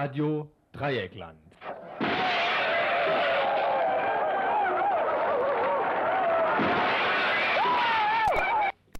Radio 0.00 0.48
Dreieckland. 0.70 1.36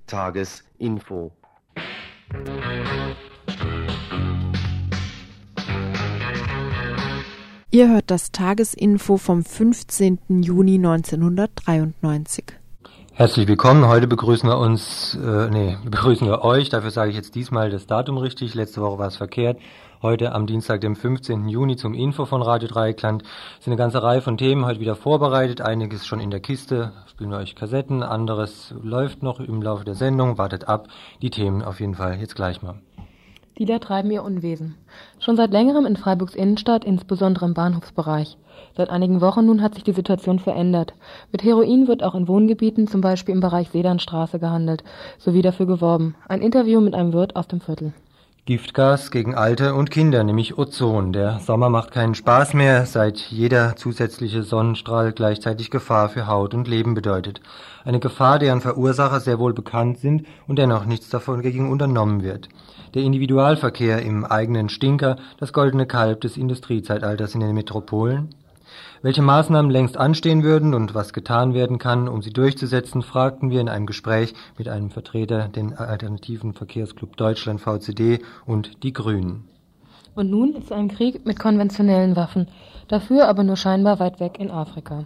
Tagesinfo. 0.09 1.31
Ihr 7.71 7.89
hört 7.89 8.11
das 8.11 8.33
Tagesinfo 8.33 9.19
vom 9.19 9.45
15. 9.45 10.19
Juni 10.43 10.75
1993. 10.79 12.45
Herzlich 13.13 13.47
willkommen. 13.47 13.87
Heute 13.87 14.09
begrüßen 14.09 14.49
wir 14.49 14.59
uns, 14.59 15.17
äh, 15.17 15.49
nee, 15.51 15.77
begrüßen 15.85 16.27
wir 16.27 16.43
euch. 16.43 16.71
Dafür 16.71 16.91
sage 16.91 17.11
ich 17.11 17.17
jetzt 17.17 17.37
diesmal 17.37 17.71
das 17.71 17.87
Datum 17.87 18.19
richtig. 18.19 18.55
Letzte 18.55 18.81
Woche 18.81 18.99
war 18.99 19.07
es 19.07 19.17
verkehrt. 19.17 19.61
Heute 20.01 20.31
am 20.33 20.47
Dienstag, 20.47 20.81
dem 20.81 20.95
15. 20.95 21.49
Juni 21.49 21.75
zum 21.75 21.93
Info 21.93 22.25
von 22.25 22.41
Radio 22.41 22.69
Dreieckland 22.69 23.25
sind 23.59 23.73
eine 23.73 23.79
ganze 23.79 24.01
Reihe 24.01 24.23
von 24.23 24.39
Themen 24.39 24.65
heute 24.65 24.79
wieder 24.79 24.95
vorbereitet. 24.95 25.61
Einiges 25.61 26.07
schon 26.07 26.21
in 26.21 26.31
der 26.31 26.39
Kiste, 26.39 26.93
spielen 27.09 27.31
wir 27.31 27.39
euch 27.39 27.57
Kassetten. 27.57 28.05
Anderes 28.05 28.73
läuft 28.81 29.25
noch 29.25 29.41
im 29.41 29.61
Laufe 29.61 29.85
der 29.85 29.97
Sendung. 29.97 30.39
Wartet 30.39 30.69
ab. 30.69 30.87
Die 31.21 31.31
Themen 31.31 31.63
auf 31.63 31.81
jeden 31.81 31.97
Fall 31.97 32.17
jetzt 32.21 32.37
gleich 32.37 32.63
mal. 32.63 32.77
Dealer 33.59 33.81
treiben 33.81 34.13
ihr 34.13 34.23
Unwesen. 34.23 34.77
Schon 35.19 35.37
seit 35.37 35.51
längerem 35.51 35.85
in 35.85 35.97
Freiburgs 35.97 36.37
Innenstadt, 36.37 36.85
insbesondere 36.85 37.47
im 37.47 37.55
Bahnhofsbereich. 37.55 38.39
Seit 38.77 38.91
einigen 38.91 39.21
Wochen 39.21 39.47
nun 39.47 39.63
hat 39.63 39.75
sich 39.75 39.83
die 39.83 39.93
Situation 39.93 40.39
verändert. 40.39 40.95
Mit 41.33 41.43
Heroin 41.43 41.89
wird 41.89 42.05
auch 42.05 42.15
in 42.15 42.29
Wohngebieten, 42.29 42.87
zum 42.87 43.01
Beispiel 43.01 43.35
im 43.35 43.41
Bereich 43.41 43.71
Sedanstraße, 43.71 44.39
gehandelt, 44.39 44.85
sowie 45.19 45.43
dafür 45.43 45.67
geworben. 45.67 46.15
Ein 46.29 46.41
Interview 46.41 46.81
mit 46.81 46.95
einem 46.95 47.13
Wirt 47.13 47.35
aus 47.35 47.49
dem 47.49 47.61
Viertel. 47.61 47.95
Giftgas 48.49 49.11
gegen 49.11 49.35
Alte 49.35 49.75
und 49.75 49.91
Kinder, 49.91 50.25
nämlich 50.25 50.57
Ozon. 50.57 51.13
Der 51.13 51.39
Sommer 51.39 51.69
macht 51.69 51.91
keinen 51.91 52.15
Spaß 52.15 52.55
mehr, 52.55 52.87
seit 52.87 53.19
jeder 53.19 53.77
zusätzliche 53.77 54.43
Sonnenstrahl 54.43 55.13
gleichzeitig 55.13 55.71
Gefahr 55.71 56.09
für 56.09 56.27
Haut 56.27 56.55
und 56.55 56.67
Leben 56.67 56.95
bedeutet. 56.95 57.43
Eine 57.85 58.01
Gefahr, 58.01 58.39
deren 58.39 58.63
Verursacher 58.63 59.21
sehr 59.21 59.39
wohl 59.39 59.53
bekannt 59.53 59.99
sind 59.99 60.27
und 60.47 60.59
dennoch 60.59 60.87
nichts 60.87 61.11
davon 61.11 61.43
gegen 61.43 61.71
unternommen 61.71 62.23
wird. 62.23 62.49
Der 62.95 63.03
Individualverkehr 63.03 64.01
im 64.01 64.25
eigenen 64.25 64.71
Stinker, 64.71 65.17
das 65.39 65.53
goldene 65.53 65.85
Kalb 65.85 66.23
des 66.23 66.39
Industriezeitalters 66.39 67.35
in 67.35 67.41
den 67.41 67.53
Metropolen? 67.53 68.31
Welche 69.01 69.23
Maßnahmen 69.23 69.71
längst 69.71 69.97
anstehen 69.97 70.43
würden 70.43 70.75
und 70.75 70.93
was 70.93 71.13
getan 71.13 71.55
werden 71.55 71.79
kann, 71.79 72.09
um 72.09 72.21
sie 72.21 72.33
durchzusetzen, 72.33 73.03
fragten 73.03 73.51
wir 73.51 73.61
in 73.61 73.69
einem 73.69 73.87
Gespräch 73.87 74.35
mit 74.57 74.69
einem 74.69 74.91
Vertreter 74.91 75.47
den 75.47 75.73
Alternativen 75.75 76.53
Verkehrsclub 76.53 77.17
Deutschland 77.17 77.61
VCD 77.61 78.19
und 78.45 78.83
die 78.83 78.93
Grünen. 78.93 79.49
Und 80.17 80.31
nun 80.31 80.65
zu 80.67 80.75
einem 80.75 80.89
Krieg 80.89 81.25
mit 81.25 81.39
konventionellen 81.39 82.17
Waffen, 82.17 82.49
dafür 82.89 83.29
aber 83.29 83.45
nur 83.45 83.57
scheinbar 83.57 84.01
weit 84.01 84.19
weg 84.19 84.41
in 84.41 84.51
Afrika. 84.51 85.05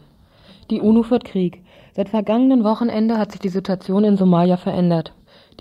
Die 0.70 0.80
UNO 0.80 1.02
führt 1.02 1.26
Krieg. 1.26 1.62
Seit 1.94 2.08
vergangenen 2.08 2.64
Wochenende 2.64 3.18
hat 3.18 3.32
sich 3.32 3.42
die 3.42 3.50
Situation 3.50 4.04
in 4.04 4.16
Somalia 4.16 4.56
verändert. 4.56 5.12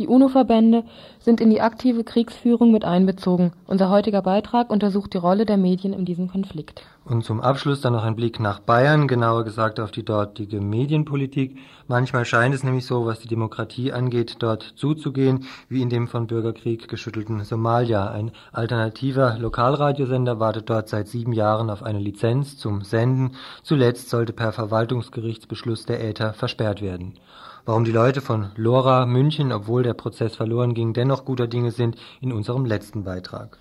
Die 0.02 0.08
UNO-Verbände 0.08 0.84
sind 1.20 1.40
in 1.40 1.52
die 1.52 1.62
aktive 1.62 2.04
Kriegsführung 2.04 2.72
mit 2.72 2.84
einbezogen. 2.84 3.54
Unser 3.68 3.92
heutiger 3.92 4.24
Beitrag 4.24 4.72
untersucht 4.72 5.14
die 5.14 5.20
Rolle 5.20 5.46
der 5.46 5.58
Medien 5.58 5.94
in 5.94 6.06
diesem 6.06 6.28
Konflikt. 6.28 6.82
Und 7.06 7.24
zum 7.24 7.40
Abschluss 7.40 7.82
dann 7.82 7.94
noch 7.94 8.04
ein 8.04 8.16
Blick 8.16 8.40
nach 8.40 8.60
Bayern, 8.60 9.08
genauer 9.08 9.44
gesagt 9.44 9.80
auf 9.80 9.92
die 9.92 10.04
dortige 10.04 10.60
Medienpolitik. 10.60 11.60
Manchmal 11.88 12.26
scheint 12.26 12.56
es 12.56 12.64
nämlich 12.64 12.88
so, 12.88 13.06
was 13.06 13.20
die 13.20 13.28
Demokratie 13.28 13.92
angeht, 13.92 14.38
dort 14.40 14.64
zuzugehen, 14.64 15.46
wie 15.70 15.84
in 15.84 15.90
dem 15.90 16.08
von 16.08 16.26
Bürgerkrieg 16.26 16.88
geschüttelten 16.88 17.44
Somalia. 17.44 18.10
Ein 18.10 18.32
alternativer 18.52 19.38
Lokalradiosender 19.38 20.40
wartet 20.40 20.68
dort 20.68 20.90
seit 20.90 21.10
sieben 21.10 21.34
Jahren 21.34 21.70
auf 21.70 21.84
eine 21.84 22.00
Lizenz 22.00 22.58
zum 22.58 22.82
Senden. 22.82 23.36
Zuletzt 23.62 24.10
sollte 24.10 24.34
per 24.34 24.52
Verwaltungsgerichtsbeschluss 24.52 25.86
der 25.86 26.04
Äther 26.04 26.34
versperrt 26.34 26.82
werden. 26.82 27.20
Warum 27.66 27.86
die 27.86 27.92
Leute 27.92 28.22
von 28.22 28.52
Lora 28.56 29.06
München, 29.06 29.52
obwohl 29.52 29.84
der 29.84 29.94
Prozess 29.94 30.36
verloren 30.36 30.74
ging, 30.74 30.94
dennoch 30.94 31.26
guter 31.26 31.48
Dinge 31.48 31.72
sind, 31.72 31.96
in 32.20 32.34
unserem 32.34 32.66
letzten 32.66 33.04
Beitrag. 33.04 33.60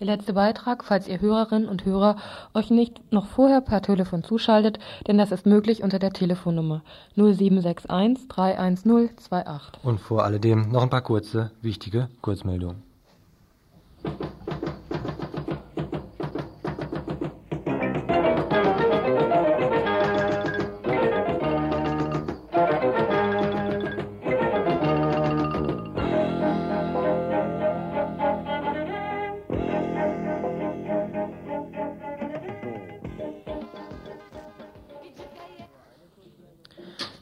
Der 0.00 0.06
letzte 0.06 0.32
Beitrag, 0.32 0.82
falls 0.82 1.06
ihr 1.06 1.20
Hörerinnen 1.20 1.68
und 1.68 1.84
Hörer 1.84 2.16
euch 2.54 2.70
nicht 2.70 3.12
noch 3.12 3.26
vorher 3.26 3.60
per 3.60 3.82
Telefon 3.82 4.24
zuschaltet, 4.24 4.78
denn 5.06 5.18
das 5.18 5.30
ist 5.30 5.46
möglich 5.46 5.82
unter 5.82 5.98
der 5.98 6.12
Telefonnummer 6.12 6.82
0761 7.16 8.28
310 8.28 9.10
28. 9.28 9.84
Und 9.84 10.00
vor 10.00 10.24
alledem 10.24 10.70
noch 10.70 10.82
ein 10.82 10.90
paar 10.90 11.02
kurze, 11.02 11.52
wichtige 11.60 12.08
Kurzmeldungen. 12.22 12.82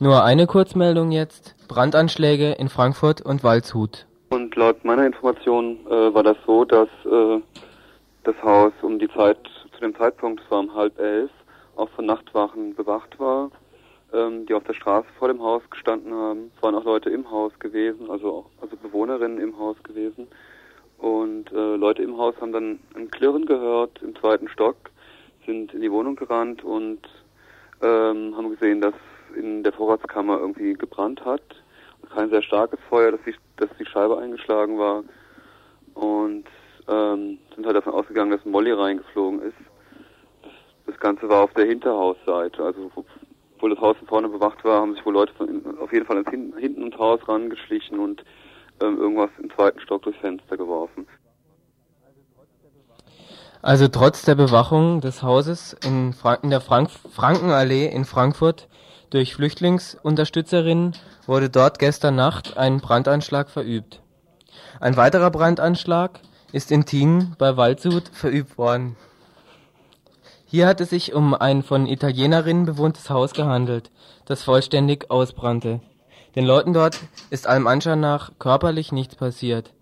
Nur 0.02 0.24
eine 0.24 0.48
Kurzmeldung 0.48 1.12
jetzt. 1.12 1.54
Brandanschläge 1.68 2.54
in 2.54 2.68
Frankfurt 2.68 3.20
und 3.20 3.44
Waldshut. 3.44 4.04
Und 4.30 4.56
laut 4.56 4.84
meiner 4.84 5.06
Information 5.06 5.78
äh, 5.86 6.12
war 6.12 6.24
das 6.24 6.36
so, 6.44 6.64
dass 6.64 6.88
äh, 7.04 7.40
das 8.24 8.34
Haus 8.42 8.72
um 8.82 8.98
die 8.98 9.06
Zeit, 9.06 9.38
zu 9.72 9.80
dem 9.80 9.94
Zeitpunkt, 9.94 10.42
es 10.44 10.50
war 10.50 10.58
um 10.58 10.74
halb 10.74 10.98
elf, 10.98 11.30
auch 11.76 11.88
von 11.90 12.06
Nachtwachen 12.06 12.74
bewacht 12.74 13.20
war, 13.20 13.52
ähm, 14.12 14.44
die 14.44 14.54
auf 14.54 14.64
der 14.64 14.74
Straße 14.74 15.06
vor 15.20 15.28
dem 15.28 15.40
Haus 15.40 15.62
gestanden 15.70 16.12
haben. 16.12 16.50
Es 16.56 16.62
waren 16.64 16.74
auch 16.74 16.84
Leute 16.84 17.08
im 17.08 17.30
Haus 17.30 17.52
gewesen, 17.60 18.10
also, 18.10 18.46
also 18.60 18.76
Bewohnerinnen 18.76 19.38
im 19.38 19.56
Haus 19.56 19.76
gewesen. 19.84 20.26
Und 20.98 21.52
äh, 21.52 21.76
Leute 21.76 22.02
im 22.02 22.18
Haus 22.18 22.34
haben 22.40 22.50
dann 22.50 22.80
ein 22.96 23.08
Klirren 23.08 23.46
gehört 23.46 24.00
im 24.02 24.16
zweiten 24.16 24.48
Stock, 24.48 24.74
sind 25.46 25.72
in 25.72 25.80
die 25.80 25.92
Wohnung 25.92 26.16
gerannt 26.16 26.64
und 26.64 27.02
ähm, 27.80 28.34
haben 28.36 28.50
gesehen, 28.50 28.80
dass 28.80 28.94
in 29.34 29.62
der 29.62 29.72
Vorratskammer 29.72 30.38
irgendwie 30.38 30.74
gebrannt 30.74 31.24
hat. 31.24 31.42
Kein 32.14 32.30
sehr 32.30 32.42
starkes 32.42 32.78
Feuer, 32.88 33.12
dass 33.12 33.20
die, 33.26 33.34
dass 33.56 33.70
die 33.78 33.86
Scheibe 33.86 34.18
eingeschlagen 34.18 34.78
war. 34.78 35.02
Und 35.94 36.44
ähm, 36.88 37.38
sind 37.54 37.66
halt 37.66 37.76
davon 37.76 37.94
ausgegangen, 37.94 38.30
dass 38.30 38.44
Molly 38.44 38.72
reingeflogen 38.72 39.42
ist. 39.42 39.56
Das, 40.86 40.98
Ganze 40.98 41.28
war 41.28 41.44
auf 41.44 41.54
der 41.54 41.66
Hinterhausseite. 41.66 42.62
Also 42.62 42.90
obwohl 43.56 43.70
das 43.70 43.80
Haus 43.80 43.96
von 43.98 44.08
vorne 44.08 44.28
bewacht 44.28 44.64
war, 44.64 44.80
haben 44.80 44.94
sich 44.94 45.04
wohl 45.06 45.14
Leute 45.14 45.32
von, 45.34 45.78
auf 45.78 45.92
jeden 45.92 46.06
Fall 46.06 46.18
ins 46.18 46.30
Hin 46.30 46.54
hinten 46.58 46.82
ins 46.82 46.98
Haus 46.98 47.20
rangeschlichen 47.28 47.98
und 47.98 48.24
ähm, 48.80 48.98
irgendwas 48.98 49.30
im 49.38 49.50
zweiten 49.50 49.80
Stock 49.80 50.02
durchs 50.02 50.18
Fenster 50.20 50.56
geworfen. 50.56 51.06
Also 53.62 53.86
trotz 53.86 54.24
der 54.24 54.34
Bewachung 54.34 55.00
des 55.00 55.22
Hauses 55.22 55.76
in, 55.84 56.12
Fra 56.12 56.34
in 56.34 56.50
der 56.50 56.60
Frank 56.60 56.90
Frankenallee 56.90 57.86
in 57.86 58.04
Frankfurt 58.04 58.68
durch 59.12 59.34
Flüchtlingsunterstützerinnen 59.34 60.94
wurde 61.26 61.50
dort 61.50 61.78
gestern 61.78 62.16
Nacht 62.16 62.56
ein 62.56 62.80
Brandanschlag 62.80 63.50
verübt. 63.50 64.00
Ein 64.80 64.96
weiterer 64.96 65.30
Brandanschlag 65.30 66.20
ist 66.52 66.70
in 66.72 66.86
Tienen 66.86 67.34
bei 67.38 67.56
Waldshut 67.56 68.08
verübt 68.08 68.56
worden. 68.56 68.96
Hier 70.46 70.66
hat 70.66 70.80
es 70.80 70.90
sich 70.90 71.14
um 71.14 71.34
ein 71.34 71.62
von 71.62 71.86
Italienerinnen 71.86 72.64
bewohntes 72.64 73.10
Haus 73.10 73.34
gehandelt, 73.34 73.90
das 74.24 74.42
vollständig 74.42 75.10
ausbrannte. 75.10 75.80
Den 76.34 76.46
Leuten 76.46 76.72
dort 76.72 76.98
ist 77.28 77.46
allem 77.46 77.66
Anschein 77.66 78.00
nach 78.00 78.32
körperlich 78.38 78.92
nichts 78.92 79.14
passiert. 79.14 79.72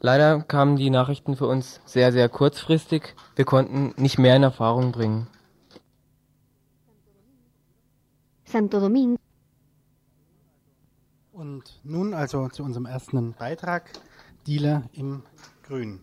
Leider 0.00 0.40
kamen 0.40 0.76
die 0.76 0.90
Nachrichten 0.90 1.36
für 1.36 1.46
uns 1.46 1.80
sehr, 1.84 2.10
sehr 2.10 2.28
kurzfristig. 2.28 3.14
Wir 3.36 3.44
konnten 3.44 3.94
nicht 3.96 4.18
mehr 4.18 4.34
in 4.34 4.42
Erfahrung 4.42 4.92
bringen. 4.92 5.28
Santo 8.50 8.80
Domingo. 8.80 9.16
Und 11.32 11.62
nun 11.84 12.14
also 12.14 12.48
zu 12.48 12.64
unserem 12.64 12.84
ersten 12.84 13.32
Beitrag, 13.38 13.84
Dealer 14.44 14.82
im 14.92 15.22
Grün. 15.62 16.00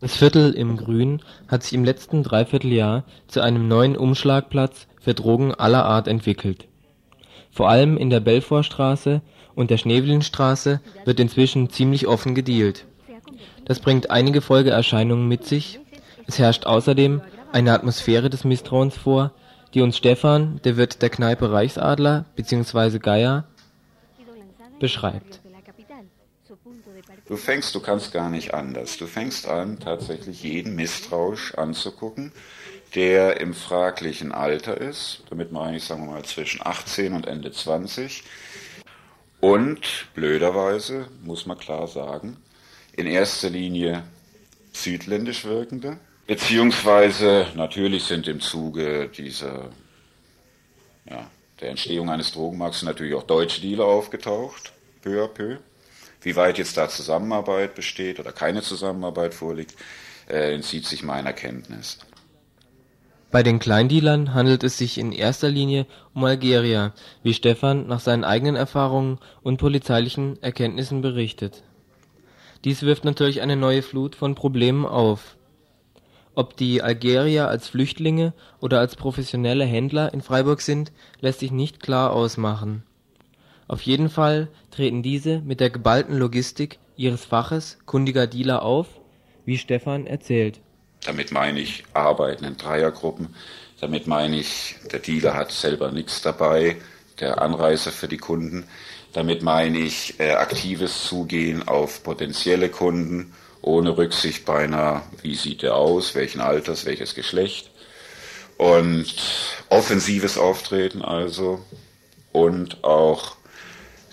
Das 0.00 0.16
Viertel 0.16 0.54
im 0.54 0.76
Grün 0.76 1.22
hat 1.46 1.62
sich 1.62 1.72
im 1.72 1.84
letzten 1.84 2.24
Dreivierteljahr 2.24 3.04
zu 3.28 3.40
einem 3.40 3.68
neuen 3.68 3.96
Umschlagplatz 3.96 4.88
für 5.00 5.14
Drogen 5.14 5.54
aller 5.54 5.84
Art 5.84 6.08
entwickelt. 6.08 6.66
Vor 7.52 7.68
allem 7.68 7.96
in 7.96 8.10
der 8.10 8.20
Belfortstraße 8.20 9.22
und 9.54 9.70
der 9.70 9.78
Schneewelinstraße 9.78 10.80
wird 11.04 11.20
inzwischen 11.20 11.70
ziemlich 11.70 12.08
offen 12.08 12.34
gedealt. 12.34 12.86
Das 13.64 13.78
bringt 13.78 14.10
einige 14.10 14.40
Folgeerscheinungen 14.40 15.28
mit 15.28 15.44
sich. 15.44 15.78
Es 16.26 16.40
herrscht 16.40 16.66
außerdem 16.66 17.20
eine 17.52 17.72
Atmosphäre 17.72 18.30
des 18.30 18.44
Misstrauens 18.44 18.96
vor, 18.96 19.32
die 19.74 19.82
uns 19.82 19.96
Stefan, 19.96 20.60
der 20.64 20.76
Wirt 20.76 21.02
der 21.02 21.10
Kneipe 21.10 21.52
Reichsadler 21.52 22.24
bzw. 22.36 22.98
Geier, 22.98 23.44
beschreibt. 24.78 25.40
Du 27.26 27.36
fängst, 27.36 27.74
du 27.74 27.80
kannst 27.80 28.12
gar 28.12 28.30
nicht 28.30 28.54
anders. 28.54 28.96
Du 28.96 29.06
fängst 29.06 29.46
an, 29.46 29.78
tatsächlich 29.78 30.42
jeden 30.42 30.74
misstrauisch 30.74 31.54
anzugucken, 31.54 32.32
der 32.94 33.40
im 33.40 33.52
fraglichen 33.52 34.32
Alter 34.32 34.78
ist. 34.78 35.22
Damit 35.28 35.52
meine 35.52 35.76
ich, 35.76 35.84
sagen 35.84 36.06
wir 36.06 36.12
mal, 36.12 36.24
zwischen 36.24 36.64
18 36.64 37.12
und 37.12 37.26
Ende 37.26 37.52
20. 37.52 38.24
Und 39.40 40.06
blöderweise, 40.14 41.08
muss 41.22 41.44
man 41.44 41.58
klar 41.58 41.86
sagen, 41.86 42.38
in 42.96 43.06
erster 43.06 43.50
Linie 43.50 44.04
südländisch 44.72 45.44
wirkende, 45.44 45.98
beziehungsweise 46.28 47.46
natürlich 47.56 48.04
sind 48.04 48.28
im 48.28 48.40
Zuge 48.40 49.08
dieser, 49.08 49.70
ja, 51.10 51.26
der 51.60 51.70
Entstehung 51.70 52.10
eines 52.10 52.30
Drogenmarkts 52.32 52.82
natürlich 52.82 53.14
auch 53.14 53.24
deutsche 53.24 53.60
Dealer 53.60 53.86
aufgetaucht, 53.86 54.72
peu 55.02 55.24
à 55.24 55.26
peu. 55.26 55.56
Wie 56.20 56.36
weit 56.36 56.58
jetzt 56.58 56.76
da 56.76 56.88
Zusammenarbeit 56.88 57.74
besteht 57.74 58.20
oder 58.20 58.32
keine 58.32 58.60
Zusammenarbeit 58.60 59.34
vorliegt, 59.34 59.74
äh, 60.28 60.54
entzieht 60.54 60.84
sich 60.84 61.02
meiner 61.02 61.32
Kenntnis. 61.32 61.98
Bei 63.30 63.42
den 63.42 63.58
Kleindealern 63.58 64.34
handelt 64.34 64.64
es 64.64 64.76
sich 64.76 64.98
in 64.98 65.12
erster 65.12 65.48
Linie 65.48 65.86
um 66.14 66.24
Algerier, 66.24 66.92
wie 67.22 67.34
Stefan 67.34 67.86
nach 67.86 68.00
seinen 68.00 68.24
eigenen 68.24 68.56
Erfahrungen 68.56 69.18
und 69.42 69.58
polizeilichen 69.58 70.42
Erkenntnissen 70.42 71.00
berichtet. 71.00 71.62
Dies 72.64 72.82
wirft 72.82 73.04
natürlich 73.04 73.40
eine 73.40 73.56
neue 73.56 73.82
Flut 73.82 74.14
von 74.14 74.34
Problemen 74.34 74.84
auf. 74.84 75.37
Ob 76.38 76.56
die 76.56 76.82
Algerier 76.82 77.48
als 77.48 77.66
Flüchtlinge 77.66 78.32
oder 78.60 78.78
als 78.78 78.94
professionelle 78.94 79.64
Händler 79.64 80.14
in 80.14 80.22
Freiburg 80.22 80.60
sind, 80.60 80.92
lässt 81.18 81.40
sich 81.40 81.50
nicht 81.50 81.82
klar 81.82 82.12
ausmachen. 82.12 82.84
Auf 83.66 83.82
jeden 83.82 84.08
Fall 84.08 84.46
treten 84.70 85.02
diese 85.02 85.40
mit 85.40 85.58
der 85.58 85.70
geballten 85.70 86.16
Logistik 86.16 86.78
ihres 86.96 87.24
Faches 87.24 87.78
kundiger 87.86 88.28
Dealer 88.28 88.62
auf, 88.62 88.86
wie 89.46 89.58
Stefan 89.58 90.06
erzählt. 90.06 90.60
Damit 91.04 91.32
meine 91.32 91.58
ich 91.58 91.82
Arbeiten 91.92 92.44
in 92.44 92.56
Dreiergruppen, 92.56 93.34
damit 93.80 94.06
meine 94.06 94.36
ich, 94.36 94.76
der 94.92 95.00
Dealer 95.00 95.34
hat 95.34 95.50
selber 95.50 95.90
nichts 95.90 96.22
dabei, 96.22 96.76
der 97.18 97.42
Anreiser 97.42 97.90
für 97.90 98.06
die 98.06 98.16
Kunden, 98.16 98.62
damit 99.12 99.42
meine 99.42 99.78
ich 99.78 100.20
äh, 100.20 100.34
aktives 100.34 101.02
Zugehen 101.02 101.66
auf 101.66 102.04
potenzielle 102.04 102.68
Kunden, 102.68 103.32
ohne 103.62 103.96
Rücksicht 103.96 104.44
beinahe, 104.44 105.02
wie 105.22 105.34
sieht 105.34 105.62
er 105.62 105.74
aus, 105.74 106.14
welchen 106.14 106.40
Alters, 106.40 106.86
welches 106.86 107.14
Geschlecht. 107.14 107.70
Und 108.56 109.14
offensives 109.68 110.36
Auftreten 110.36 111.02
also 111.02 111.60
und 112.32 112.82
auch 112.82 113.36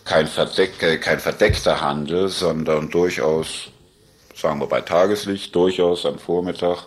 kein, 0.03 0.27
Verdeck, 0.27 1.01
kein 1.01 1.19
verdeckter 1.19 1.81
Handel, 1.81 2.29
sondern 2.29 2.89
durchaus, 2.89 3.69
sagen 4.35 4.59
wir 4.59 4.67
bei 4.67 4.81
Tageslicht, 4.81 5.55
durchaus 5.55 6.05
am 6.05 6.19
Vormittag, 6.19 6.85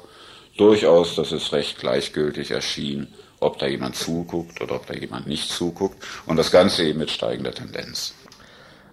durchaus, 0.56 1.16
dass 1.16 1.32
es 1.32 1.52
recht 1.52 1.78
gleichgültig 1.78 2.52
erschien, 2.52 3.08
ob 3.40 3.58
da 3.58 3.66
jemand 3.66 3.96
zuguckt 3.96 4.60
oder 4.60 4.76
ob 4.76 4.86
da 4.86 4.94
jemand 4.94 5.26
nicht 5.26 5.50
zuguckt 5.50 5.96
und 6.26 6.36
das 6.36 6.50
Ganze 6.50 6.84
eben 6.84 7.00
mit 7.00 7.10
steigender 7.10 7.52
Tendenz. 7.52 8.14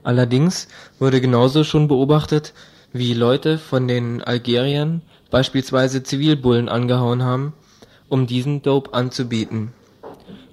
Allerdings 0.04 0.68
wurde 1.00 1.20
genauso 1.20 1.64
schon 1.64 1.88
beobachtet, 1.88 2.54
wie 2.98 3.14
Leute 3.14 3.58
von 3.58 3.88
den 3.88 4.24
Algeriern 4.24 5.02
beispielsweise 5.30 6.04
Zivilbullen 6.04 6.70
angehauen 6.70 7.24
haben, 7.24 7.54
um 8.08 8.26
diesen 8.26 8.62
Dope 8.62 8.94
anzubieten. 8.94 9.74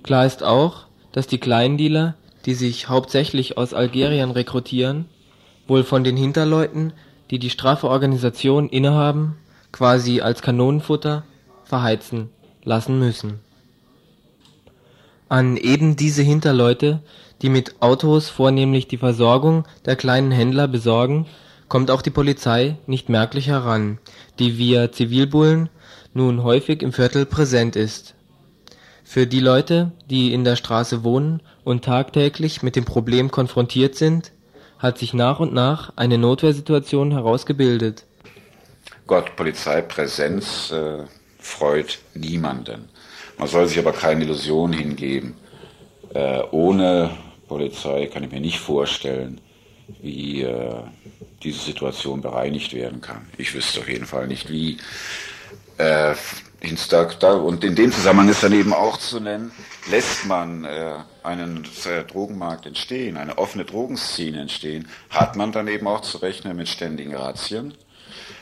Klar 0.03 0.27
ist 0.27 0.43
auch, 0.43 0.87
dass 1.13 1.27
die 1.27 1.39
Kleindealer 1.39 2.15
die 2.45 2.55
sich 2.55 2.89
hauptsächlich 2.89 3.57
aus 3.57 3.75
Algerien 3.75 4.31
rekrutieren, 4.31 5.07
wohl 5.67 5.85
von 5.85 6.05
den 6.05 6.17
Hinterleuten, 6.17 6.93
die 7.31 7.39
die 7.39 7.51
straffe 7.51 7.89
Organisation 7.89 8.69
innehaben, 8.69 9.37
quasi 9.71 10.21
als 10.21 10.43
Kanonenfutter 10.43 11.25
verheizen 11.65 12.31
lassen 12.65 12.99
müssen. 12.99 13.41
An 15.29 15.57
eben 15.57 15.97
diese 15.97 16.23
Hinterleute, 16.23 17.01
die 17.41 17.49
mit 17.49 17.77
Autos 17.81 18.29
vornehmlich 18.29 18.87
die 18.87 18.99
Versorgung 18.99 19.65
der 19.87 19.97
kleinen 19.97 20.31
Händler 20.31 20.69
besorgen, 20.69 21.27
kommt 21.73 21.91
auch 21.91 22.03
die 22.03 22.11
Polizei 22.11 22.77
nicht 22.87 23.09
merklich 23.09 23.47
heran, 23.47 23.97
die 24.39 24.59
via 24.59 24.93
Zivilbullen 24.93 25.71
nun 26.13 26.43
häufig 26.43 26.83
im 26.83 26.93
Viertel 26.93 27.25
präsent 27.25 27.77
ist 27.77 28.15
für 29.05 29.27
die 29.27 29.41
Leute, 29.41 29.91
die 30.11 30.35
in 30.35 30.45
der 30.45 30.57
Straße 30.57 31.03
wohnen 31.03 31.41
und 31.65 31.83
tagtäglich 31.83 32.63
mit 32.63 32.77
dem 32.77 32.85
Problem 32.85 33.31
konfrontiert 33.31 33.95
sind, 33.95 34.33
hat 34.79 34.99
sich 34.99 35.15
nach 35.15 35.41
und 35.41 35.55
nach 35.55 35.95
eine 35.97 36.19
Notwehrsituation 36.19 37.11
herausgebildet. 37.11 38.05
Gott, 39.07 39.35
Polizeipräsenz 39.35 40.73
äh, 40.73 41.05
freut 41.39 42.01
niemanden. 42.13 42.91
Man 43.39 43.49
soll 43.49 43.67
sich 43.67 43.79
aber 43.79 43.93
keine 43.93 44.25
Illusion 44.25 44.75
hingeben. 44.75 45.37
Äh, 46.13 46.43
ohne 46.51 47.17
Polizei 47.49 48.09
kann 48.09 48.25
ich 48.25 48.31
mir 48.31 48.41
nicht 48.41 48.59
vorstellen, 48.59 49.41
wie 50.01 50.43
äh, 50.43 50.83
diese 51.43 51.61
Situation 51.61 52.21
bereinigt 52.21 52.73
werden 52.73 53.01
kann. 53.01 53.27
Ich 53.39 53.55
wüsste 53.55 53.81
auf 53.81 53.89
jeden 53.89 54.07
Fall 54.07 54.27
nicht 54.27 54.51
wie. 54.51 54.79
Äh, 55.79 56.15
und 56.63 57.65
in 57.65 57.75
dem 57.75 57.91
Zusammenhang 57.91 58.29
ist 58.29 58.45
dann 58.45 58.53
eben 58.53 58.73
auch 58.73 58.97
zu 58.97 59.19
nennen, 59.19 59.51
lässt 59.91 60.27
man 60.27 60.65
äh, 60.65 60.95
einen 61.25 61.65
äh, 61.87 62.05
Drogenmarkt 62.05 62.67
entstehen, 62.67 63.17
eine 63.17 63.37
offene 63.37 63.65
Drogenszene 63.65 64.43
entstehen, 64.43 64.87
hat 65.11 65.35
man 65.35 65.51
dann 65.51 65.67
eben 65.67 65.89
auch 65.89 66.03
zu 66.03 66.19
rechnen 66.19 66.57
mit 66.57 66.69
ständigen 66.69 67.17
Razzien, 67.17 67.75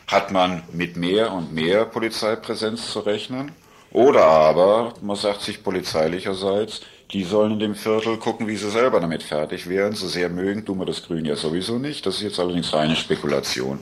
hat 0.06 0.32
man 0.32 0.62
mit 0.72 0.98
mehr 0.98 1.32
und 1.32 1.54
mehr 1.54 1.86
Polizeipräsenz 1.86 2.92
zu 2.92 3.00
rechnen, 3.00 3.52
oder 3.90 4.24
aber 4.24 4.92
man 5.00 5.16
sagt 5.16 5.40
sich 5.40 5.62
polizeilicherseits, 5.62 6.82
die 7.12 7.24
sollen 7.24 7.52
in 7.52 7.58
dem 7.58 7.74
Viertel 7.74 8.16
gucken, 8.18 8.46
wie 8.46 8.56
sie 8.56 8.70
selber 8.70 9.00
damit 9.00 9.22
fertig 9.22 9.68
wären. 9.68 9.94
So 9.94 10.06
sehr 10.06 10.28
mögen 10.28 10.64
tun 10.64 10.78
wir 10.78 10.86
das 10.86 11.02
Grün 11.02 11.24
ja 11.24 11.36
sowieso 11.36 11.78
nicht. 11.78 12.06
Das 12.06 12.16
ist 12.16 12.22
jetzt 12.22 12.38
allerdings 12.38 12.72
reine 12.72 12.96
Spekulation. 12.96 13.80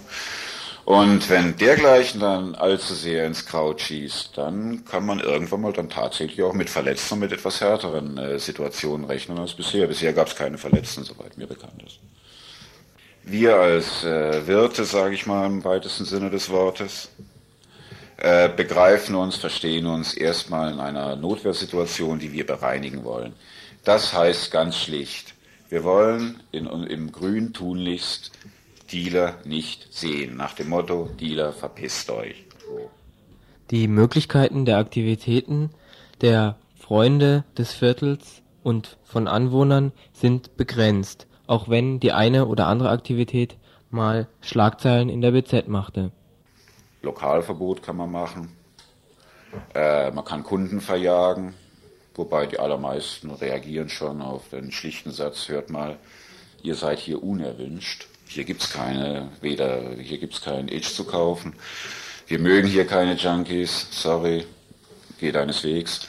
Und 0.88 1.28
wenn 1.28 1.54
dergleichen 1.58 2.18
dann 2.18 2.54
allzu 2.54 2.94
sehr 2.94 3.26
ins 3.26 3.44
Kraut 3.44 3.82
schießt, 3.82 4.38
dann 4.38 4.86
kann 4.86 5.04
man 5.04 5.20
irgendwann 5.20 5.60
mal 5.60 5.74
dann 5.74 5.90
tatsächlich 5.90 6.42
auch 6.42 6.54
mit 6.54 6.70
Verletzten 6.70 7.14
und 7.14 7.20
mit 7.20 7.32
etwas 7.32 7.60
härteren 7.60 8.16
äh, 8.16 8.38
Situationen 8.38 9.04
rechnen 9.04 9.38
als 9.38 9.52
bisher. 9.52 9.86
Bisher 9.86 10.14
gab 10.14 10.28
es 10.28 10.36
keine 10.36 10.56
Verletzten, 10.56 11.04
soweit 11.04 11.36
mir 11.36 11.46
bekannt 11.46 11.82
ist. 11.86 11.98
Wir 13.22 13.56
als 13.56 14.02
äh, 14.02 14.46
Wirte, 14.46 14.86
sage 14.86 15.14
ich 15.14 15.26
mal 15.26 15.44
im 15.44 15.62
weitesten 15.62 16.06
Sinne 16.06 16.30
des 16.30 16.48
Wortes, 16.48 17.10
äh, 18.18 18.48
begreifen 18.48 19.14
uns, 19.14 19.36
verstehen 19.36 19.86
uns 19.86 20.12
erstmal 20.12 20.72
in 20.72 20.80
einer 20.80 21.14
Notwehrsituation, 21.16 22.18
die 22.18 22.32
wir 22.32 22.44
bereinigen 22.44 23.04
wollen. 23.04 23.32
Das 23.84 24.12
heißt 24.12 24.50
ganz 24.50 24.76
schlicht, 24.76 25.34
wir 25.68 25.84
wollen 25.84 26.42
in, 26.50 26.66
im 26.66 27.12
Grün 27.12 27.52
tunlichst 27.52 28.32
Dealer 28.92 29.36
nicht 29.44 29.94
sehen. 29.94 30.36
Nach 30.36 30.54
dem 30.54 30.68
Motto, 30.70 31.08
Dealer, 31.20 31.52
verpisst 31.52 32.10
euch. 32.10 32.44
Die 33.70 33.86
Möglichkeiten 33.86 34.64
der 34.64 34.78
Aktivitäten 34.78 35.70
der 36.20 36.56
Freunde 36.76 37.44
des 37.56 37.72
Viertels 37.72 38.42
und 38.62 38.96
von 39.04 39.28
Anwohnern 39.28 39.92
sind 40.12 40.56
begrenzt, 40.56 41.26
auch 41.46 41.68
wenn 41.68 42.00
die 42.00 42.12
eine 42.12 42.46
oder 42.46 42.66
andere 42.66 42.90
Aktivität 42.90 43.56
mal 43.90 44.26
Schlagzeilen 44.40 45.08
in 45.08 45.20
der 45.20 45.32
BZ 45.32 45.68
machte. 45.68 46.10
Lokalverbot 47.02 47.82
kann 47.82 47.96
man 47.96 48.10
machen. 48.10 48.56
Äh, 49.74 50.10
man 50.10 50.24
kann 50.24 50.42
Kunden 50.42 50.80
verjagen, 50.80 51.54
wobei 52.14 52.46
die 52.46 52.58
allermeisten 52.58 53.30
reagieren 53.30 53.88
schon 53.88 54.20
auf 54.20 54.48
den 54.50 54.72
schlichten 54.72 55.10
Satz, 55.10 55.48
hört 55.48 55.70
mal, 55.70 55.98
ihr 56.62 56.74
seid 56.74 56.98
hier 56.98 57.22
unerwünscht. 57.22 58.08
Hier 58.26 58.44
gibt's 58.44 58.70
keine, 58.70 59.30
weder, 59.40 59.94
hier 59.94 60.18
gibt's 60.18 60.42
keinen 60.42 60.68
Itch 60.68 60.94
zu 60.94 61.04
kaufen. 61.04 61.54
Wir 62.26 62.38
mögen 62.38 62.68
hier 62.68 62.86
keine 62.86 63.14
Junkies, 63.14 63.86
sorry, 63.90 64.44
geh 65.18 65.32
deines 65.32 65.64
Wegs. 65.64 66.07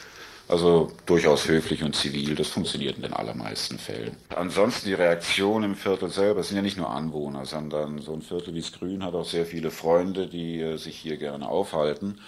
Also 0.49 0.91
durchaus 1.05 1.47
höflich 1.47 1.83
und 1.83 1.95
zivil, 1.95 2.33
das 2.33 2.47
funktioniert 2.47 2.95
in 2.95 3.03
den 3.03 3.13
allermeisten 3.13 3.77
Fällen. 3.77 4.17
Ansonsten 4.35 4.87
die 4.87 4.95
Reaktion 4.95 5.61
im 5.61 5.75
Viertel 5.75 6.09
selber 6.09 6.41
sind 6.41 6.55
ja 6.55 6.63
nicht 6.63 6.75
nur 6.75 6.89
Anwohner, 6.89 7.45
sondern 7.45 7.99
so 7.99 8.13
ein 8.13 8.23
Viertel 8.23 8.55
wie 8.55 8.61
Grün 8.63 9.03
hat 9.03 9.13
auch 9.13 9.25
sehr 9.25 9.45
viele 9.45 9.69
Freunde, 9.69 10.25
die 10.25 10.59
äh, 10.59 10.77
sich 10.77 10.97
hier 10.97 11.17
gerne 11.17 11.47
aufhalten, 11.47 12.19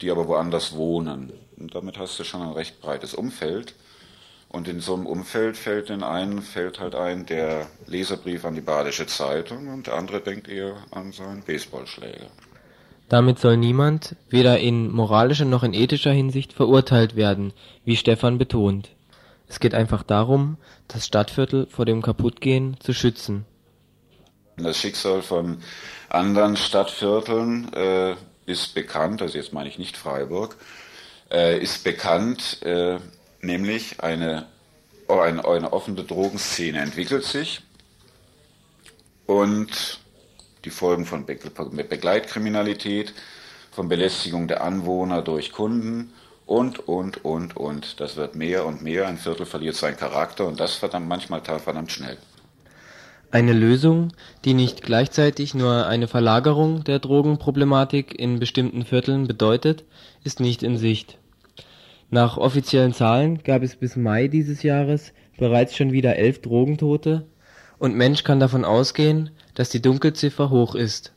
die 0.00 0.10
aber 0.10 0.26
woanders 0.26 0.74
wohnen. 0.74 1.34
Und 1.58 1.74
damit 1.74 1.98
hast 1.98 2.18
du 2.18 2.24
schon 2.24 2.40
ein 2.40 2.52
recht 2.52 2.80
breites 2.80 3.12
Umfeld. 3.12 3.74
Und 4.48 4.68
in 4.68 4.80
so 4.80 4.94
einem 4.94 5.04
Umfeld 5.04 5.58
fällt 5.58 5.90
den 5.90 6.02
einen 6.02 6.40
fällt 6.40 6.80
halt 6.80 6.94
ein 6.94 7.26
der 7.26 7.66
Leserbrief 7.86 8.46
an 8.46 8.54
die 8.54 8.62
Badische 8.62 9.06
Zeitung 9.06 9.68
und 9.68 9.86
der 9.86 9.94
andere 9.94 10.22
denkt 10.22 10.48
eher 10.48 10.76
an 10.92 11.12
seinen 11.12 11.42
Baseballschläger. 11.42 12.30
Damit 13.08 13.38
soll 13.38 13.56
niemand, 13.56 14.16
weder 14.28 14.58
in 14.58 14.90
moralischer 14.90 15.44
noch 15.44 15.62
in 15.62 15.74
ethischer 15.74 16.10
Hinsicht, 16.10 16.52
verurteilt 16.52 17.14
werden, 17.14 17.52
wie 17.84 17.96
Stefan 17.96 18.38
betont. 18.38 18.90
Es 19.48 19.60
geht 19.60 19.74
einfach 19.74 20.02
darum, 20.02 20.56
das 20.88 21.06
Stadtviertel 21.06 21.66
vor 21.70 21.84
dem 21.84 22.02
Kaputtgehen 22.02 22.76
zu 22.80 22.92
schützen. 22.92 23.44
Das 24.56 24.78
Schicksal 24.78 25.22
von 25.22 25.58
anderen 26.08 26.56
Stadtvierteln 26.56 27.72
äh, 27.74 28.16
ist 28.46 28.74
bekannt, 28.74 29.22
also 29.22 29.38
jetzt 29.38 29.52
meine 29.52 29.68
ich 29.68 29.78
nicht 29.78 29.96
Freiburg, 29.96 30.56
äh, 31.30 31.60
ist 31.60 31.84
bekannt, 31.84 32.62
äh, 32.62 32.98
nämlich 33.40 34.00
eine, 34.00 34.46
eine, 35.08 35.44
eine 35.44 35.72
offene 35.72 36.02
Drogenszene 36.02 36.80
entwickelt 36.80 37.24
sich 37.24 37.60
und 39.26 40.00
die 40.66 40.70
Folgen 40.70 41.06
von 41.06 41.24
Be 41.24 41.38
Begleitkriminalität, 41.88 43.14
von 43.70 43.88
Belästigung 43.88 44.48
der 44.48 44.62
Anwohner 44.64 45.22
durch 45.22 45.52
Kunden 45.52 46.12
und, 46.44 46.80
und, 46.88 47.24
und, 47.24 47.56
und. 47.56 48.00
Das 48.00 48.16
wird 48.16 48.34
mehr 48.34 48.66
und 48.66 48.82
mehr. 48.82 49.06
Ein 49.06 49.16
Viertel 49.16 49.46
verliert 49.46 49.76
seinen 49.76 49.96
Charakter 49.96 50.46
und 50.46 50.58
das 50.58 50.74
verdammt 50.74 51.08
manchmal 51.08 51.40
verdammt 51.42 51.92
schnell. 51.92 52.16
Eine 53.30 53.52
Lösung, 53.52 54.12
die 54.44 54.54
nicht 54.54 54.82
gleichzeitig 54.82 55.54
nur 55.54 55.86
eine 55.86 56.08
Verlagerung 56.08 56.84
der 56.84 56.98
Drogenproblematik 56.98 58.18
in 58.18 58.38
bestimmten 58.38 58.84
Vierteln 58.84 59.26
bedeutet, 59.26 59.84
ist 60.24 60.40
nicht 60.40 60.62
in 60.62 60.76
Sicht. 60.76 61.18
Nach 62.10 62.38
offiziellen 62.38 62.92
Zahlen 62.92 63.42
gab 63.42 63.62
es 63.62 63.76
bis 63.76 63.96
Mai 63.96 64.28
dieses 64.28 64.62
Jahres 64.62 65.12
bereits 65.38 65.76
schon 65.76 65.92
wieder 65.92 66.16
elf 66.16 66.40
Drogentote 66.40 67.26
und 67.78 67.94
Mensch 67.94 68.24
kann 68.24 68.40
davon 68.40 68.64
ausgehen, 68.64 69.30
dass 69.56 69.70
die 69.70 69.82
Dunkelziffer 69.82 70.50
hoch 70.50 70.76
ist. 70.76 71.12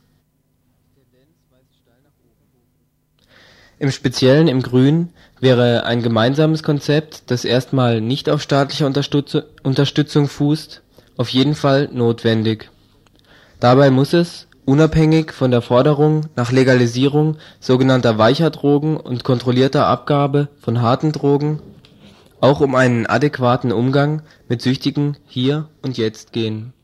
Im 3.78 3.90
Speziellen 3.90 4.48
im 4.48 4.60
Grün 4.60 5.10
wäre 5.40 5.84
ein 5.84 6.02
gemeinsames 6.02 6.62
Konzept, 6.62 7.30
das 7.30 7.44
erstmal 7.44 8.00
nicht 8.00 8.28
auf 8.28 8.42
staatlicher 8.42 8.86
Unterstützung 8.86 10.28
fußt, 10.28 10.82
auf 11.16 11.28
jeden 11.28 11.54
Fall 11.54 11.88
notwendig. 11.92 12.70
Dabei 13.58 13.90
muss 13.90 14.12
es, 14.12 14.48
unabhängig 14.64 15.32
von 15.32 15.50
der 15.50 15.62
Forderung 15.62 16.26
nach 16.36 16.52
Legalisierung 16.52 17.36
sogenannter 17.58 18.18
weicher 18.18 18.50
Drogen 18.50 18.96
und 18.98 19.24
kontrollierter 19.24 19.86
Abgabe 19.86 20.48
von 20.60 20.82
harten 20.82 21.12
Drogen, 21.12 21.60
auch 22.40 22.60
um 22.60 22.74
einen 22.74 23.06
adäquaten 23.06 23.72
Umgang 23.72 24.22
mit 24.48 24.60
Süchtigen 24.62 25.16
hier 25.26 25.68
und 25.82 25.96
jetzt 25.98 26.32
gehen 26.32 26.74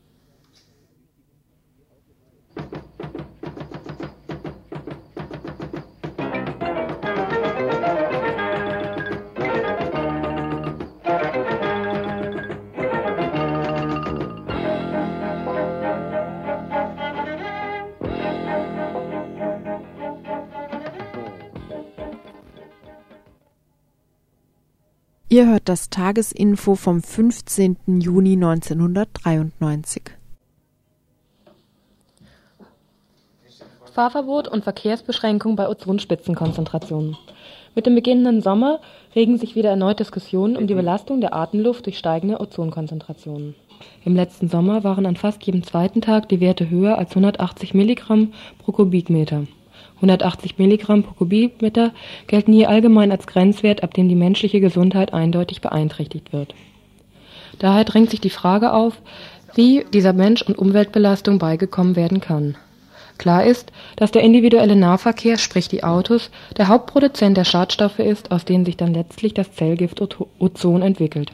Ihr 25.37 25.45
hört 25.45 25.69
das 25.69 25.91
Tagesinfo 25.91 26.73
vom 26.73 27.03
15. 27.03 27.77
Juni 27.99 28.33
1993. 28.33 30.01
Fahrverbot 33.93 34.47
und 34.47 34.63
Verkehrsbeschränkung 34.63 35.55
bei 35.55 35.69
Ozonspitzenkonzentrationen. 35.69 37.17
Mit 37.75 37.85
dem 37.85 37.93
beginnenden 37.93 38.41
Sommer 38.41 38.79
regen 39.15 39.37
sich 39.37 39.55
wieder 39.55 39.69
erneut 39.69 39.99
Diskussionen 39.99 40.57
um 40.57 40.65
die 40.65 40.73
Belastung 40.73 41.21
der 41.21 41.35
Atemluft 41.35 41.85
durch 41.85 41.99
steigende 41.99 42.39
Ozonkonzentrationen. 42.39 43.53
Im 44.05 44.15
letzten 44.15 44.49
Sommer 44.49 44.83
waren 44.83 45.05
an 45.05 45.17
fast 45.17 45.43
jedem 45.43 45.61
zweiten 45.61 46.01
Tag 46.01 46.29
die 46.29 46.39
Werte 46.39 46.67
höher 46.71 46.97
als 46.97 47.11
180 47.11 47.75
Milligramm 47.75 48.33
pro 48.57 48.71
Kubikmeter. 48.71 49.43
180 49.97 50.57
Milligramm 50.57 51.03
pro 51.03 51.13
Kubikmeter 51.13 51.91
gelten 52.27 52.53
hier 52.53 52.69
allgemein 52.69 53.11
als 53.11 53.27
Grenzwert, 53.27 53.83
ab 53.83 53.93
dem 53.93 54.09
die 54.09 54.15
menschliche 54.15 54.59
Gesundheit 54.59 55.13
eindeutig 55.13 55.61
beeinträchtigt 55.61 56.33
wird. 56.33 56.53
Daher 57.59 57.83
drängt 57.83 58.09
sich 58.09 58.21
die 58.21 58.29
Frage 58.29 58.73
auf, 58.73 59.01
wie 59.55 59.85
dieser 59.93 60.13
Mensch- 60.13 60.43
und 60.43 60.57
Umweltbelastung 60.57 61.39
beigekommen 61.39 61.95
werden 61.95 62.21
kann. 62.21 62.55
Klar 63.17 63.45
ist, 63.45 63.71
dass 63.95 64.11
der 64.11 64.21
individuelle 64.21 64.75
Nahverkehr, 64.75 65.37
sprich 65.39 65.67
die 65.67 65.83
Autos, 65.83 66.29
der 66.55 66.67
Hauptproduzent 66.67 67.35
der 67.35 67.45
Schadstoffe 67.45 67.99
ist, 67.99 68.31
aus 68.31 68.45
denen 68.45 68.65
sich 68.65 68.77
dann 68.77 68.93
letztlich 68.93 69.33
das 69.33 69.53
Zellgift 69.53 69.99
Ozon 70.37 70.83
entwickelt. 70.83 71.31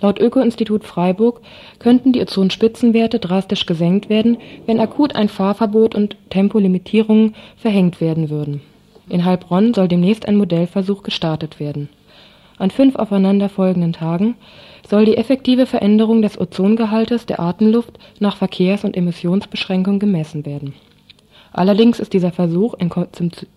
Laut 0.00 0.20
Öko-Institut 0.20 0.84
Freiburg 0.84 1.40
könnten 1.78 2.12
die 2.12 2.20
Ozonspitzenwerte 2.20 3.18
drastisch 3.18 3.66
gesenkt 3.66 4.08
werden, 4.08 4.38
wenn 4.66 4.78
akut 4.78 5.16
ein 5.16 5.28
Fahrverbot 5.28 5.94
und 5.94 6.16
Tempolimitierungen 6.30 7.34
verhängt 7.56 8.00
werden 8.00 8.30
würden. 8.30 8.60
In 9.08 9.24
Heilbronn 9.24 9.74
soll 9.74 9.88
demnächst 9.88 10.28
ein 10.28 10.36
Modellversuch 10.36 11.02
gestartet 11.02 11.58
werden. 11.58 11.88
An 12.58 12.70
fünf 12.70 12.96
aufeinanderfolgenden 12.96 13.92
Tagen 13.92 14.34
soll 14.86 15.04
die 15.04 15.16
effektive 15.16 15.66
Veränderung 15.66 16.22
des 16.22 16.40
Ozongehaltes 16.40 17.26
der 17.26 17.40
Atemluft 17.40 17.98
nach 18.20 18.36
Verkehrs- 18.36 18.84
und 18.84 18.96
Emissionsbeschränkung 18.96 19.98
gemessen 19.98 20.44
werden. 20.44 20.74
Allerdings 21.52 21.98
ist 21.98 22.12
dieser 22.12 22.30
Versuch 22.30 22.74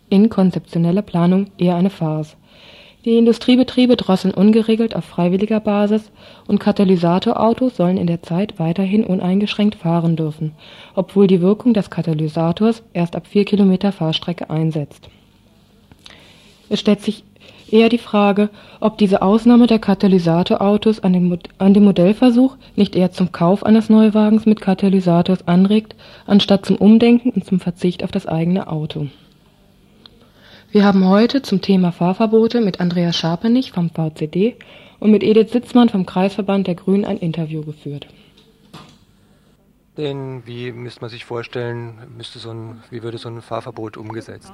in 0.09 0.29
konzeptioneller 0.29 1.01
Planung 1.01 1.47
eher 1.57 1.75
eine 1.75 1.89
Farce. 1.89 2.37
Die 3.03 3.17
Industriebetriebe 3.17 3.95
drosseln 3.95 4.31
ungeregelt 4.31 4.95
auf 4.95 5.05
freiwilliger 5.05 5.59
Basis 5.59 6.11
und 6.47 6.59
Katalysatorautos 6.59 7.75
sollen 7.75 7.97
in 7.97 8.05
der 8.05 8.21
Zeit 8.21 8.59
weiterhin 8.59 9.03
uneingeschränkt 9.03 9.75
fahren 9.75 10.15
dürfen, 10.15 10.51
obwohl 10.93 11.25
die 11.25 11.41
Wirkung 11.41 11.73
des 11.73 11.89
Katalysators 11.89 12.83
erst 12.93 13.15
ab 13.15 13.25
vier 13.25 13.45
Kilometer 13.45 13.91
Fahrstrecke 13.91 14.51
einsetzt. 14.51 15.09
Es 16.69 16.79
stellt 16.79 17.01
sich 17.01 17.23
eher 17.71 17.89
die 17.89 17.97
Frage, 17.97 18.49
ob 18.79 18.99
diese 18.99 19.23
Ausnahme 19.23 19.65
der 19.65 19.79
Katalysatorautos 19.79 20.99
an 20.99 21.13
dem, 21.13 21.39
an 21.57 21.73
dem 21.73 21.85
Modellversuch 21.85 22.55
nicht 22.75 22.95
eher 22.95 23.11
zum 23.11 23.31
Kauf 23.31 23.65
eines 23.65 23.89
Neuwagens 23.89 24.45
mit 24.45 24.61
Katalysators 24.61 25.47
anregt, 25.47 25.95
anstatt 26.27 26.67
zum 26.67 26.75
Umdenken 26.75 27.31
und 27.31 27.45
zum 27.45 27.59
Verzicht 27.59 28.03
auf 28.03 28.11
das 28.11 28.27
eigene 28.27 28.67
Auto. 28.67 29.07
Wir 30.71 30.85
haben 30.85 31.05
heute 31.05 31.41
zum 31.41 31.61
Thema 31.61 31.91
Fahrverbote 31.91 32.61
mit 32.61 32.79
Andreas 32.79 33.17
Scharpenich 33.17 33.73
vom 33.73 33.89
VCD 33.89 34.55
und 35.01 35.11
mit 35.11 35.21
Edith 35.21 35.51
Sitzmann 35.51 35.89
vom 35.89 36.05
Kreisverband 36.05 36.65
der 36.65 36.75
Grünen 36.75 37.03
ein 37.03 37.17
Interview 37.17 37.61
geführt. 37.61 38.07
Denn 39.97 40.43
wie 40.45 40.71
müsste 40.71 41.01
man 41.01 41.09
sich 41.09 41.25
vorstellen, 41.25 41.95
müsste 42.15 42.39
so 42.39 42.51
ein, 42.51 42.81
wie 42.89 43.03
würde 43.03 43.17
so 43.17 43.27
ein 43.27 43.41
Fahrverbot 43.41 43.97
umgesetzt? 43.97 44.53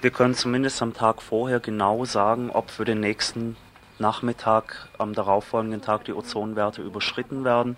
Wir 0.00 0.10
können 0.10 0.32
zumindest 0.32 0.80
am 0.80 0.94
Tag 0.94 1.20
vorher 1.20 1.60
genau 1.60 2.06
sagen, 2.06 2.48
ob 2.48 2.70
für 2.70 2.86
den 2.86 3.00
nächsten 3.00 3.56
Nachmittag 3.98 4.88
am 4.96 5.12
darauffolgenden 5.12 5.82
Tag 5.82 6.06
die 6.06 6.14
Ozonwerte 6.14 6.80
überschritten 6.80 7.44
werden. 7.44 7.76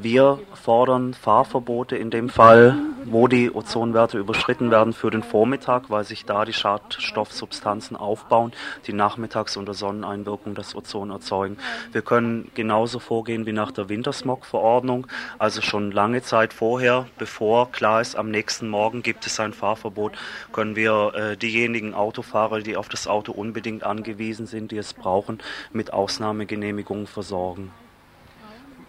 Wir 0.00 0.38
fordern 0.54 1.12
Fahrverbote 1.12 1.96
in 1.96 2.10
dem 2.10 2.28
Fall, 2.28 2.76
wo 3.04 3.26
die 3.26 3.50
Ozonwerte 3.52 4.16
überschritten 4.16 4.70
werden 4.70 4.92
für 4.92 5.10
den 5.10 5.24
Vormittag, 5.24 5.90
weil 5.90 6.04
sich 6.04 6.24
da 6.24 6.44
die 6.44 6.52
Schadstoffsubstanzen 6.52 7.96
aufbauen, 7.96 8.52
die 8.86 8.92
nachmittags 8.92 9.56
unter 9.56 9.74
Sonneneinwirkung 9.74 10.54
das 10.54 10.76
Ozon 10.76 11.10
erzeugen. 11.10 11.56
Wir 11.90 12.02
können 12.02 12.48
genauso 12.54 13.00
vorgehen 13.00 13.44
wie 13.44 13.52
nach 13.52 13.72
der 13.72 13.88
Wintersmog-Verordnung, 13.88 15.08
also 15.40 15.62
schon 15.62 15.90
lange 15.90 16.22
Zeit 16.22 16.52
vorher, 16.52 17.06
bevor 17.18 17.72
klar 17.72 18.00
ist, 18.00 18.14
am 18.14 18.30
nächsten 18.30 18.68
Morgen 18.68 19.02
gibt 19.02 19.26
es 19.26 19.40
ein 19.40 19.52
Fahrverbot, 19.52 20.12
können 20.52 20.76
wir 20.76 21.12
äh, 21.16 21.36
diejenigen 21.36 21.94
Autofahrer, 21.94 22.60
die 22.60 22.76
auf 22.76 22.88
das 22.88 23.08
Auto 23.08 23.32
unbedingt 23.32 23.82
angewiesen 23.82 24.46
sind, 24.46 24.70
die 24.70 24.78
es 24.78 24.94
brauchen, 24.94 25.40
mit 25.72 25.92
Ausnahmegenehmigungen 25.92 27.08
versorgen. 27.08 27.72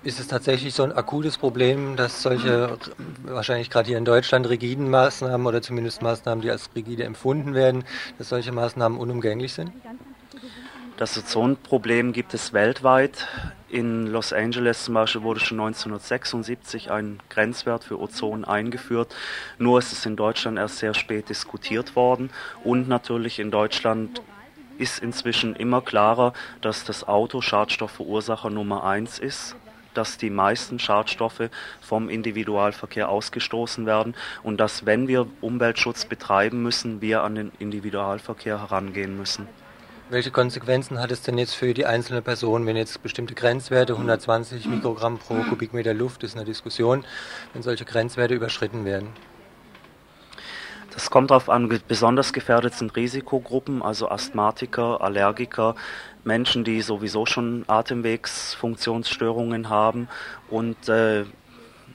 Ist 0.02 0.18
es 0.18 0.28
tatsächlich 0.28 0.74
so 0.74 0.84
ein 0.84 0.94
akutes 0.94 1.38
Problem, 1.38 1.98
dass 1.98 2.22
solche, 2.22 2.78
wahrscheinlich 3.24 3.70
gerade 3.70 3.88
hier 3.88 3.98
in 3.98 4.06
Deutschland, 4.06 4.48
rigiden 4.48 4.90
Maßnahmen 4.90 5.46
oder 5.46 5.62
zumindest 5.62 6.02
Maßnahmen, 6.02 6.42
die 6.42 6.50
als 6.50 6.70
rigide 6.74 7.04
empfunden 7.04 7.54
werden, 7.54 7.84
dass 8.18 8.30
solche 8.30 8.54
Maßnahmen 8.54 8.98
unumgänglich 8.98 9.52
sind? 9.52 9.74
Das 10.96 11.18
Ozonproblem 11.18 12.14
gibt 12.14 12.34
es 12.34 12.54
weltweit. 12.54 13.28
In 13.68 14.08
Los 14.08 14.32
Angeles 14.32 14.86
zum 14.86 14.94
Beispiel 14.94 15.22
wurde 15.22 15.42
schon 15.42 15.60
1976 15.60 16.92
ein 16.92 17.20
Grenzwert 17.30 17.84
für 17.84 18.00
Ozon 18.00 18.46
eingeführt. 18.46 19.14
Nur 19.58 19.80
ist 19.80 19.92
es 19.92 20.06
in 20.06 20.16
Deutschland 20.16 20.58
erst 20.58 20.78
sehr 20.78 20.94
spät 20.94 21.28
diskutiert 21.28 21.98
worden. 21.98 22.30
Und 22.64 22.88
natürlich 22.88 23.38
in 23.40 23.52
Deutschland 23.52 24.22
ist 24.78 25.00
inzwischen 25.00 25.58
immer 25.58 25.82
klarer, 25.82 26.32
dass 26.62 26.86
das 26.86 27.06
Auto 27.06 27.42
Schadstoffverursacher 27.42 28.50
Nummer 28.50 28.86
eins 28.86 29.20
ist 29.20 29.58
dass 29.94 30.18
die 30.18 30.30
meisten 30.30 30.80
Schadstoffe 30.80 31.50
vom 31.82 32.10
Individualverkehr 32.10 33.10
ausgestoßen 33.10 33.86
werden 33.86 34.16
und 34.44 34.60
dass, 34.60 34.86
wenn 34.86 35.08
wir 35.08 35.28
Umweltschutz 35.42 36.06
betreiben 36.06 36.62
müssen, 36.62 37.02
wir 37.02 37.24
an 37.24 37.36
den 37.36 37.52
Individualverkehr 37.60 38.60
herangehen 38.60 39.18
müssen. 39.18 39.48
Welche 40.12 40.32
Konsequenzen 40.32 41.00
hat 41.00 41.12
es 41.12 41.22
denn 41.22 41.38
jetzt 41.38 41.54
für 41.54 41.72
die 41.76 41.86
einzelne 41.86 42.24
Person, 42.24 42.66
wenn 42.66 42.76
jetzt 42.76 43.04
bestimmte 43.04 43.36
Grenzwerte, 43.36 43.94
120 43.94 44.66
Mikrogramm 44.66 45.20
pro 45.20 45.36
Kubikmeter 45.44 45.94
Luft 45.94 46.24
ist 46.24 46.36
eine 46.36 46.46
Diskussion, 46.46 47.06
wenn 47.54 47.62
solche 47.62 47.86
Grenzwerte 47.86 48.34
überschritten 48.34 48.86
werden? 48.86 49.10
Das 51.00 51.12
kommt 51.12 51.32
darauf 51.32 51.50
an, 51.50 51.70
besonders 51.88 52.34
gefährdet 52.34 52.74
sind 52.74 52.94
Risikogruppen, 52.98 53.82
also 53.82 54.10
Asthmatiker, 54.10 55.00
Allergiker, 55.00 55.76
Menschen, 56.26 56.66
die 56.66 56.82
sowieso 56.82 57.26
schon 57.26 57.64
Atemwegsfunktionsstörungen 57.68 59.70
haben 59.70 60.10
und 60.50 60.90
äh, 60.90 61.24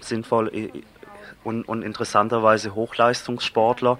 sinnvoll 0.01 0.71
und, 1.45 1.69
und 1.69 1.83
interessanterweise 1.83 2.75
Hochleistungssportler. 2.75 3.99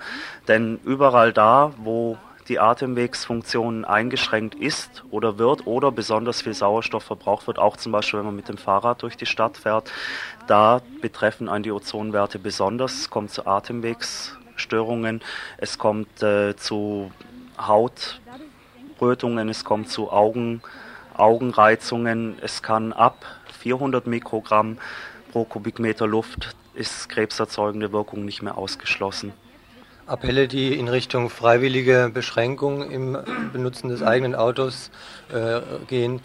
Denn 0.49 0.81
überall 0.85 1.35
da, 1.35 1.75
wo 1.77 2.17
die 2.49 2.59
Atemwegsfunktion 2.59 3.85
eingeschränkt 3.85 4.55
ist 4.55 5.05
oder 5.11 5.37
wird 5.37 5.67
oder 5.67 5.93
besonders 5.93 6.41
viel 6.41 6.55
Sauerstoff 6.55 7.05
verbraucht 7.05 7.47
wird, 7.47 7.59
auch 7.59 7.77
zum 7.77 7.93
Beispiel 7.93 8.21
wenn 8.21 8.27
man 8.27 8.37
mit 8.37 8.49
dem 8.49 8.57
Fahrrad 8.57 9.03
durch 9.03 9.19
die 9.19 9.27
Stadt 9.27 9.59
fährt, 9.59 9.93
da 10.47 10.81
betreffen 11.03 11.51
einen 11.51 11.63
die 11.63 11.73
Ozonwerte 11.73 12.39
besonders. 12.39 13.01
Es 13.01 13.11
kommt 13.11 13.33
zu 13.33 13.47
Atemwegsstörungen, 14.55 15.21
es 15.59 15.79
kommt 15.79 16.23
äh, 16.23 16.57
zu 16.57 17.11
Hautrötungen, 17.59 19.49
es 19.49 19.65
kommt 19.65 19.91
zu 19.91 20.11
Augen, 20.11 20.63
Augenreizungen, 21.15 22.37
es 22.41 22.63
kann 22.63 22.93
ab 22.93 23.25
400 23.61 24.07
Mikrogramm 24.07 24.79
pro 25.33 25.45
Kubikmeter 25.45 26.07
Luft 26.07 26.55
ist 26.75 27.09
krebserzeugende 27.09 27.93
Wirkung 27.93 28.25
nicht 28.25 28.43
mehr 28.43 28.59
ausgeschlossen. 28.59 29.33
Appelle, 30.07 30.49
die 30.49 30.75
in 30.79 30.89
Richtung 30.89 31.31
freiwillige 31.31 32.11
Beschränkung 32.13 32.91
im 32.91 33.17
Benutzen 33.53 33.89
des 33.89 34.03
eigenen 34.03 34.35
Autos 34.35 34.91
äh, 35.33 35.61
gehen, 35.87 36.21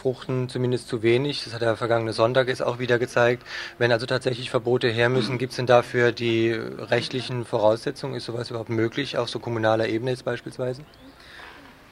fruchten 0.00 0.48
zumindest 0.48 0.88
zu 0.88 1.02
wenig. 1.02 1.44
Das 1.44 1.52
hat 1.52 1.62
der 1.62 1.76
vergangene 1.76 2.12
Sonntag 2.12 2.48
jetzt 2.48 2.62
auch 2.62 2.78
wieder 2.78 2.98
gezeigt. 2.98 3.44
Wenn 3.78 3.92
also 3.92 4.06
tatsächlich 4.06 4.50
Verbote 4.50 4.88
her 4.88 5.08
müssen, 5.10 5.36
gibt 5.36 5.52
es 5.52 5.56
denn 5.56 5.66
dafür 5.66 6.10
die 6.12 6.50
rechtlichen 6.52 7.44
Voraussetzungen? 7.44 8.14
Ist 8.14 8.24
sowas 8.24 8.50
überhaupt 8.50 8.70
möglich, 8.70 9.18
auf 9.18 9.28
so 9.28 9.38
kommunaler 9.38 9.88
Ebene 9.88 10.12
jetzt 10.12 10.24
beispielsweise? 10.24 10.82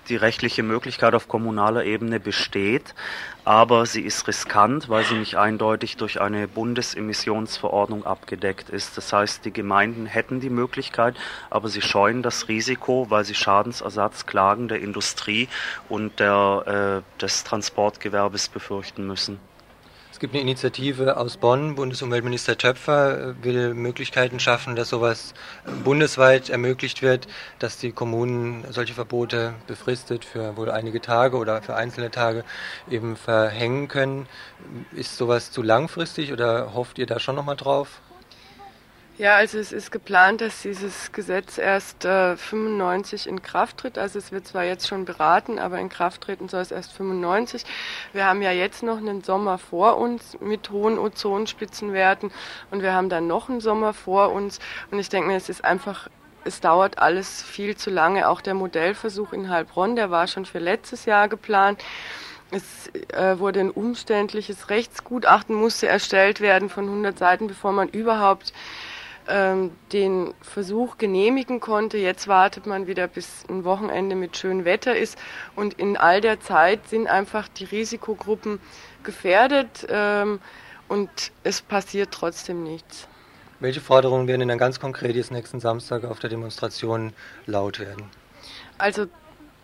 Die 0.08 0.16
rechtliche 0.16 0.62
Möglichkeit 0.62 1.14
auf 1.14 1.28
kommunaler 1.28 1.84
Ebene 1.84 2.20
besteht, 2.20 2.94
aber 3.44 3.86
sie 3.86 4.02
ist 4.02 4.26
riskant, 4.28 4.88
weil 4.88 5.04
sie 5.04 5.14
nicht 5.14 5.36
eindeutig 5.36 5.96
durch 5.96 6.20
eine 6.20 6.48
Bundesemissionsverordnung 6.48 8.04
abgedeckt 8.04 8.68
ist. 8.68 8.96
Das 8.96 9.12
heißt, 9.12 9.44
die 9.44 9.52
Gemeinden 9.52 10.06
hätten 10.06 10.40
die 10.40 10.50
Möglichkeit, 10.50 11.16
aber 11.50 11.68
sie 11.68 11.82
scheuen 11.82 12.22
das 12.22 12.48
Risiko, 12.48 13.06
weil 13.08 13.24
sie 13.24 13.34
Schadensersatzklagen 13.34 14.68
der 14.68 14.80
Industrie 14.80 15.48
und 15.88 16.20
der, 16.20 17.02
äh, 17.06 17.20
des 17.20 17.44
Transportgewerbes 17.44 18.48
befürchten 18.48 19.06
müssen. 19.06 19.38
Es 20.18 20.20
gibt 20.20 20.34
eine 20.34 20.42
Initiative 20.42 21.16
aus 21.16 21.36
Bonn. 21.36 21.76
Bundesumweltminister 21.76 22.58
Töpfer 22.58 23.36
will 23.40 23.72
Möglichkeiten 23.72 24.40
schaffen, 24.40 24.74
dass 24.74 24.88
sowas 24.88 25.32
bundesweit 25.84 26.50
ermöglicht 26.50 27.02
wird, 27.02 27.28
dass 27.60 27.78
die 27.78 27.92
Kommunen 27.92 28.64
solche 28.68 28.94
Verbote 28.94 29.54
befristet 29.68 30.24
für 30.24 30.56
wohl 30.56 30.72
einige 30.72 31.00
Tage 31.00 31.36
oder 31.36 31.62
für 31.62 31.76
einzelne 31.76 32.10
Tage 32.10 32.42
eben 32.90 33.14
verhängen 33.14 33.86
können. 33.86 34.26
Ist 34.90 35.16
sowas 35.16 35.52
zu 35.52 35.62
langfristig 35.62 36.32
oder 36.32 36.74
hofft 36.74 36.98
ihr 36.98 37.06
da 37.06 37.20
schon 37.20 37.36
nochmal 37.36 37.54
drauf? 37.54 38.00
Ja, 39.18 39.34
also 39.34 39.58
es 39.58 39.72
ist 39.72 39.90
geplant, 39.90 40.40
dass 40.42 40.62
dieses 40.62 41.10
Gesetz 41.10 41.58
erst 41.58 42.04
äh, 42.04 42.36
95 42.36 43.26
in 43.26 43.42
Kraft 43.42 43.78
tritt. 43.78 43.98
Also 43.98 44.16
es 44.16 44.30
wird 44.30 44.46
zwar 44.46 44.62
jetzt 44.62 44.86
schon 44.86 45.04
beraten, 45.04 45.58
aber 45.58 45.80
in 45.80 45.88
Kraft 45.88 46.20
treten 46.20 46.48
soll 46.48 46.60
es 46.60 46.70
erst 46.70 46.92
95. 46.92 47.64
Wir 48.12 48.26
haben 48.26 48.42
ja 48.42 48.52
jetzt 48.52 48.84
noch 48.84 48.98
einen 48.98 49.24
Sommer 49.24 49.58
vor 49.58 49.98
uns 49.98 50.38
mit 50.40 50.70
hohen 50.70 51.00
Ozonspitzenwerten 51.00 52.30
und 52.70 52.82
wir 52.82 52.92
haben 52.92 53.08
dann 53.08 53.26
noch 53.26 53.48
einen 53.48 53.60
Sommer 53.60 53.92
vor 53.92 54.30
uns. 54.30 54.60
Und 54.92 55.00
ich 55.00 55.08
denke 55.08 55.26
mir, 55.26 55.36
es 55.36 55.48
ist 55.48 55.64
einfach 55.64 56.08
es 56.44 56.60
dauert 56.60 56.98
alles 56.98 57.42
viel 57.42 57.76
zu 57.76 57.90
lange. 57.90 58.28
Auch 58.28 58.40
der 58.40 58.54
Modellversuch 58.54 59.32
in 59.32 59.50
Heilbronn, 59.50 59.96
der 59.96 60.12
war 60.12 60.28
schon 60.28 60.46
für 60.46 60.60
letztes 60.60 61.06
Jahr 61.06 61.28
geplant. 61.28 61.82
Es 62.52 62.86
äh, 63.12 63.38
wurde 63.40 63.60
ein 63.60 63.70
umständliches 63.70 64.70
Rechtsgutachten, 64.70 65.54
musste 65.54 65.88
erstellt 65.88 66.40
werden 66.40 66.70
von 66.70 66.84
100 66.84 67.18
Seiten, 67.18 67.48
bevor 67.48 67.72
man 67.72 67.88
überhaupt 67.88 68.54
ähm, 69.28 69.72
den 69.92 70.34
Versuch 70.40 70.98
genehmigen 70.98 71.60
konnte. 71.60 71.98
Jetzt 71.98 72.28
wartet 72.28 72.66
man 72.66 72.86
wieder, 72.86 73.06
bis 73.08 73.44
ein 73.48 73.64
Wochenende 73.64 74.16
mit 74.16 74.36
schönem 74.36 74.64
Wetter 74.64 74.96
ist. 74.96 75.18
Und 75.54 75.74
in 75.74 75.96
all 75.96 76.20
der 76.20 76.40
Zeit 76.40 76.88
sind 76.88 77.06
einfach 77.06 77.48
die 77.48 77.64
Risikogruppen 77.64 78.60
gefährdet 79.02 79.86
ähm, 79.90 80.40
und 80.88 81.10
es 81.44 81.62
passiert 81.62 82.10
trotzdem 82.12 82.62
nichts. 82.62 83.06
Welche 83.60 83.80
Forderungen 83.80 84.28
werden 84.28 84.40
denn 84.40 84.48
dann 84.48 84.58
ganz 84.58 84.78
konkret 84.78 85.16
jetzt 85.16 85.32
nächsten 85.32 85.60
Samstag 85.60 86.04
auf 86.04 86.20
der 86.20 86.30
Demonstration 86.30 87.12
laut 87.46 87.80
werden? 87.80 88.04
Also 88.78 89.06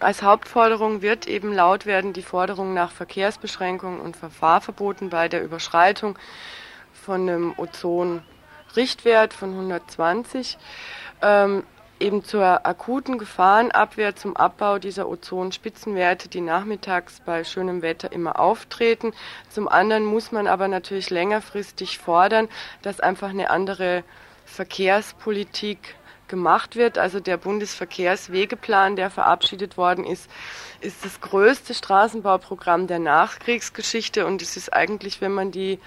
als 0.01 0.23
Hauptforderung 0.23 1.01
wird 1.01 1.29
eben 1.29 1.53
laut 1.53 1.87
werden 1.87 2.13
die 2.13 2.23
Forderung 2.23 2.75
nach 2.75 2.91
Verkehrsbeschränkungen 2.91 4.01
und 4.01 4.17
Fahrverboten 4.17 5.11
bei 5.11 5.29
der 5.29 5.43
Überschreitung 5.43 6.19
von 6.93 7.29
einem 7.29 7.55
Ozon 7.57 8.23
Richtwert 8.77 9.33
von 9.35 9.51
120 9.51 10.59
ähm, 11.23 11.65
eben 12.01 12.25
zur 12.25 12.67
akuten 12.67 13.19
Gefahrenabwehr 13.19 14.17
zum 14.17 14.37
Abbau 14.37 14.79
dieser 14.79 15.09
Ozonspitzenwerte, 15.09 16.29
die 16.29 16.41
nachmittags 16.41 17.21
bei 17.25 17.45
schönem 17.45 17.83
Wetter 17.83 18.13
immer 18.13 18.39
auftreten. 18.39 19.13
Zum 19.49 19.69
anderen 19.69 20.05
muss 20.05 20.33
man 20.33 20.47
aber 20.47 20.69
natürlich 20.69 21.11
längerfristig 21.11 21.99
fordern, 21.99 22.49
dass 22.83 23.01
einfach 23.01 23.31
eine 23.31 23.51
andere 23.51 24.05
Verkehrspolitik 24.45 25.95
gemacht 26.29 26.77
wird. 26.77 26.99
Also 26.99 27.21
der 27.21 27.37
Bundesverkehrswegeplan, 27.37 28.97
der 28.97 29.11
verabschiedet 29.11 29.77
worden 29.77 30.05
ist, 30.05 30.31
ist 30.81 31.05
das 31.05 31.21
größte 31.21 31.75
Straßenbauprogramm 31.75 32.87
der 32.87 32.99
Nachkriegsgeschichte 32.99 34.27
und 34.27 34.43
es 34.43 34.57
ist 34.57 34.73
eigentlich, 34.73 35.21
wenn 35.21 35.33
man 35.33 35.51
die 35.51 35.79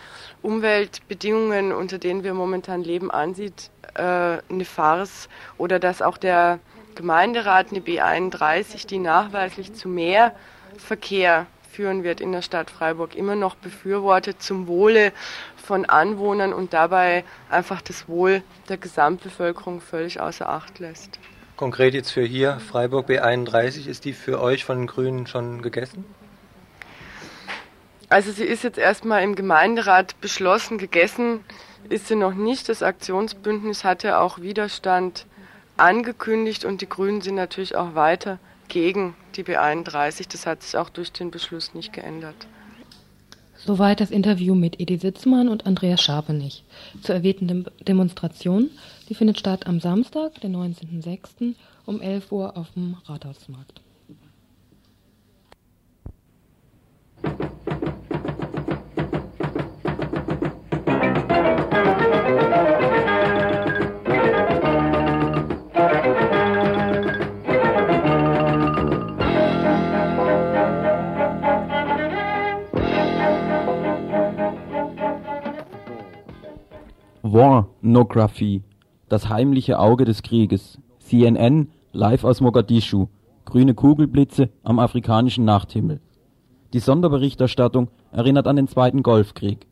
Umweltbedingungen, 0.42 1.72
unter 1.72 1.98
denen 1.98 2.24
wir 2.24 2.34
momentan 2.34 2.84
leben, 2.84 3.12
ansieht, 3.12 3.70
äh, 3.96 4.02
eine 4.02 4.66
Farce 4.66 5.30
oder 5.58 5.80
dass 5.80 6.02
auch 6.02 6.18
der 6.18 6.60
Gemeinderat 6.96 7.68
eine 7.70 7.80
B31, 7.80 8.88
die 8.88 8.98
nachweislich 8.98 9.74
zu 9.74 9.88
mehr 9.88 10.36
Verkehr 10.78 11.46
führen 11.78 12.04
wird 12.04 12.22
in 12.22 12.32
der 12.32 12.42
Stadt 12.42 12.72
Freiburg, 12.72 13.16
immer 13.16 13.36
noch 13.36 13.54
befürwortet 13.54 14.42
zum 14.42 14.66
Wohle 14.66 15.12
von 15.64 15.86
Anwohnern 15.86 16.52
und 16.52 16.74
dabei 16.74 17.24
einfach 17.52 17.84
das 17.84 18.10
Wohl 18.10 18.42
der 18.68 18.78
Gesamtbevölkerung 18.78 19.80
völlig 19.80 20.20
außer 20.20 20.50
Acht 20.50 20.80
lässt. 20.80 21.20
Konkret 21.56 21.94
jetzt 21.94 22.10
für 22.10 22.24
hier, 22.24 22.60
Freiburg 22.60 23.08
B31, 23.08 23.88
ist 23.88 24.06
die 24.06 24.14
für 24.14 24.42
euch 24.42 24.66
von 24.66 24.80
den 24.80 24.88
Grünen 24.88 25.28
schon 25.28 25.62
gegessen? 25.62 26.04
Also 28.10 28.32
sie 28.32 28.46
ist 28.46 28.64
jetzt 28.64 28.80
erstmal 28.80 29.22
im 29.22 29.36
Gemeinderat 29.36 30.20
beschlossen, 30.20 30.80
gegessen 30.80 31.42
ist 31.90 32.08
sie 32.08 32.16
noch 32.16 32.34
nicht. 32.34 32.70
Das 32.70 32.82
Aktionsbündnis 32.82 33.84
hatte 33.84 34.18
auch 34.18 34.40
Widerstand 34.40 35.28
angekündigt 35.78 36.66
und 36.66 36.82
die 36.82 36.90
Grünen 36.90 37.22
sind 37.22 37.36
natürlich 37.36 37.76
auch 37.76 37.94
weiter 37.94 38.40
gegen 38.68 39.16
die 39.36 39.44
B31. 39.44 40.28
Das 40.32 40.46
hat 40.46 40.64
sich 40.64 40.78
auch 40.78 40.90
durch 40.90 41.12
den 41.12 41.32
Beschluss 41.32 41.74
nicht 41.74 41.94
geändert. 41.94 42.48
Soweit 43.58 44.00
das 44.00 44.12
Interview 44.12 44.54
mit 44.56 44.80
Edi 44.80 44.98
Sitzmann 44.98 45.50
und 45.50 45.66
Andreas 45.66 46.02
Scharpenich 46.02 46.64
zur 47.02 47.16
erwähnten 47.16 47.66
Demonstration. 47.88 48.70
Die 49.10 49.16
findet 49.16 49.40
statt 49.40 49.66
am 49.66 49.80
Samstag, 49.80 50.40
den 50.42 50.56
19.06. 50.56 51.56
um 51.86 52.00
11 52.00 52.32
Uhr 52.32 52.56
auf 52.56 52.72
dem 52.72 52.98
Rathausmarkt. 53.06 53.82
Pornography 77.30 78.64
Das 79.10 79.28
heimliche 79.28 79.80
Auge 79.80 80.06
des 80.06 80.24
Krieges 80.24 80.80
CNN 81.00 81.70
live 81.92 82.24
aus 82.24 82.40
Mogadischu 82.40 83.08
Grüne 83.44 83.74
Kugelblitze 83.74 84.50
am 84.64 84.80
afrikanischen 84.80 85.44
Nachthimmel 85.44 86.00
Die 86.72 86.80
Sonderberichterstattung 86.80 87.90
erinnert 88.12 88.48
an 88.48 88.56
den 88.56 88.70
Zweiten 88.70 89.04
Golfkrieg. 89.04 89.68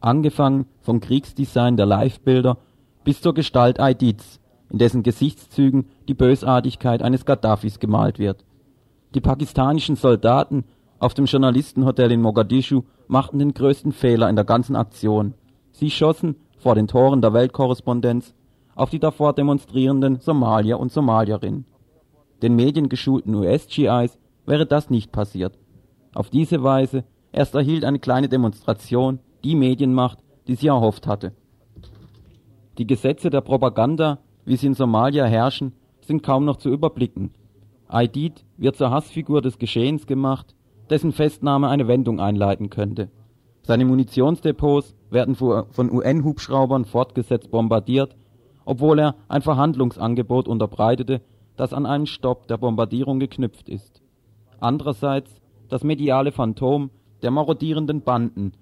Angefangen 0.00 0.66
vom 0.80 0.98
Kriegsdesign 0.98 1.76
der 1.76 1.86
Livebilder 1.86 2.58
bis 3.04 3.20
zur 3.20 3.34
Gestalt 3.34 3.78
Aidids, 3.78 4.40
in 4.68 4.78
dessen 4.78 5.04
Gesichtszügen 5.04 5.86
die 6.08 6.14
Bösartigkeit 6.14 7.02
eines 7.02 7.24
Gaddafis 7.24 7.78
gemalt 7.78 8.18
wird. 8.18 8.44
Die 9.14 9.20
pakistanischen 9.20 9.94
Soldaten 9.94 10.64
auf 10.98 11.14
dem 11.14 11.26
Journalistenhotel 11.26 12.10
in 12.10 12.22
Mogadischu 12.22 12.82
machten 13.06 13.38
den 13.38 13.54
größten 13.54 13.92
Fehler 13.92 14.28
in 14.28 14.34
der 14.34 14.44
ganzen 14.44 14.74
Aktion. 14.74 15.34
Sie 15.70 15.90
schossen 15.90 16.36
vor 16.66 16.74
den 16.74 16.88
Toren 16.88 17.22
der 17.22 17.32
Weltkorrespondenz 17.32 18.34
auf 18.74 18.90
die 18.90 18.98
davor 18.98 19.32
demonstrierenden 19.34 20.18
Somalier 20.18 20.80
und 20.80 20.90
Somalierinnen. 20.90 21.64
Den 22.42 22.56
mediengeschulten 22.56 23.36
US-GIs 23.36 24.18
wäre 24.46 24.66
das 24.66 24.90
nicht 24.90 25.12
passiert. 25.12 25.56
Auf 26.12 26.28
diese 26.28 26.64
Weise 26.64 27.04
erst 27.30 27.54
erhielt 27.54 27.84
eine 27.84 28.00
kleine 28.00 28.28
Demonstration 28.28 29.20
die 29.44 29.54
Medienmacht, 29.54 30.18
die 30.48 30.56
sie 30.56 30.66
erhofft 30.66 31.06
hatte. 31.06 31.34
Die 32.78 32.86
Gesetze 32.88 33.30
der 33.30 33.42
Propaganda, 33.42 34.18
wie 34.44 34.56
sie 34.56 34.66
in 34.66 34.74
Somalia 34.74 35.24
herrschen, 35.24 35.72
sind 36.00 36.24
kaum 36.24 36.44
noch 36.44 36.56
zu 36.56 36.70
überblicken. 36.70 37.30
Aidid 37.86 38.44
wird 38.56 38.74
zur 38.74 38.90
Hassfigur 38.90 39.40
des 39.40 39.60
Geschehens 39.60 40.08
gemacht, 40.08 40.52
dessen 40.90 41.12
Festnahme 41.12 41.68
eine 41.68 41.86
Wendung 41.86 42.18
einleiten 42.18 42.70
könnte. 42.70 43.08
Seine 43.66 43.84
Munitionsdepots 43.84 44.94
werden 45.10 45.34
von 45.34 45.90
UN-Hubschraubern 45.90 46.84
fortgesetzt 46.84 47.50
bombardiert, 47.50 48.14
obwohl 48.64 49.00
er 49.00 49.16
ein 49.26 49.42
Verhandlungsangebot 49.42 50.46
unterbreitete, 50.46 51.20
das 51.56 51.72
an 51.72 51.84
einen 51.84 52.06
Stopp 52.06 52.46
der 52.46 52.58
Bombardierung 52.58 53.18
geknüpft 53.18 53.68
ist. 53.68 54.02
Andererseits 54.60 55.42
das 55.68 55.82
mediale 55.82 56.30
Phantom 56.30 56.90
der 57.22 57.32
marodierenden 57.32 58.02
Banden, 58.02 58.52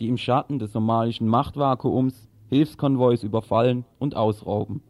die 0.00 0.08
im 0.08 0.16
Schatten 0.16 0.58
des 0.58 0.72
somalischen 0.72 1.28
Machtvakuums 1.28 2.30
Hilfskonvois 2.48 3.22
überfallen 3.22 3.84
und 3.98 4.16
ausrauben. 4.16 4.82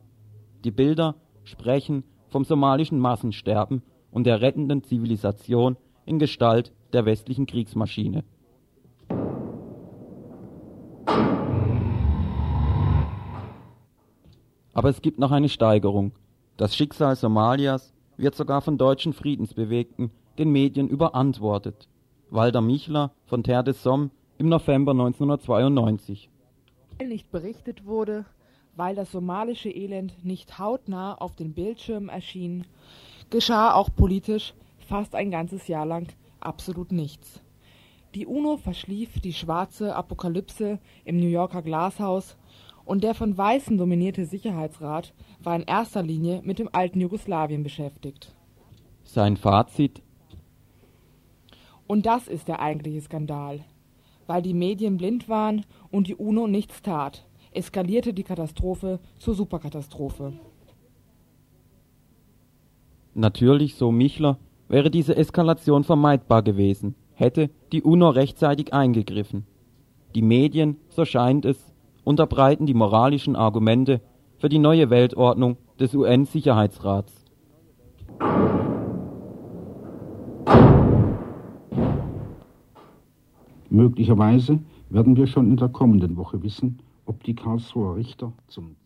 Die 0.64 0.70
Bilder 0.70 1.16
sprechen 1.42 2.04
vom 2.28 2.44
somalischen 2.44 3.00
Massensterben 3.00 3.82
und 4.12 4.24
der 4.24 4.40
rettenden 4.40 4.84
Zivilisation 4.84 5.76
in 6.06 6.20
Gestalt 6.20 6.72
der 6.92 7.06
westlichen 7.06 7.46
Kriegsmaschine. 7.46 8.22
Aber 14.74 14.90
es 14.90 15.00
gibt 15.00 15.18
noch 15.18 15.30
eine 15.30 15.48
Steigerung. 15.48 16.12
Das 16.56 16.76
Schicksal 16.76 17.16
Somalias 17.16 17.94
wird 18.16 18.34
sogar 18.34 18.60
von 18.60 18.76
deutschen 18.76 19.12
Friedensbewegten 19.12 20.10
den 20.38 20.50
Medien 20.50 20.88
überantwortet. 20.88 21.88
Walter 22.30 22.60
Michler 22.60 23.12
von 23.26 23.44
Terre 23.44 23.64
des 23.64 23.82
Somme 23.82 24.10
im 24.38 24.48
November 24.48 24.90
1992. 24.92 26.28
Nicht 27.04 27.30
berichtet 27.30 27.86
wurde, 27.86 28.24
weil 28.76 28.96
das 28.96 29.12
somalische 29.12 29.70
Elend 29.70 30.24
nicht 30.24 30.58
hautnah 30.58 31.14
auf 31.14 31.36
den 31.36 31.54
Bildschirmen 31.54 32.08
erschien, 32.08 32.66
geschah 33.30 33.74
auch 33.74 33.88
politisch 33.94 34.54
fast 34.78 35.14
ein 35.14 35.30
ganzes 35.30 35.68
Jahr 35.68 35.86
lang 35.86 36.08
absolut 36.40 36.92
nichts. 36.92 37.40
Die 38.14 38.26
UNO 38.26 38.56
verschlief 38.56 39.20
die 39.20 39.32
schwarze 39.32 39.94
Apokalypse 39.96 40.78
im 41.04 41.18
New 41.18 41.28
Yorker 41.28 41.62
Glashaus 41.62 42.36
und 42.84 43.02
der 43.02 43.14
von 43.14 43.36
Weißen 43.36 43.78
dominierte 43.78 44.26
Sicherheitsrat 44.26 45.14
war 45.42 45.56
in 45.56 45.62
erster 45.62 46.02
Linie 46.02 46.42
mit 46.44 46.58
dem 46.58 46.68
alten 46.72 47.00
Jugoslawien 47.00 47.62
beschäftigt. 47.62 48.34
Sein 49.04 49.36
Fazit 49.36 50.02
Und 51.86 52.06
das 52.06 52.28
ist 52.28 52.48
der 52.48 52.60
eigentliche 52.60 53.02
Skandal. 53.02 53.60
Weil 54.26 54.42
die 54.42 54.54
Medien 54.54 54.96
blind 54.96 55.28
waren 55.28 55.66
und 55.90 56.08
die 56.08 56.14
UNO 56.14 56.46
nichts 56.46 56.80
tat, 56.80 57.26
eskalierte 57.52 58.14
die 58.14 58.22
Katastrophe 58.22 58.98
zur 59.18 59.34
Superkatastrophe. 59.34 60.32
Natürlich, 63.12 63.76
so 63.76 63.92
Michler, 63.92 64.38
wäre 64.68 64.90
diese 64.90 65.16
Eskalation 65.16 65.84
vermeidbar 65.84 66.42
gewesen, 66.42 66.94
hätte 67.12 67.50
die 67.70 67.82
UNO 67.82 68.08
rechtzeitig 68.08 68.72
eingegriffen. 68.72 69.46
Die 70.14 70.22
Medien, 70.22 70.78
so 70.88 71.04
scheint 71.04 71.44
es, 71.44 71.73
unterbreiten 72.04 72.66
die 72.66 72.74
moralischen 72.74 73.36
Argumente 73.36 74.00
für 74.38 74.48
die 74.48 74.58
neue 74.58 74.90
Weltordnung 74.90 75.56
des 75.80 75.94
UN-Sicherheitsrats. 75.94 77.12
Möglicherweise 83.70 84.60
werden 84.88 85.16
wir 85.16 85.26
schon 85.26 85.48
in 85.50 85.56
der 85.56 85.68
kommenden 85.68 86.16
Woche 86.16 86.42
wissen, 86.42 86.78
ob 87.06 87.24
die 87.24 87.34
Karlsruher 87.34 87.96
Richter 87.96 88.32
zum 88.46 88.76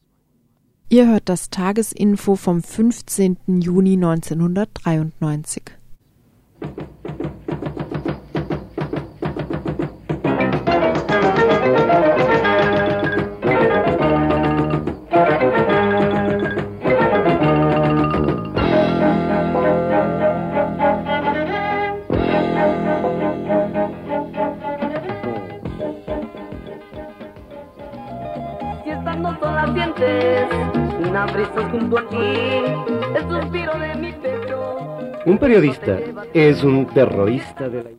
Ihr 0.90 1.07
hört 1.07 1.28
das 1.28 1.50
Tagesinfo 1.50 2.35
vom 2.35 2.62
15. 2.62 3.37
Juni 3.61 3.92
1993. 3.92 5.62
periodista 35.49 35.99
es 36.35 36.63
un 36.63 36.87
terrorista 36.93 37.71
de 37.71 37.83
la 37.83 37.91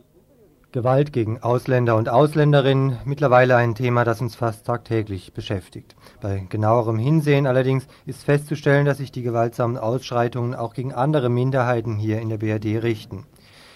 Gewalt 0.70 1.12
gegen 1.12 1.42
Ausländer 1.42 1.96
und 1.96 2.08
Ausländerinnen, 2.08 2.98
mittlerweile 3.04 3.56
ein 3.56 3.74
Thema, 3.74 4.04
das 4.04 4.20
uns 4.20 4.36
fast 4.36 4.66
tagtäglich 4.66 5.32
beschäftigt. 5.32 5.96
Bei 6.20 6.46
genauerem 6.48 6.96
Hinsehen 6.96 7.48
allerdings 7.48 7.88
ist 8.06 8.22
festzustellen, 8.22 8.86
dass 8.86 8.98
sich 8.98 9.10
die 9.10 9.24
gewaltsamen 9.24 9.78
Ausschreitungen 9.78 10.54
auch 10.54 10.74
gegen 10.74 10.92
andere 10.92 11.28
Minderheiten 11.28 11.96
hier 11.96 12.20
in 12.20 12.28
der 12.28 12.38
BRD 12.38 12.84
richten. 12.84 13.26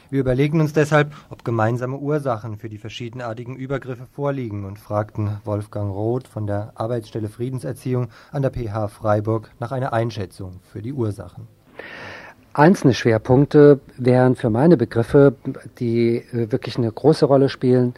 Wir 0.08 0.20
überlegen 0.20 0.60
uns 0.60 0.72
deshalb, 0.72 1.12
ob 1.28 1.44
gemeinsame 1.44 1.96
Ursachen 1.96 2.58
für 2.58 2.68
die 2.68 2.78
verschiedenartigen 2.78 3.56
Übergriffe 3.56 4.06
vorliegen 4.06 4.66
und 4.66 4.78
fragten 4.78 5.40
Wolfgang 5.42 5.92
Roth 5.92 6.28
von 6.28 6.46
der 6.46 6.74
Arbeitsstelle 6.76 7.28
Friedenserziehung 7.28 8.10
an 8.30 8.42
der 8.42 8.52
PH 8.52 8.86
Freiburg 8.86 9.50
nach 9.58 9.72
einer 9.72 9.92
Einschätzung 9.92 10.60
für 10.62 10.80
die 10.80 10.92
Ursachen. 10.92 11.48
Einzelne 12.54 12.94
Schwerpunkte 12.94 13.80
wären 13.98 14.36
für 14.36 14.48
meine 14.48 14.76
Begriffe, 14.76 15.34
die 15.80 16.18
äh, 16.18 16.52
wirklich 16.52 16.78
eine 16.78 16.90
große 16.90 17.26
Rolle 17.26 17.48
spielen, 17.48 17.94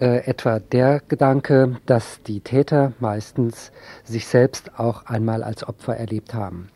äh, 0.00 0.24
etwa 0.26 0.60
der 0.60 1.02
Gedanke, 1.08 1.76
dass 1.86 2.22
die 2.22 2.38
Täter 2.38 2.92
meistens 3.00 3.72
sich 4.04 4.28
selbst 4.28 4.78
auch 4.78 5.06
einmal 5.06 5.42
als 5.42 5.68
Opfer 5.68 5.96
erlebt 5.96 6.34
haben. 6.34 6.68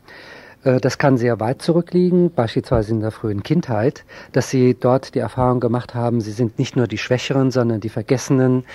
Äh, 0.65 0.81
das 0.81 0.97
kann 0.97 1.17
sehr 1.17 1.39
weit 1.39 1.61
zurückliegen, 1.61 2.31
beispielsweise 2.31 2.91
in 2.91 2.99
der 2.99 3.11
frühen 3.11 3.43
Kindheit, 3.43 4.03
dass 4.33 4.49
sie 4.49 4.75
dort 4.77 5.15
die 5.15 5.19
Erfahrung 5.19 5.61
gemacht 5.61 5.95
haben, 5.95 6.19
sie 6.19 6.33
sind 6.33 6.59
nicht 6.59 6.75
nur 6.75 6.87
die 6.87 6.97
Schwächeren, 6.97 7.49
sondern 7.49 7.79
die 7.79 7.89
Vergessenen, 7.89 8.65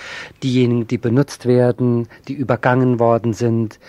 diejenigen, 0.41 0.87
die 0.87 0.97
benutzt 0.97 1.45
werden, 1.45 2.07
die 2.27 2.33
übergangen 2.33 2.99
worden 2.99 3.33
sind, 3.33 3.79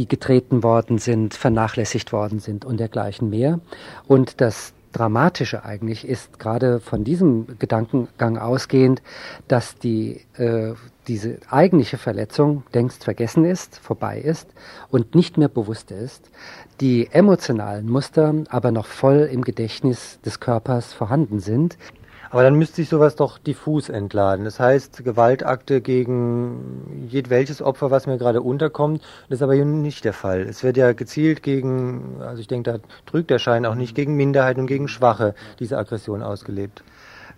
die 0.00 0.08
getreten 0.08 0.62
worden 0.62 0.96
sind, 0.96 1.34
vernachlässigt 1.34 2.10
worden 2.10 2.38
sind 2.38 2.64
und 2.64 2.80
dergleichen 2.80 3.28
mehr. 3.28 3.60
Und 4.06 4.40
das 4.40 4.72
Dramatische 4.92 5.62
eigentlich 5.62 6.08
ist 6.08 6.40
gerade 6.40 6.80
von 6.80 7.04
diesem 7.04 7.46
Gedankengang 7.58 8.38
ausgehend, 8.38 9.02
dass 9.46 9.76
die, 9.76 10.22
äh, 10.36 10.72
diese 11.06 11.38
eigentliche 11.50 11.98
Verletzung 11.98 12.64
längst 12.72 13.04
vergessen 13.04 13.44
ist, 13.44 13.78
vorbei 13.78 14.18
ist 14.18 14.48
und 14.90 15.14
nicht 15.14 15.36
mehr 15.36 15.48
bewusst 15.48 15.90
ist, 15.90 16.30
die 16.80 17.08
emotionalen 17.12 17.88
Muster 17.88 18.34
aber 18.48 18.72
noch 18.72 18.86
voll 18.86 19.28
im 19.30 19.42
Gedächtnis 19.42 20.18
des 20.24 20.40
Körpers 20.40 20.94
vorhanden 20.94 21.40
sind. 21.40 21.76
Aber 22.30 22.44
dann 22.44 22.54
müsste 22.54 22.76
sich 22.76 22.88
sowas 22.88 23.16
doch 23.16 23.38
diffus 23.38 23.88
entladen. 23.88 24.44
Das 24.44 24.60
heißt, 24.60 25.04
Gewaltakte 25.04 25.80
gegen 25.80 27.06
jedwelches 27.08 27.60
Opfer, 27.60 27.90
was 27.90 28.06
mir 28.06 28.18
gerade 28.18 28.40
unterkommt, 28.40 29.02
das 29.28 29.38
ist 29.38 29.42
aber 29.42 29.54
hier 29.54 29.64
nicht 29.64 30.04
der 30.04 30.12
Fall. 30.12 30.42
Es 30.42 30.62
wird 30.62 30.76
ja 30.76 30.92
gezielt 30.92 31.42
gegen, 31.42 32.20
also 32.20 32.40
ich 32.40 32.46
denke, 32.46 32.72
da 32.72 32.78
trügt 33.06 33.30
der 33.30 33.40
Schein 33.40 33.66
auch 33.66 33.74
nicht, 33.74 33.96
gegen 33.96 34.14
Minderheiten 34.14 34.60
und 34.60 34.66
gegen 34.68 34.86
Schwache 34.86 35.34
diese 35.58 35.76
Aggression 35.76 36.22
ausgelebt. 36.22 36.84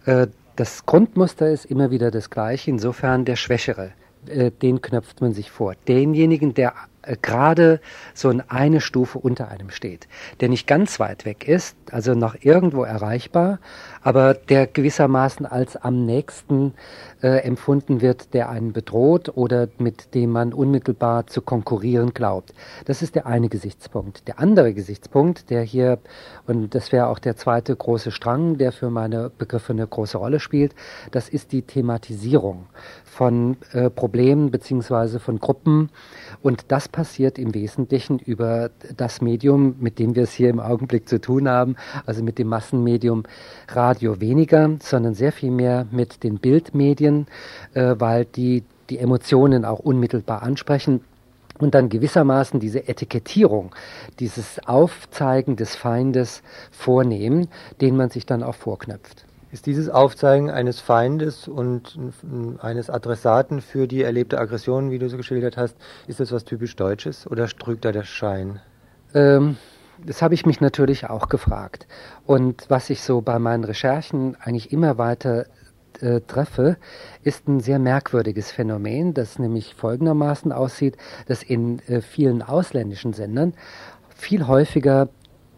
Äh, 0.05 0.27
das 0.57 0.85
Grundmuster 0.85 1.51
ist 1.51 1.65
immer 1.65 1.91
wieder 1.91 2.11
das 2.11 2.29
gleiche, 2.29 2.71
insofern 2.71 3.25
der 3.25 3.37
Schwächere. 3.37 3.93
Äh, 4.29 4.51
den 4.51 4.81
knöpft 4.81 5.21
man 5.21 5.33
sich 5.33 5.51
vor. 5.51 5.75
Denjenigen, 5.89 6.55
der 6.55 6.75
äh, 7.03 7.17
gerade 7.21 7.81
so 8.15 8.31
in 8.31 8.41
eine 8.41 8.81
Stufe 8.81 9.19
unter 9.19 9.49
einem 9.49 9.71
steht, 9.71 10.07
der 10.41 10.49
nicht 10.49 10.69
ganz 10.69 11.01
weit 11.01 11.25
weg 11.25 11.49
ist, 11.49 11.77
also 11.91 12.15
noch 12.15 12.37
irgendwo 12.41 12.85
erreichbar, 12.85 13.59
aber 14.03 14.35
der 14.35 14.69
gewissermaßen 14.69 15.45
als 15.45 15.77
am 15.77 16.07
nächsten 16.07 16.75
äh, 17.23 17.39
empfunden 17.39 18.01
wird, 18.01 18.33
der 18.33 18.49
einen 18.49 18.73
bedroht 18.73 19.37
oder 19.37 19.69
mit 19.79 20.15
dem 20.15 20.31
man 20.31 20.53
unmittelbar 20.53 21.27
zu 21.27 21.43
konkurrieren 21.43 22.15
glaubt. 22.15 22.55
Das 22.85 23.03
ist 23.03 23.17
der 23.17 23.27
eine 23.27 23.49
Gesichtspunkt. 23.49 24.29
Der 24.29 24.39
andere 24.39 24.73
Gesichtspunkt, 24.73 25.51
der 25.51 25.63
hier, 25.63 25.99
und 26.47 26.77
das 26.77 26.93
wäre 26.93 27.09
auch 27.09 27.19
der 27.19 27.37
zweite 27.37 27.75
große 27.75 28.13
Strang, 28.13 28.57
der 28.59 28.71
für 28.71 28.91
meine 28.91 29.31
Begriffe 29.37 29.73
eine 29.73 29.87
große 29.87 30.17
Rolle 30.17 30.39
spielt, 30.39 30.77
das 31.11 31.29
ist 31.29 31.51
die 31.51 31.63
Thematisierung 31.63 32.67
von 33.13 33.59
äh, 33.73 33.91
Problemen 33.91 34.51
beziehungsweise 34.51 35.21
von 35.21 35.39
Gruppen. 35.39 35.91
Und 36.41 36.65
das 36.69 36.89
passiert 36.89 37.39
im 37.39 37.55
Wesentlichen 37.55 38.19
über 38.19 38.71
das 38.97 39.21
Medium, 39.21 39.77
mit 39.81 39.99
dem 39.99 40.15
wir 40.15 40.23
es 40.23 40.33
hier 40.33 40.49
im 40.49 40.61
Augenblick 40.61 41.07
zu 41.11 41.21
tun 41.21 41.47
haben, 41.47 41.77
also 42.07 42.23
mit 42.23 42.39
dem 42.39 42.49
Massenmedium 42.49 43.25
Radio 43.69 44.19
weniger, 44.21 44.71
sondern 44.81 45.13
sehr 45.13 45.31
viel 45.31 45.51
mehr 45.51 45.87
mit 45.91 46.25
den 46.25 46.39
Bildmedien, 46.39 47.27
äh, 47.75 47.97
weil 47.99 48.25
die 48.25 48.65
die 48.89 48.99
Emotionen 48.99 49.67
auch 49.67 49.79
unmittelbar 49.79 50.43
ansprechen 50.43 51.03
und 51.59 51.75
dann 51.75 51.91
gewissermaßen 51.91 52.61
diese 52.61 52.89
Etikettierung, 52.89 53.75
dieses 54.21 54.59
Aufzeigen 54.67 55.57
des 55.57 55.77
Feindes 55.77 56.43
vornehmen, 56.71 57.49
den 57.81 57.97
man 57.97 58.09
sich 58.09 58.25
dann 58.25 58.43
auch 58.43 58.55
vorknöpft. 58.55 59.27
Ist 59.53 59.67
dieses 59.67 59.91
Aufzeigen 59.91 60.51
eines 60.51 60.81
Feindes 60.81 61.47
und 61.47 61.99
eines 62.63 62.89
Adressaten 62.89 63.61
für 63.61 63.87
die 63.87 64.03
erlebte 64.03 64.39
Aggression, 64.39 64.91
wie 64.91 64.99
du 64.99 65.11
so 65.11 65.19
geschildert 65.19 65.59
hast, 65.59 65.77
ist 66.07 66.21
das 66.21 66.33
was 66.33 66.47
typisch 66.47 66.75
Deutsches 66.75 67.27
oder 67.27 67.47
trügt 67.47 67.85
da 67.85 67.93
der 67.93 68.05
Schein? 68.05 68.61
Ähm, 69.13 69.59
das 70.07 70.23
habe 70.23 70.33
ich 70.33 70.47
mich 70.47 70.63
natürlich 70.63 71.11
auch 71.11 71.29
gefragt. 71.29 71.87
Und 72.25 72.65
was 72.71 72.89
ich 72.89 73.03
so 73.03 73.21
bei 73.21 73.39
meinen 73.39 73.65
Recherchen 73.65 74.39
eigentlich 74.41 74.73
immer 74.73 74.97
weiter 74.97 75.45
äh, 76.01 76.23
treffe, 76.23 76.79
ist 77.23 77.47
ein 77.47 77.61
sehr 77.61 77.79
merkwürdiges 77.79 78.51
Phänomen, 78.51 79.13
das 79.13 79.39
nämlich 79.39 79.75
folgendermaßen 79.75 80.51
aussieht, 80.51 80.97
dass 81.27 81.43
in 81.43 81.81
äh, 81.89 82.01
vielen 82.01 82.41
ausländischen 82.41 83.13
Sendern 83.13 83.53
viel 84.17 84.47
häufiger 84.47 85.11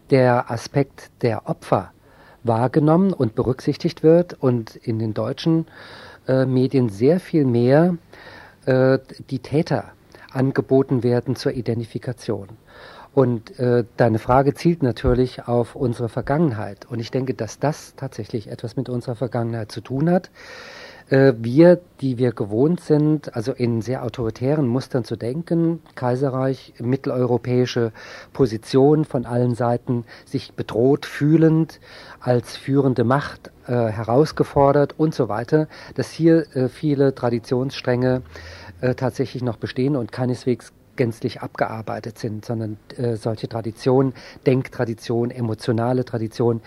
der 0.09 0.51
Aspekt 0.51 1.11
der 1.21 1.47
Opfer 1.47 1.93
wahrgenommen 2.45 3.13
und 3.13 3.35
berücksichtigt 3.35 4.03
wird 4.03 4.33
und 4.33 4.75
in 4.75 4.99
den 4.99 5.13
deutschen 5.13 5.65
äh, 6.27 6.45
Medien 6.45 6.89
sehr 6.89 7.19
viel 7.19 7.45
mehr 7.45 7.97
äh, 8.65 8.99
die 9.29 9.39
Täter 9.39 9.91
angeboten 10.31 11.03
werden 11.03 11.35
zur 11.35 11.53
Identifikation. 11.53 12.49
Und 13.13 13.57
äh, 13.59 13.85
deine 13.95 14.19
Frage 14.19 14.53
zielt 14.53 14.83
natürlich 14.83 15.47
auf 15.47 15.75
unsere 15.75 16.09
Vergangenheit. 16.09 16.85
Und 16.85 16.99
ich 16.99 17.11
denke, 17.11 17.33
dass 17.33 17.59
das 17.59 17.95
tatsächlich 17.95 18.49
etwas 18.49 18.75
mit 18.75 18.89
unserer 18.89 19.15
Vergangenheit 19.15 19.71
zu 19.71 19.79
tun 19.79 20.09
hat. 20.09 20.29
Äh, 21.09 21.33
wir, 21.37 21.79
die 22.01 22.17
wir 22.17 22.31
gewohnt 22.31 22.81
sind, 22.81 23.35
also 23.35 23.51
in 23.51 23.81
sehr 23.81 24.03
autoritären 24.03 24.67
Mustern 24.67 25.03
zu 25.03 25.15
denken, 25.15 25.81
Kaiserreich, 25.93 26.73
mitteleuropäische 26.79 27.91
Position 28.33 29.05
von 29.05 29.25
allen 29.25 29.53
Seiten, 29.53 30.05
sich 30.25 30.53
bedroht 30.53 31.05
fühlend, 31.05 31.79
als 32.19 32.57
führende 32.57 33.03
Macht 33.03 33.51
äh, 33.67 33.71
herausgefordert 33.71 34.95
und 34.97 35.13
so 35.13 35.29
weiter, 35.29 35.67
dass 35.93 36.11
hier 36.11 36.45
äh, 36.55 36.69
viele 36.69 37.13
Traditionsstränge 37.13 38.23
äh, 38.81 38.95
tatsächlich 38.95 39.43
noch 39.43 39.57
bestehen 39.57 39.95
und 39.95 40.11
keineswegs 40.11 40.73
gänzlich 40.95 41.41
abgearbeitet 41.41 42.17
sind, 42.17 42.45
sondern 42.45 42.77
äh, 42.97 43.15
solche 43.15 43.47
Traditionen, 43.47 44.13
Denktraditionen, 44.45 45.29
emotionale 45.29 46.05
Traditionen, 46.05 46.61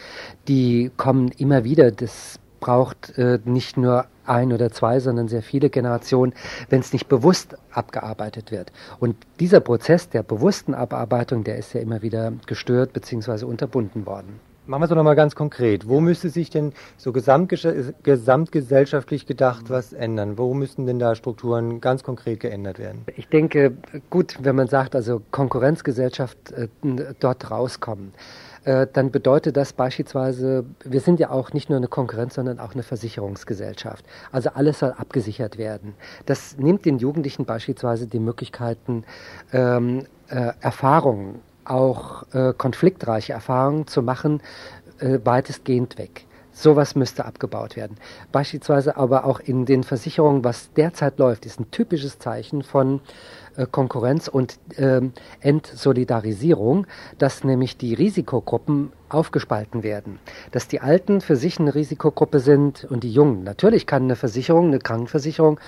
die 0.46 0.90
kommen 0.96 1.30
immer 1.38 1.64
wieder. 1.64 1.90
Das 1.90 2.38
braucht 2.60 3.16
äh, 3.18 3.38
nicht 3.44 3.76
nur 3.76 4.06
ein 4.28 4.52
oder 4.52 4.70
zwei, 4.70 5.00
sondern 5.00 5.28
sehr 5.28 5.42
viele 5.42 5.70
Generationen, 5.70 6.34
wenn 6.68 6.80
es 6.80 6.92
nicht 6.92 7.08
bewusst 7.08 7.56
abgearbeitet 7.72 8.50
wird. 8.50 8.72
Und 9.00 9.16
dieser 9.40 9.60
Prozess 9.60 10.08
der 10.08 10.22
bewussten 10.22 10.74
Abarbeitung, 10.74 11.44
der 11.44 11.56
ist 11.56 11.72
ja 11.72 11.80
immer 11.80 12.02
wieder 12.02 12.32
gestört 12.46 12.92
bzw. 12.92 13.44
unterbunden 13.44 14.06
worden. 14.06 14.40
Machen 14.68 14.82
wir 14.82 14.84
es 14.84 14.90
doch 14.90 14.96
nochmal 14.96 15.16
ganz 15.16 15.34
konkret. 15.34 15.88
Wo 15.88 15.98
müsste 15.98 16.28
sich 16.28 16.50
denn 16.50 16.74
so 16.98 17.10
gesamtgesellschaftlich 17.10 19.24
gedacht 19.24 19.70
was 19.70 19.94
ändern? 19.94 20.36
Wo 20.36 20.52
müssten 20.52 20.84
denn 20.84 20.98
da 20.98 21.14
Strukturen 21.14 21.80
ganz 21.80 22.02
konkret 22.02 22.40
geändert 22.40 22.78
werden? 22.78 23.06
Ich 23.16 23.28
denke, 23.28 23.72
gut, 24.10 24.36
wenn 24.42 24.56
man 24.56 24.68
sagt, 24.68 24.94
also 24.94 25.22
Konkurrenzgesellschaft 25.30 26.52
äh, 26.52 26.68
dort 27.18 27.50
rauskommen. 27.50 28.12
Äh, 28.68 28.86
dann 28.92 29.10
bedeutet 29.10 29.56
das 29.56 29.72
beispielsweise, 29.72 30.66
wir 30.84 31.00
sind 31.00 31.20
ja 31.20 31.30
auch 31.30 31.54
nicht 31.54 31.70
nur 31.70 31.78
eine 31.78 31.88
Konkurrenz, 31.88 32.34
sondern 32.34 32.60
auch 32.60 32.74
eine 32.74 32.82
Versicherungsgesellschaft. 32.82 34.04
Also 34.30 34.50
alles 34.50 34.80
soll 34.80 34.92
abgesichert 34.92 35.56
werden. 35.56 35.94
Das 36.26 36.58
nimmt 36.58 36.84
den 36.84 36.98
Jugendlichen 36.98 37.46
beispielsweise 37.46 38.06
die 38.06 38.18
Möglichkeiten, 38.18 39.04
ähm, 39.54 40.04
äh, 40.28 40.52
Erfahrungen, 40.60 41.40
auch 41.64 42.24
äh, 42.34 42.52
konfliktreiche 42.52 43.32
Erfahrungen 43.32 43.86
zu 43.86 44.02
machen, 44.02 44.42
äh, 44.98 45.18
weitestgehend 45.24 45.96
weg. 45.96 46.26
Sowas 46.52 46.94
müsste 46.94 47.24
abgebaut 47.24 47.74
werden. 47.74 47.96
Beispielsweise 48.32 48.98
aber 48.98 49.24
auch 49.24 49.40
in 49.40 49.64
den 49.64 49.82
Versicherungen, 49.82 50.44
was 50.44 50.72
derzeit 50.74 51.18
läuft, 51.18 51.46
ist 51.46 51.58
ein 51.58 51.70
typisches 51.70 52.18
Zeichen 52.18 52.62
von 52.62 53.00
Konkurrenz 53.66 54.28
und 54.28 54.58
ähm, 54.76 55.12
Entsolidarisierung, 55.40 56.86
dass 57.18 57.44
nämlich 57.44 57.76
die 57.76 57.94
Risikogruppen 57.94 58.92
aufgespalten 59.08 59.82
werden. 59.82 60.18
Dass 60.52 60.68
die 60.68 60.80
Alten 60.80 61.20
für 61.20 61.36
sich 61.36 61.58
eine 61.58 61.74
Risikogruppe 61.74 62.40
sind 62.40 62.84
und 62.84 63.04
die 63.04 63.12
Jungen. 63.12 63.42
Natürlich 63.42 63.86
kann 63.86 64.04
eine 64.04 64.16
Versicherung, 64.16 64.68
eine 64.68 64.78
Krankenversicherung 64.78 65.58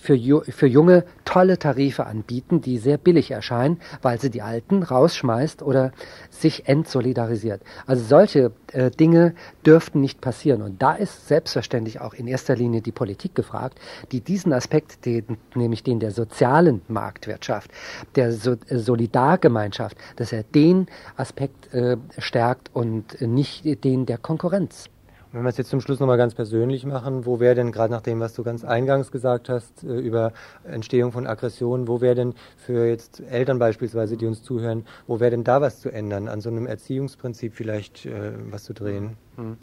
für, 0.00 0.42
für 0.48 0.66
Junge 0.66 1.04
tolle 1.24 1.58
Tarife 1.58 2.06
anbieten, 2.06 2.60
die 2.60 2.78
sehr 2.78 2.98
billig 2.98 3.30
erscheinen, 3.30 3.80
weil 4.02 4.20
sie 4.20 4.30
die 4.30 4.42
Alten 4.42 4.82
rausschmeißt 4.82 5.62
oder 5.62 5.92
sich 6.30 6.68
entsolidarisiert. 6.68 7.62
Also 7.86 8.04
solche 8.04 8.52
äh, 8.72 8.90
Dinge 8.90 9.34
dürften 9.64 10.00
nicht 10.00 10.20
passieren. 10.20 10.62
Und 10.62 10.82
da 10.82 10.92
ist 10.92 11.28
selbstverständlich 11.28 12.00
auch 12.00 12.14
in 12.14 12.26
erster 12.26 12.56
Linie 12.56 12.80
die 12.80 12.92
Politik 12.92 13.34
gefragt, 13.34 13.78
die 14.12 14.20
diesen 14.20 14.52
Aspekt, 14.52 15.04
den, 15.04 15.38
nämlich 15.54 15.82
den 15.82 16.00
der 16.00 16.10
sozialen 16.10 16.82
Marktwirtschaft, 16.88 17.70
der 18.14 18.32
so 18.32 18.52
äh, 18.52 18.78
Solidargemeinschaft, 18.78 19.96
dass 20.16 20.32
er 20.32 20.42
den 20.42 20.86
Aspekt 21.16 21.72
äh, 21.74 21.96
stärkt 22.18 22.70
und 22.72 23.20
nicht 23.20 23.84
den 23.84 24.06
der 24.06 24.18
Konkurrenz. 24.18 24.88
Wenn 25.36 25.42
wir 25.42 25.50
es 25.50 25.58
jetzt 25.58 25.68
zum 25.68 25.82
Schluss 25.82 26.00
nochmal 26.00 26.16
ganz 26.16 26.34
persönlich 26.34 26.86
machen, 26.86 27.26
wo 27.26 27.40
wäre 27.40 27.54
denn 27.54 27.70
gerade 27.70 27.92
nach 27.92 28.00
dem, 28.00 28.20
was 28.20 28.32
du 28.32 28.42
ganz 28.42 28.64
eingangs 28.64 29.12
gesagt 29.12 29.50
hast, 29.50 29.84
äh, 29.84 29.88
über 29.88 30.32
Entstehung 30.64 31.12
von 31.12 31.26
Aggressionen, 31.26 31.88
wo 31.88 32.00
wäre 32.00 32.14
denn 32.14 32.34
für 32.56 32.86
jetzt 32.86 33.20
Eltern 33.20 33.58
beispielsweise, 33.58 34.16
die 34.16 34.24
uns 34.24 34.42
zuhören, 34.42 34.86
wo 35.06 35.20
wäre 35.20 35.32
denn 35.32 35.44
da 35.44 35.60
was 35.60 35.80
zu 35.80 35.90
ändern, 35.90 36.28
an 36.28 36.40
so 36.40 36.48
einem 36.48 36.66
Erziehungsprinzip 36.66 37.54
vielleicht 37.54 38.06
äh, 38.06 38.32
was 38.50 38.64
zu 38.64 38.72
drehen? 38.72 39.18
Hm. 39.36 39.58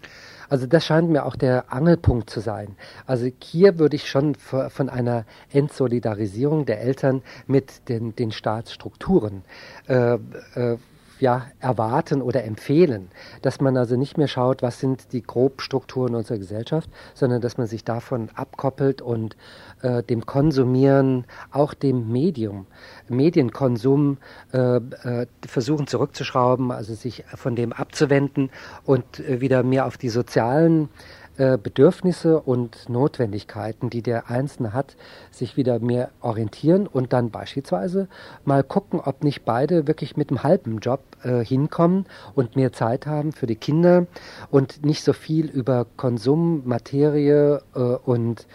Also 0.48 0.68
das 0.68 0.86
scheint 0.86 1.10
mir 1.10 1.26
auch 1.26 1.36
der 1.36 1.74
Angelpunkt 1.74 2.30
zu 2.30 2.40
sein. 2.40 2.76
Also 3.08 3.28
hier 3.42 3.80
würde 3.80 3.96
ich 3.96 4.08
schon 4.08 4.36
von 4.36 4.90
einer 4.90 5.26
Entsolidarisierung 5.52 6.68
der 6.68 6.82
Eltern 6.82 7.24
mit 7.48 7.90
den, 7.90 8.16
den 8.16 8.32
Staatsstrukturen 8.32 9.42
äh, 9.88 10.20
äh, 10.54 10.78
ja, 11.20 11.48
erwarten 11.60 12.22
oder 12.22 12.44
empfehlen, 12.44 13.10
dass 13.42 13.62
man 13.62 13.78
also 13.78 13.96
nicht 13.96 14.18
mehr 14.18 14.28
schaut, 14.28 14.62
was 14.62 14.80
sind 14.80 15.14
die 15.14 15.22
Grobstrukturen 15.22 16.16
unserer 16.16 16.38
Gesellschaft, 16.38 16.90
sondern 17.14 17.42
dass 17.42 17.58
man 17.58 17.68
sich 17.68 17.84
davon 17.84 18.30
abkoppelt 18.36 19.02
und 19.02 19.36
äh, 19.82 20.04
dem 20.04 20.26
Konsumieren, 20.26 21.26
auch 21.52 21.74
dem 21.74 22.12
Medium, 22.12 22.66
Medienkonsum 23.10 24.18
äh, 24.54 24.78
äh, 24.78 25.28
versuchen 25.48 25.88
zurückzuschrauben, 25.88 26.72
also 26.72 26.94
sich 26.94 27.24
von 27.36 27.56
dem 27.56 27.74
abzuwenden 27.74 28.50
und 28.86 29.20
äh, 29.20 29.40
wieder 29.42 29.64
mehr 29.64 29.86
auf 29.86 29.98
die 29.98 30.10
sozialen 30.10 30.90
äh, 31.38 31.58
Bedürfnisse 31.58 32.40
und 32.40 32.90
Notwendigkeiten, 32.90 33.90
die 33.90 34.02
der 34.02 34.30
Einzelne 34.30 34.74
hat, 34.74 34.96
sich 35.32 35.58
wieder 35.58 35.80
mehr 35.80 36.12
orientieren 36.22 36.86
und 36.86 37.12
dann 37.12 37.32
beispielsweise 37.32 38.08
mal 38.46 38.64
gucken, 38.64 39.00
ob 39.00 39.24
nicht 39.24 39.44
beide 39.44 39.88
wirklich 39.88 40.16
mit 40.16 40.30
einem 40.30 40.44
halben 40.44 40.80
Job 40.80 41.02
äh, 41.24 41.44
hinkommen 41.44 42.06
und 42.36 42.56
mehr 42.56 42.72
Zeit 42.72 43.08
haben 43.08 43.32
für 43.32 43.48
die 43.48 43.56
Kinder 43.56 44.06
und 44.52 44.86
nicht 44.86 45.04
so 45.04 45.14
viel 45.14 45.48
über 45.48 45.88
Konsum, 45.98 46.62
Materie 46.66 47.62
äh, 47.74 47.80
und 47.80 48.46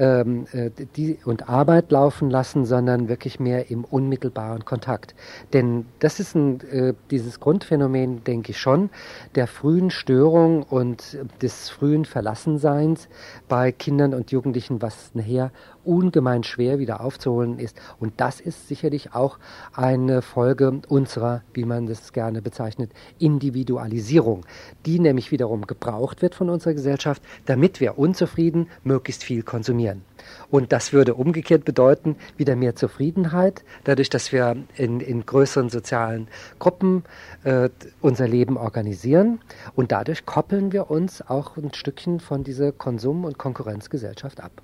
ähm, 0.00 0.46
äh, 0.52 0.70
die, 0.96 1.18
und 1.24 1.48
Arbeit 1.48 1.90
laufen 1.90 2.30
lassen, 2.30 2.64
sondern 2.64 3.08
wirklich 3.08 3.40
mehr 3.40 3.70
im 3.70 3.84
unmittelbaren 3.84 4.64
Kontakt. 4.64 5.16
Denn 5.52 5.86
das 5.98 6.20
ist 6.20 6.36
ein, 6.36 6.60
äh, 6.70 6.94
dieses 7.10 7.40
Grundphänomen, 7.40 8.22
denke 8.22 8.52
ich 8.52 8.58
schon, 8.58 8.90
der 9.34 9.46
frühen 9.46 9.90
Störung 9.90 10.62
und 10.62 11.18
des 11.42 11.68
frühen 11.70 12.04
Ver 12.04 12.20
Verlassenseins 12.20 13.08
bei 13.48 13.72
Kindern 13.72 14.12
und 14.12 14.30
Jugendlichen, 14.30 14.82
was 14.82 15.14
nachher 15.14 15.52
ungemein 15.84 16.44
schwer 16.44 16.78
wieder 16.78 17.00
aufzuholen 17.00 17.58
ist. 17.58 17.80
Und 17.98 18.14
das 18.20 18.40
ist 18.40 18.68
sicherlich 18.68 19.14
auch 19.14 19.38
eine 19.74 20.22
Folge 20.22 20.80
unserer, 20.88 21.42
wie 21.52 21.64
man 21.64 21.86
das 21.86 22.12
gerne 22.12 22.42
bezeichnet, 22.42 22.92
Individualisierung, 23.18 24.44
die 24.86 24.98
nämlich 24.98 25.30
wiederum 25.30 25.66
gebraucht 25.66 26.22
wird 26.22 26.34
von 26.34 26.50
unserer 26.50 26.74
Gesellschaft, 26.74 27.22
damit 27.46 27.80
wir 27.80 27.98
unzufrieden 27.98 28.68
möglichst 28.84 29.24
viel 29.24 29.42
konsumieren. 29.42 30.02
Und 30.50 30.72
das 30.72 30.92
würde 30.92 31.14
umgekehrt 31.14 31.64
bedeuten, 31.64 32.16
wieder 32.36 32.56
mehr 32.56 32.76
Zufriedenheit, 32.76 33.64
dadurch, 33.84 34.10
dass 34.10 34.32
wir 34.32 34.56
in, 34.76 35.00
in 35.00 35.24
größeren 35.24 35.70
sozialen 35.70 36.28
Gruppen 36.58 37.04
äh, 37.44 37.70
unser 38.00 38.28
Leben 38.28 38.56
organisieren. 38.56 39.40
Und 39.74 39.92
dadurch 39.92 40.26
koppeln 40.26 40.72
wir 40.72 40.90
uns 40.90 41.22
auch 41.22 41.56
ein 41.56 41.72
Stückchen 41.72 42.20
von 42.20 42.44
dieser 42.44 42.72
Konsum- 42.72 43.24
und 43.24 43.38
Konkurrenzgesellschaft 43.38 44.40
ab. 44.40 44.62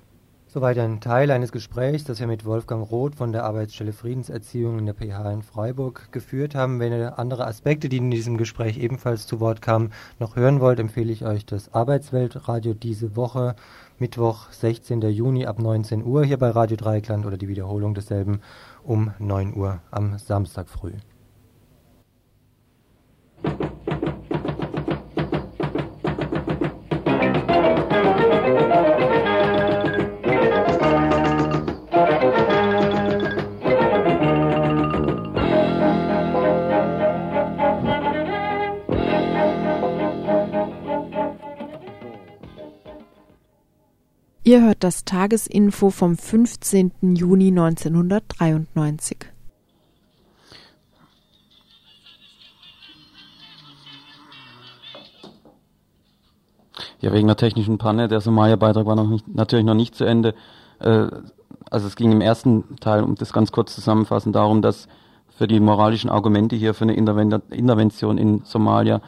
Soweit 0.49 0.79
ein 0.79 1.01
Teil 1.01 1.29
eines 1.31 1.51
Gesprächs, 1.51 2.05
das 2.05 2.21
wir 2.21 2.27
mit 2.27 2.45
Wolfgang 2.45 2.89
Roth 2.89 3.15
von 3.15 3.33
der 3.33 3.43
Arbeitsstelle 3.43 3.91
Friedenserziehung 3.91 4.79
in 4.79 4.85
der 4.85 4.93
PH 4.93 5.29
in 5.29 5.41
Freiburg 5.41 6.09
geführt 6.13 6.55
haben. 6.55 6.79
Wenn 6.79 6.93
ihr 6.93 7.19
andere 7.19 7.45
Aspekte, 7.45 7.89
die 7.89 7.97
in 7.97 8.09
diesem 8.09 8.37
Gespräch 8.37 8.77
ebenfalls 8.77 9.27
zu 9.27 9.41
Wort 9.41 9.61
kamen, 9.61 9.91
noch 10.19 10.37
hören 10.37 10.61
wollt, 10.61 10.79
empfehle 10.79 11.11
ich 11.11 11.25
euch 11.25 11.45
das 11.45 11.73
Arbeitsweltradio 11.73 12.73
diese 12.73 13.17
Woche, 13.17 13.57
Mittwoch, 13.99 14.49
16. 14.51 15.01
Juni 15.01 15.45
ab 15.45 15.59
19 15.59 16.05
Uhr 16.05 16.23
hier 16.23 16.37
bei 16.37 16.49
Radio 16.51 16.77
Dreikland 16.77 17.25
oder 17.25 17.37
die 17.37 17.49
Wiederholung 17.49 17.93
desselben 17.93 18.39
um 18.85 19.11
9 19.19 19.53
Uhr 19.53 19.81
am 19.91 20.17
Samstag 20.17 20.69
früh. 20.69 20.93
Ihr 44.47 44.61
hört 44.61 44.81
das 44.85 45.03
Tagesinfo 45.03 45.89
vom 45.89 46.15
15. 46.15 46.93
Juni 47.01 47.49
1993. 47.49 49.17
Ja, 57.01 57.11
wegen 57.11 57.27
der 57.27 57.35
technischen 57.35 57.77
Panne. 57.77 58.07
Der 58.07 58.21
Somalia-Beitrag 58.21 58.85
war 58.85 58.95
noch 58.95 59.09
nicht, 59.09 59.27
natürlich 59.27 59.65
noch 59.65 59.73
nicht 59.73 59.95
zu 59.95 60.05
Ende. 60.05 60.33
Äh, 60.79 61.07
also 61.69 61.87
es 61.87 61.97
ging 61.97 62.13
im 62.13 62.21
ersten 62.21 62.77
Teil, 62.77 63.03
um 63.03 63.15
das 63.15 63.33
ganz 63.33 63.51
kurz 63.51 63.75
zusammenfassen, 63.75 64.31
darum, 64.31 64.61
dass 64.61 64.87
für 65.27 65.49
die 65.49 65.59
moralischen 65.59 66.09
Argumente 66.09 66.55
hier 66.55 66.73
für 66.73 66.85
eine 66.85 66.93
Intervention 66.93 68.17
in 68.17 68.45
Somalia 68.45 69.01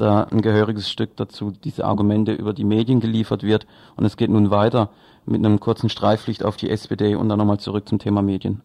da 0.00 0.24
ein 0.24 0.40
gehöriges 0.40 0.90
Stück 0.90 1.16
dazu, 1.16 1.52
diese 1.52 1.84
Argumente 1.84 2.32
über 2.32 2.52
die 2.52 2.64
Medien 2.64 3.00
geliefert 3.00 3.42
wird. 3.42 3.66
Und 3.96 4.04
es 4.04 4.16
geht 4.16 4.30
nun 4.30 4.50
weiter 4.50 4.90
mit 5.26 5.44
einem 5.44 5.60
kurzen 5.60 5.88
Streiflicht 5.88 6.44
auf 6.44 6.56
die 6.56 6.70
SPD 6.70 7.14
und 7.14 7.28
dann 7.28 7.38
nochmal 7.38 7.60
zurück 7.60 7.88
zum 7.88 7.98
Thema 7.98 8.22
Medien. 8.22 8.62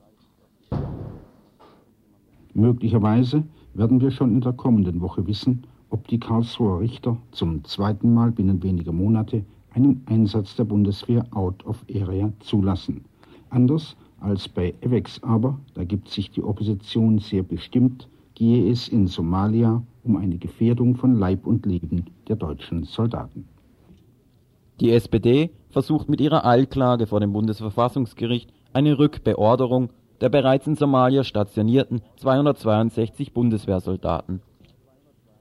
Möglicherweise 2.53 3.43
werden 3.73 3.99
wir 3.99 4.11
schon 4.11 4.31
in 4.31 4.41
der 4.41 4.53
kommenden 4.53 5.01
Woche 5.01 5.27
wissen, 5.27 5.65
ob 5.89 6.07
die 6.07 6.19
Karlsruher 6.19 6.79
Richter 6.79 7.17
zum 7.31 7.63
zweiten 7.65 8.13
Mal 8.13 8.31
binnen 8.31 8.63
weniger 8.63 8.93
Monate 8.93 9.43
einen 9.73 10.03
Einsatz 10.05 10.55
der 10.55 10.63
Bundeswehr 10.63 11.25
out 11.31 11.65
of 11.65 11.83
area 11.93 12.31
zulassen. 12.39 13.03
Anders 13.49 13.97
als 14.21 14.47
bei 14.47 14.73
EVEX 14.81 15.21
aber, 15.23 15.59
da 15.73 15.83
gibt 15.83 16.09
sich 16.09 16.31
die 16.31 16.43
Opposition 16.43 17.19
sehr 17.19 17.43
bestimmt, 17.43 18.07
gehe 18.35 18.69
es 18.69 18.87
in 18.87 19.07
Somalia 19.07 19.81
um 20.03 20.17
eine 20.17 20.37
Gefährdung 20.37 20.95
von 20.95 21.17
Leib 21.17 21.47
und 21.47 21.65
Leben 21.65 22.05
der 22.27 22.35
deutschen 22.35 22.83
Soldaten. 22.83 23.47
Die 24.79 24.91
SPD 24.91 25.51
versucht 25.69 26.09
mit 26.09 26.21
ihrer 26.21 26.45
Eilklage 26.45 27.07
vor 27.07 27.21
dem 27.21 27.33
Bundesverfassungsgericht 27.33 28.51
eine 28.73 28.99
Rückbeorderung 28.99 29.89
der 30.21 30.29
bereits 30.29 30.67
in 30.67 30.75
Somalia 30.75 31.23
stationierten 31.23 32.01
262 32.17 33.33
Bundeswehrsoldaten. 33.33 34.41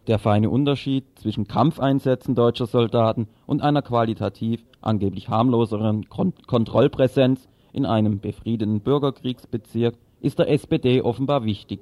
Der 0.06 0.18
feine 0.18 0.50
Unterschied 0.50 1.04
zwischen 1.14 1.46
Kampfeinsätzen 1.46 2.34
deutscher 2.34 2.66
Soldaten 2.66 3.28
und 3.46 3.62
einer 3.62 3.82
qualitativ 3.82 4.64
angeblich 4.80 5.28
harmloseren 5.28 6.08
Kont 6.08 6.46
Kontrollpräsenz 6.46 7.48
in 7.72 7.86
einem 7.86 8.20
befriedeten 8.20 8.80
Bürgerkriegsbezirk 8.80 9.94
ist 10.20 10.38
der 10.38 10.50
SPD 10.50 11.00
offenbar 11.00 11.44
wichtig. 11.44 11.80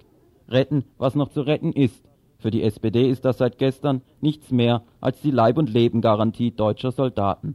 Retten, 0.53 0.85
was 0.99 1.15
noch 1.15 1.31
zu 1.31 1.43
retten 1.43 1.73
ist, 1.73 2.09
für 2.39 2.51
die 2.51 2.63
SPD 2.63 3.09
ist 3.09 3.25
das 3.25 3.39
seit 3.39 3.59
gestern 3.59 4.03
nichts 4.21 4.51
mehr 4.51 4.83
als 5.01 5.21
die 5.21 5.31
Leib- 5.31 5.59
und 5.59 5.73
Lebengarantie 5.73 6.51
deutscher 6.51 6.91
Soldaten. 6.91 7.55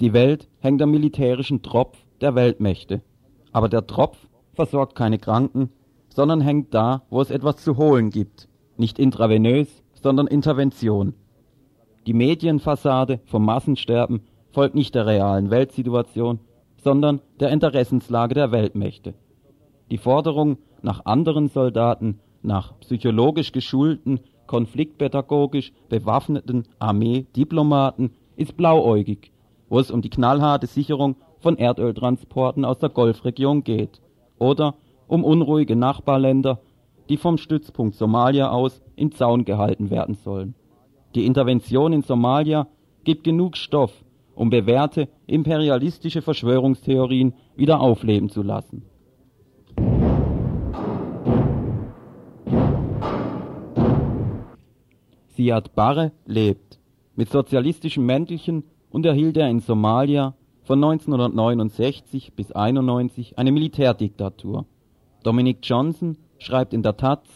Die 0.00 0.12
Welt 0.12 0.48
hängt 0.60 0.80
am 0.80 0.90
militärischen 0.90 1.62
Tropf 1.62 1.98
der 2.20 2.34
Weltmächte. 2.34 3.02
Aber 3.52 3.68
der 3.68 3.86
Tropf 3.86 4.16
versorgt 4.54 4.94
keine 4.94 5.18
Kranken, 5.18 5.70
sondern 6.08 6.40
hängt 6.40 6.72
da, 6.72 7.02
wo 7.10 7.20
es 7.20 7.30
etwas 7.30 7.56
zu 7.56 7.76
holen 7.76 8.08
gibt. 8.08 8.48
Nicht 8.78 8.98
intravenös, 8.98 9.82
sondern 9.92 10.26
Intervention. 10.26 11.14
Die 12.06 12.14
Medienfassade 12.14 13.20
vom 13.26 13.44
Massensterben 13.44 14.22
folgt 14.56 14.74
nicht 14.74 14.94
der 14.94 15.04
realen 15.04 15.50
Weltsituation, 15.50 16.38
sondern 16.78 17.20
der 17.40 17.50
Interessenslage 17.50 18.34
der 18.34 18.52
Weltmächte. 18.52 19.12
Die 19.90 19.98
Forderung 19.98 20.56
nach 20.80 21.04
anderen 21.04 21.48
Soldaten, 21.48 22.20
nach 22.40 22.72
psychologisch 22.80 23.52
geschulten, 23.52 24.18
konfliktpädagogisch 24.46 25.74
bewaffneten 25.90 26.62
Armeediplomaten 26.78 28.12
ist 28.36 28.56
blauäugig, 28.56 29.30
wo 29.68 29.78
es 29.78 29.90
um 29.90 30.00
die 30.00 30.08
knallharte 30.08 30.68
Sicherung 30.68 31.16
von 31.40 31.58
Erdöltransporten 31.58 32.64
aus 32.64 32.78
der 32.78 32.88
Golfregion 32.88 33.62
geht 33.62 34.00
oder 34.38 34.76
um 35.06 35.22
unruhige 35.22 35.76
Nachbarländer, 35.76 36.60
die 37.10 37.18
vom 37.18 37.36
Stützpunkt 37.36 37.94
Somalia 37.94 38.48
aus 38.48 38.80
im 38.96 39.12
Zaun 39.12 39.44
gehalten 39.44 39.90
werden 39.90 40.14
sollen. 40.14 40.54
Die 41.14 41.26
Intervention 41.26 41.92
in 41.92 42.00
Somalia 42.00 42.68
gibt 43.04 43.22
genug 43.22 43.58
Stoff 43.58 44.05
um 44.36 44.50
bewährte 44.50 45.08
imperialistische 45.26 46.22
Verschwörungstheorien 46.22 47.34
wieder 47.56 47.80
aufleben 47.80 48.28
zu 48.28 48.42
lassen. 48.42 48.84
Siad 55.36 55.74
Barre 55.74 56.12
lebt. 56.26 56.78
Mit 57.14 57.30
sozialistischem 57.30 58.06
Mäntelchen 58.06 58.64
unterhielt 58.90 59.36
er 59.36 59.48
in 59.48 59.60
Somalia 59.60 60.34
von 60.62 60.82
1969 60.82 62.34
bis 62.34 62.52
1991 62.52 63.38
eine 63.38 63.52
Militärdiktatur. 63.52 64.66
Dominic 65.22 65.58
Johnson 65.62 66.16
schreibt 66.38 66.74
in 66.74 66.82
der 66.82 66.96
Taz, 66.96 67.26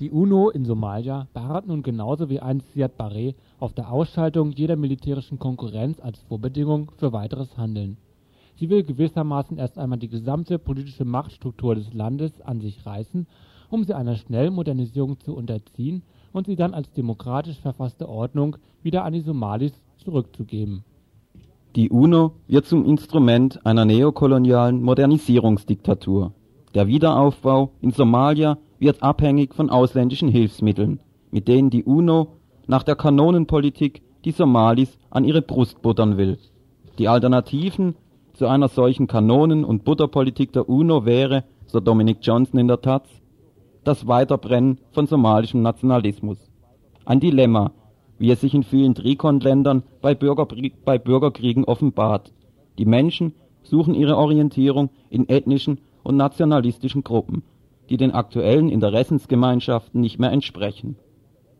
die 0.00 0.10
UNO 0.10 0.48
in 0.48 0.64
Somalia 0.64 1.28
beharrt 1.34 1.66
nun 1.66 1.82
genauso 1.82 2.30
wie 2.30 2.40
einst 2.40 2.72
Siad 2.72 2.96
Barre 2.96 3.34
auf 3.62 3.72
der 3.72 3.92
Ausschaltung 3.92 4.50
jeder 4.50 4.74
militärischen 4.74 5.38
Konkurrenz 5.38 6.00
als 6.00 6.18
Vorbedingung 6.22 6.90
für 6.96 7.12
weiteres 7.12 7.56
Handeln. 7.56 7.96
Sie 8.56 8.68
will 8.68 8.82
gewissermaßen 8.82 9.56
erst 9.56 9.78
einmal 9.78 10.00
die 10.00 10.08
gesamte 10.08 10.58
politische 10.58 11.04
Machtstruktur 11.04 11.76
des 11.76 11.94
Landes 11.94 12.40
an 12.40 12.60
sich 12.60 12.84
reißen, 12.84 13.28
um 13.70 13.84
sie 13.84 13.94
einer 13.94 14.16
schnellen 14.16 14.52
Modernisierung 14.54 15.20
zu 15.20 15.36
unterziehen 15.36 16.02
und 16.32 16.46
sie 16.46 16.56
dann 16.56 16.74
als 16.74 16.90
demokratisch 16.90 17.60
verfasste 17.60 18.08
Ordnung 18.08 18.56
wieder 18.82 19.04
an 19.04 19.12
die 19.12 19.20
Somalis 19.20 19.72
zurückzugeben. 19.98 20.82
Die 21.76 21.88
UNO 21.88 22.32
wird 22.48 22.66
zum 22.66 22.84
Instrument 22.84 23.64
einer 23.64 23.84
neokolonialen 23.84 24.82
Modernisierungsdiktatur. 24.82 26.32
Der 26.74 26.88
Wiederaufbau 26.88 27.70
in 27.80 27.92
Somalia 27.92 28.58
wird 28.80 29.04
abhängig 29.04 29.54
von 29.54 29.70
ausländischen 29.70 30.28
Hilfsmitteln, 30.28 30.98
mit 31.30 31.46
denen 31.46 31.70
die 31.70 31.84
UNO 31.84 32.41
nach 32.66 32.82
der 32.82 32.96
Kanonenpolitik 32.96 34.02
die 34.24 34.30
Somalis 34.30 34.98
an 35.10 35.24
ihre 35.24 35.42
Brust 35.42 35.82
buttern 35.82 36.16
will. 36.16 36.38
Die 36.98 37.08
Alternativen 37.08 37.94
zu 38.34 38.46
einer 38.46 38.68
solchen 38.68 39.06
Kanonen- 39.06 39.64
und 39.64 39.84
Butterpolitik 39.84 40.52
der 40.52 40.68
UNO 40.68 41.04
wäre, 41.04 41.44
so 41.66 41.80
Dominic 41.80 42.18
Johnson 42.22 42.60
in 42.60 42.68
der 42.68 42.80
Taz, 42.80 43.08
das 43.84 44.06
Weiterbrennen 44.06 44.78
von 44.92 45.06
somalischem 45.06 45.62
Nationalismus. 45.62 46.38
Ein 47.04 47.20
Dilemma, 47.20 47.72
wie 48.18 48.30
es 48.30 48.40
sich 48.40 48.54
in 48.54 48.62
vielen 48.62 48.94
Trikon-Ländern 48.94 49.82
bei, 50.00 50.14
bei 50.14 50.98
Bürgerkriegen 50.98 51.64
offenbart. 51.64 52.32
Die 52.78 52.86
Menschen 52.86 53.34
suchen 53.64 53.94
ihre 53.94 54.16
Orientierung 54.16 54.90
in 55.10 55.28
ethnischen 55.28 55.80
und 56.04 56.16
nationalistischen 56.16 57.02
Gruppen 57.02 57.42
die 57.92 57.98
den 57.98 58.12
aktuellen 58.12 58.70
Interessensgemeinschaften 58.70 60.00
nicht 60.00 60.18
mehr 60.18 60.32
entsprechen. 60.32 60.96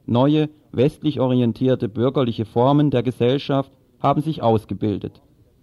Neue, 0.07 0.48
westlich 0.72 1.20
orientierte 1.20 1.88
bürgerliche 1.88 2.44
Formen 2.44 2.90
der 2.90 3.03
Gesellschaft 3.03 3.72
haben 4.00 4.22
sich 4.22 4.42
ausgebildet. 4.42 5.22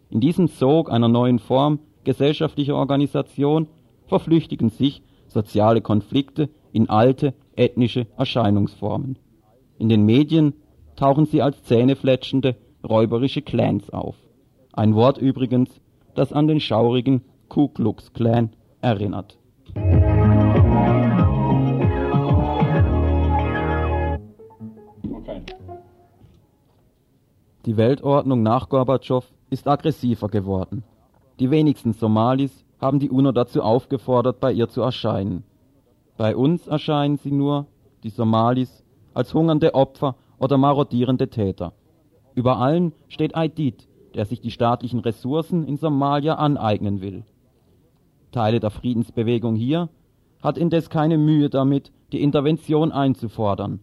In 0.09 0.21
diesem 0.21 0.47
Sog 0.47 0.91
einer 0.91 1.07
neuen 1.07 1.39
Form 1.39 1.79
gesellschaftlicher 2.03 2.75
Organisation 2.75 3.67
verflüchtigen 4.07 4.69
sich 4.69 5.03
soziale 5.27 5.81
Konflikte 5.81 6.49
in 6.71 6.89
alte 6.89 7.33
ethnische 7.55 8.07
Erscheinungsformen. 8.17 9.17
In 9.77 9.89
den 9.89 10.05
Medien 10.05 10.53
tauchen 10.95 11.25
sie 11.25 11.41
als 11.41 11.63
zähnefletschende, 11.63 12.55
räuberische 12.87 13.41
Clans 13.41 13.89
auf. 13.89 14.15
Ein 14.73 14.95
Wort 14.95 15.17
übrigens, 15.17 15.69
das 16.15 16.33
an 16.33 16.47
den 16.47 16.59
schaurigen 16.59 17.21
Ku 17.47 17.67
Klux 17.67 18.13
Klan 18.13 18.51
erinnert. 18.81 19.37
Die 27.65 27.75
Weltordnung 27.75 28.41
nach 28.41 28.69
Gorbatschow 28.69 29.25
ist 29.49 29.67
aggressiver 29.67 30.29
geworden. 30.29 30.83
Die 31.39 31.51
wenigsten 31.51 31.93
Somalis 31.93 32.63
haben 32.79 32.99
die 32.99 33.09
UNO 33.09 33.33
dazu 33.33 33.61
aufgefordert, 33.61 34.39
bei 34.39 34.53
ihr 34.53 34.69
zu 34.69 34.81
erscheinen. 34.81 35.43
Bei 36.17 36.35
uns 36.35 36.67
erscheinen 36.67 37.17
sie 37.17 37.31
nur, 37.31 37.65
die 38.03 38.09
Somalis, 38.09 38.83
als 39.13 39.33
hungernde 39.33 39.73
Opfer 39.73 40.15
oder 40.37 40.57
marodierende 40.57 41.29
Täter. 41.29 41.73
Über 42.33 42.57
allen 42.57 42.93
steht 43.09 43.35
Aidid, 43.35 43.87
der 44.15 44.25
sich 44.25 44.39
die 44.39 44.51
staatlichen 44.51 44.99
Ressourcen 44.99 45.65
in 45.65 45.75
Somalia 45.75 46.35
aneignen 46.35 47.01
will. 47.01 47.23
Teile 48.31 48.59
der 48.59 48.69
Friedensbewegung 48.69 49.55
hier 49.55 49.89
hat 50.41 50.57
indes 50.57 50.89
keine 50.89 51.17
Mühe 51.17 51.49
damit, 51.49 51.91
die 52.13 52.21
Intervention 52.21 52.93
einzufordern. 52.93 53.81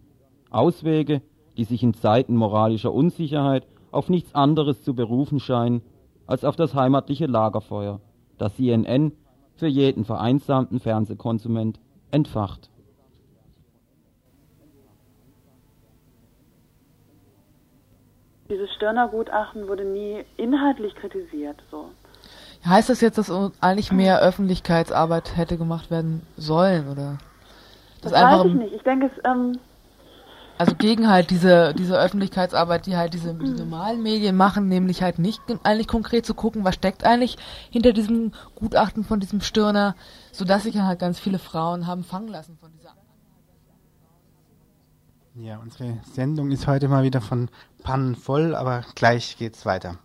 Auswege, 0.50 1.20
die 1.56 1.64
sich 1.64 1.82
in 1.82 1.94
Zeiten 1.94 2.36
moralischer 2.36 2.92
Unsicherheit 2.92 3.66
auf 3.90 4.08
nichts 4.08 4.34
anderes 4.34 4.82
zu 4.82 4.94
berufen 4.94 5.40
scheinen 5.40 5.82
als 6.26 6.44
auf 6.44 6.56
das 6.56 6.74
heimatliche 6.74 7.26
Lagerfeuer, 7.26 8.00
das 8.38 8.56
CNN 8.56 9.12
für 9.54 9.66
jeden 9.66 10.04
vereinsamten 10.04 10.80
Fernsehkonsument 10.80 11.80
entfacht. 12.10 12.70
Dieses 18.50 18.72
Stirner-Gutachten 18.74 19.66
wurde 19.66 19.84
nie 19.84 20.24
inhaltlich 20.36 20.94
kritisiert. 20.94 21.56
So. 21.70 21.86
Heißt 22.64 22.88
das 22.88 23.00
jetzt, 23.00 23.18
dass 23.18 23.30
eigentlich 23.60 23.92
mehr 23.92 24.20
Öffentlichkeitsarbeit 24.20 25.36
hätte 25.36 25.56
gemacht 25.56 25.90
werden 25.90 26.22
sollen, 26.36 26.88
oder? 26.88 27.18
Das, 28.02 28.12
das 28.12 28.22
weiß 28.22 28.46
ich 28.46 28.54
nicht. 28.54 28.74
Ich 28.74 28.82
denke, 28.82 29.06
es 29.06 29.24
ähm, 29.24 29.58
also 30.58 30.74
gegen 30.74 31.08
halt 31.08 31.30
diese, 31.30 31.74
diese 31.74 31.98
Öffentlichkeitsarbeit, 31.98 32.86
die 32.86 32.96
halt 32.96 33.14
diese 33.14 33.34
die 33.34 33.50
normalen 33.50 34.02
Medien 34.02 34.36
machen, 34.36 34.68
nämlich 34.68 35.02
halt 35.02 35.18
nicht 35.18 35.40
eigentlich 35.62 35.88
konkret 35.88 36.24
zu 36.24 36.34
gucken, 36.34 36.64
was 36.64 36.74
steckt 36.74 37.04
eigentlich 37.04 37.36
hinter 37.70 37.92
diesem 37.92 38.32
Gutachten 38.54 39.04
von 39.04 39.20
diesem 39.20 39.40
Stirner, 39.40 39.94
sodass 40.32 40.62
sich 40.62 40.78
halt 40.78 40.98
ganz 40.98 41.18
viele 41.18 41.38
Frauen 41.38 41.86
haben 41.86 42.04
fangen 42.04 42.28
lassen 42.28 42.56
von 42.58 42.72
dieser. 42.72 42.94
Ja, 45.34 45.58
unsere 45.58 45.98
Sendung 46.14 46.50
ist 46.50 46.66
heute 46.66 46.88
mal 46.88 47.02
wieder 47.02 47.20
von 47.20 47.50
Pannen 47.82 48.16
voll, 48.16 48.54
aber 48.54 48.84
gleich 48.94 49.36
geht's 49.36 49.66
weiter. 49.66 49.98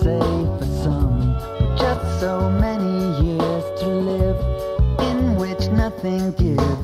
Say 0.00 0.18
for 0.58 0.66
some, 0.82 1.36
just 1.78 2.20
so 2.20 2.50
many 2.50 3.24
years 3.24 3.80
to 3.80 3.86
live 3.86 4.38
in 5.00 5.36
which 5.36 5.68
nothing 5.68 6.32
gives. 6.32 6.81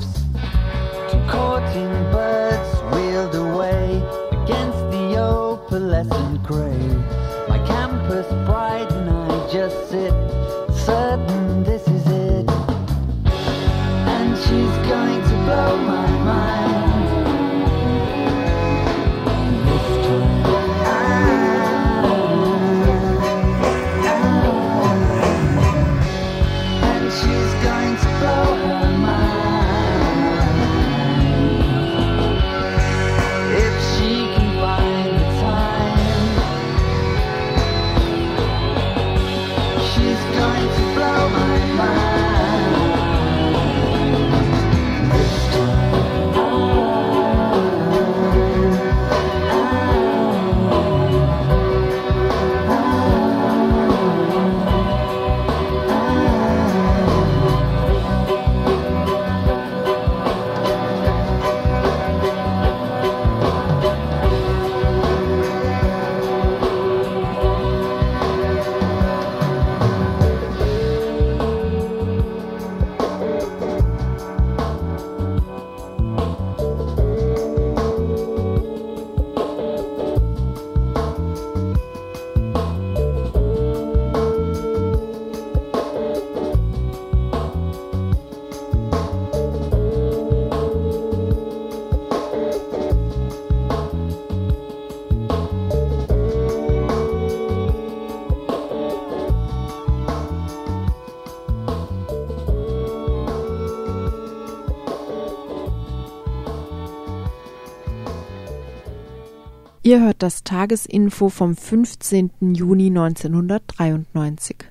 Ihr 109.89 110.03
hört 110.03 110.22
das 110.22 110.45
Tagesinfo 110.45 111.30
vom 111.30 111.57
15. 111.57 112.30
Juni 112.53 112.89
1993. 112.89 114.66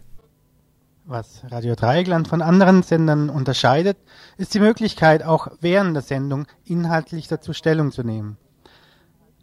Was 1.05 1.41
Radio 1.49 1.73
Dreieckland 1.73 2.27
von 2.27 2.43
anderen 2.43 2.83
Sendern 2.83 3.31
unterscheidet, 3.31 3.97
ist 4.37 4.53
die 4.53 4.59
Möglichkeit, 4.59 5.23
auch 5.23 5.47
während 5.59 5.95
der 5.95 6.03
Sendung 6.03 6.45
inhaltlich 6.65 7.27
dazu 7.27 7.53
Stellung 7.53 7.91
zu 7.91 8.03
nehmen. 8.03 8.37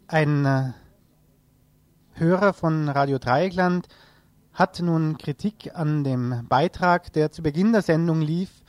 Ein 0.07 0.45
äh, 0.45 0.71
Hörer 2.13 2.53
von 2.53 2.87
Radio 2.87 3.17
Dreieckland 3.17 3.89
hat 4.53 4.79
nun 4.79 5.17
Kritik 5.17 5.71
an 5.75 6.05
dem 6.05 6.45
Beitrag, 6.47 7.11
der 7.11 7.33
zu 7.33 7.43
Beginn 7.43 7.73
der 7.73 7.81
Sendung 7.81 8.21
lief, 8.21 8.63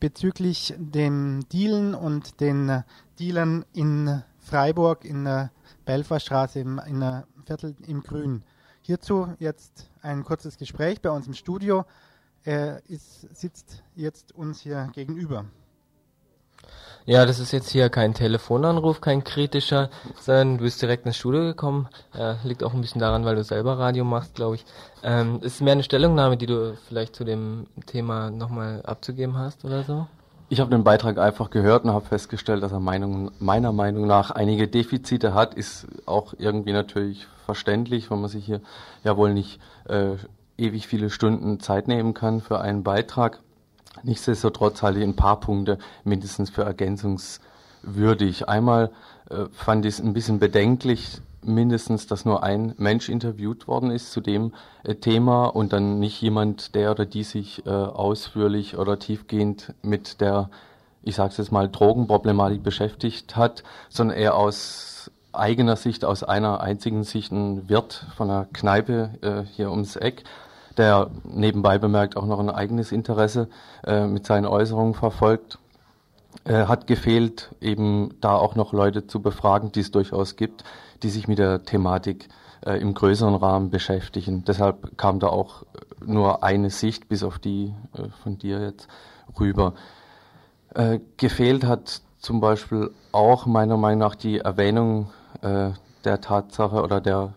bezüglich 0.00 0.72
dem 0.78 1.46
Dealen 1.52 1.94
und 1.94 2.40
den 2.40 2.70
äh, 2.70 2.82
Dealern 3.18 3.66
in 3.74 4.22
Freiburg 4.38 5.04
in 5.04 5.24
der 5.26 5.50
Belferstraße 5.84 6.60
im, 6.60 6.80
in 6.86 7.00
der 7.00 7.26
Viertel 7.44 7.74
im 7.86 8.02
Grün. 8.02 8.42
Hierzu 8.82 9.28
jetzt 9.38 9.90
ein 10.02 10.24
kurzes 10.24 10.56
Gespräch 10.56 11.00
bei 11.00 11.10
uns 11.10 11.26
im 11.26 11.34
Studio. 11.34 11.84
Er 12.44 12.82
ist, 12.88 13.20
sitzt 13.36 13.82
jetzt 13.94 14.32
uns 14.34 14.60
hier 14.60 14.90
gegenüber. 14.94 15.44
Ja, 17.06 17.24
das 17.24 17.38
ist 17.38 17.52
jetzt 17.52 17.70
hier 17.70 17.88
kein 17.88 18.12
Telefonanruf, 18.12 19.00
kein 19.00 19.24
kritischer, 19.24 19.88
sondern 20.20 20.58
du 20.58 20.64
bist 20.64 20.82
direkt 20.82 21.06
ins 21.06 21.16
Studio 21.16 21.40
gekommen. 21.40 21.88
Äh, 22.14 22.34
liegt 22.44 22.62
auch 22.62 22.74
ein 22.74 22.82
bisschen 22.82 23.00
daran, 23.00 23.24
weil 23.24 23.36
du 23.36 23.44
selber 23.44 23.78
Radio 23.78 24.04
machst, 24.04 24.34
glaube 24.34 24.56
ich. 24.56 24.66
Ähm, 25.02 25.40
ist 25.40 25.62
mehr 25.62 25.72
eine 25.72 25.82
Stellungnahme, 25.82 26.36
die 26.36 26.46
du 26.46 26.76
vielleicht 26.88 27.16
zu 27.16 27.24
dem 27.24 27.66
Thema 27.86 28.30
nochmal 28.30 28.82
abzugeben 28.84 29.38
hast 29.38 29.64
oder 29.64 29.84
so? 29.84 30.06
Ich 30.50 30.60
habe 30.60 30.70
den 30.70 30.82
Beitrag 30.82 31.18
einfach 31.18 31.50
gehört 31.50 31.84
und 31.84 31.90
habe 31.90 32.06
festgestellt, 32.06 32.62
dass 32.62 32.72
er 32.72 32.80
Meinung, 32.80 33.30
meiner 33.38 33.70
Meinung 33.70 34.06
nach 34.06 34.30
einige 34.30 34.66
Defizite 34.66 35.34
hat. 35.34 35.52
Ist 35.52 35.86
auch 36.06 36.32
irgendwie 36.38 36.72
natürlich 36.72 37.26
verständlich, 37.44 38.10
weil 38.10 38.16
man 38.16 38.30
sich 38.30 38.46
hier 38.46 38.62
ja 39.04 39.18
wohl 39.18 39.34
nicht 39.34 39.60
äh, 39.88 40.16
ewig 40.56 40.86
viele 40.86 41.10
Stunden 41.10 41.60
Zeit 41.60 41.86
nehmen 41.86 42.14
kann 42.14 42.40
für 42.40 42.60
einen 42.60 42.82
Beitrag. 42.82 43.40
Nichtsdestotrotz 44.02 44.82
halte 44.82 45.00
ich 45.00 45.04
ein 45.04 45.16
paar 45.16 45.38
Punkte 45.38 45.78
mindestens 46.04 46.48
für 46.48 46.62
ergänzungswürdig. 46.62 48.48
Einmal 48.48 48.90
äh, 49.28 49.46
fand 49.52 49.84
ich 49.84 49.94
es 49.94 50.00
ein 50.00 50.14
bisschen 50.14 50.38
bedenklich, 50.38 51.20
mindestens, 51.42 52.06
dass 52.06 52.24
nur 52.24 52.42
ein 52.42 52.74
Mensch 52.78 53.08
interviewt 53.08 53.68
worden 53.68 53.90
ist 53.90 54.12
zu 54.12 54.20
dem 54.20 54.52
äh, 54.84 54.94
Thema 54.94 55.46
und 55.46 55.72
dann 55.72 55.98
nicht 55.98 56.20
jemand, 56.20 56.74
der 56.74 56.90
oder 56.90 57.06
die 57.06 57.24
sich 57.24 57.64
äh, 57.66 57.70
ausführlich 57.70 58.76
oder 58.76 58.98
tiefgehend 58.98 59.74
mit 59.82 60.20
der, 60.20 60.50
ich 61.02 61.16
sage 61.16 61.30
es 61.30 61.38
jetzt 61.38 61.52
mal, 61.52 61.68
Drogenproblematik 61.68 62.62
beschäftigt 62.62 63.36
hat, 63.36 63.62
sondern 63.88 64.16
eher 64.16 64.34
aus 64.36 65.10
eigener 65.32 65.76
Sicht, 65.76 66.04
aus 66.04 66.22
einer 66.22 66.60
einzigen 66.60 67.04
Sicht 67.04 67.32
ein 67.32 67.68
Wirt 67.68 68.06
von 68.16 68.30
einer 68.30 68.46
Kneipe 68.52 69.10
äh, 69.20 69.42
hier 69.54 69.70
ums 69.70 69.96
Eck, 69.96 70.24
der 70.76 71.10
nebenbei 71.24 71.78
bemerkt 71.78 72.16
auch 72.16 72.26
noch 72.26 72.38
ein 72.38 72.50
eigenes 72.50 72.92
Interesse 72.92 73.48
äh, 73.84 74.06
mit 74.06 74.26
seinen 74.26 74.46
Äußerungen 74.46 74.94
verfolgt 74.94 75.58
äh, 76.44 76.66
hat 76.66 76.86
gefehlt, 76.86 77.50
eben 77.60 78.14
da 78.20 78.34
auch 78.34 78.54
noch 78.54 78.72
Leute 78.72 79.06
zu 79.06 79.20
befragen, 79.20 79.72
die 79.72 79.80
es 79.80 79.90
durchaus 79.90 80.36
gibt, 80.36 80.64
die 81.02 81.10
sich 81.10 81.28
mit 81.28 81.38
der 81.38 81.62
Thematik 81.62 82.28
äh, 82.64 82.80
im 82.80 82.94
größeren 82.94 83.34
Rahmen 83.34 83.70
beschäftigen. 83.70 84.44
Deshalb 84.44 84.96
kam 84.98 85.20
da 85.20 85.28
auch 85.28 85.64
nur 86.04 86.42
eine 86.42 86.70
Sicht, 86.70 87.08
bis 87.08 87.22
auf 87.22 87.38
die 87.38 87.74
äh, 87.94 88.08
von 88.22 88.38
dir 88.38 88.60
jetzt 88.60 88.88
rüber. 89.38 89.74
Äh, 90.74 91.00
gefehlt 91.16 91.64
hat 91.64 92.02
zum 92.18 92.40
Beispiel 92.40 92.90
auch 93.12 93.46
meiner 93.46 93.76
Meinung 93.76 94.00
nach 94.00 94.14
die 94.14 94.38
Erwähnung 94.38 95.10
äh, 95.42 95.70
der 96.04 96.20
Tatsache 96.20 96.82
oder 96.82 97.00
der 97.00 97.34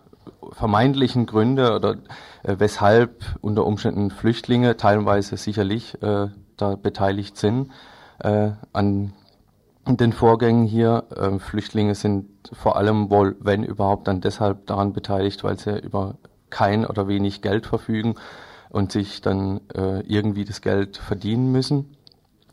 vermeintlichen 0.52 1.26
Gründe 1.26 1.74
oder 1.74 1.96
äh, 2.42 2.56
weshalb 2.58 3.36
unter 3.40 3.64
Umständen 3.64 4.10
Flüchtlinge 4.10 4.76
teilweise 4.76 5.36
sicherlich 5.36 6.00
äh, 6.02 6.28
da 6.56 6.76
beteiligt 6.76 7.36
sind 7.36 7.70
äh, 8.18 8.50
an 8.72 9.12
den 9.86 10.12
Vorgängen 10.12 10.64
hier. 10.64 11.04
Äh, 11.16 11.38
Flüchtlinge 11.38 11.94
sind 11.94 12.28
vor 12.52 12.76
allem 12.76 13.10
wohl, 13.10 13.36
wenn 13.40 13.64
überhaupt, 13.64 14.08
dann 14.08 14.20
deshalb 14.20 14.66
daran 14.66 14.92
beteiligt, 14.92 15.42
weil 15.44 15.58
sie 15.58 15.78
über 15.78 16.16
kein 16.50 16.86
oder 16.86 17.08
wenig 17.08 17.42
Geld 17.42 17.66
verfügen 17.66 18.14
und 18.70 18.92
sich 18.92 19.20
dann 19.20 19.60
äh, 19.74 20.00
irgendwie 20.00 20.44
das 20.44 20.60
Geld 20.60 20.96
verdienen 20.96 21.50
müssen. 21.50 21.96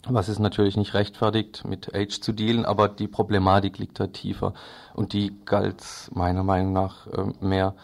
Was 0.07 0.29
es 0.29 0.39
natürlich 0.39 0.77
nicht 0.77 0.93
rechtfertigt, 0.93 1.65
mit 1.65 1.93
Age 1.93 2.21
zu 2.21 2.31
dealen, 2.31 2.65
aber 2.65 2.87
die 2.87 3.07
Problematik 3.07 3.77
liegt 3.77 3.99
da 3.99 4.07
tiefer 4.07 4.53
und 4.93 5.13
die 5.13 5.33
galt 5.45 5.83
meiner 6.13 6.43
Meinung 6.43 6.73
nach 6.73 7.07
äh, 7.07 7.45
mehr 7.45 7.75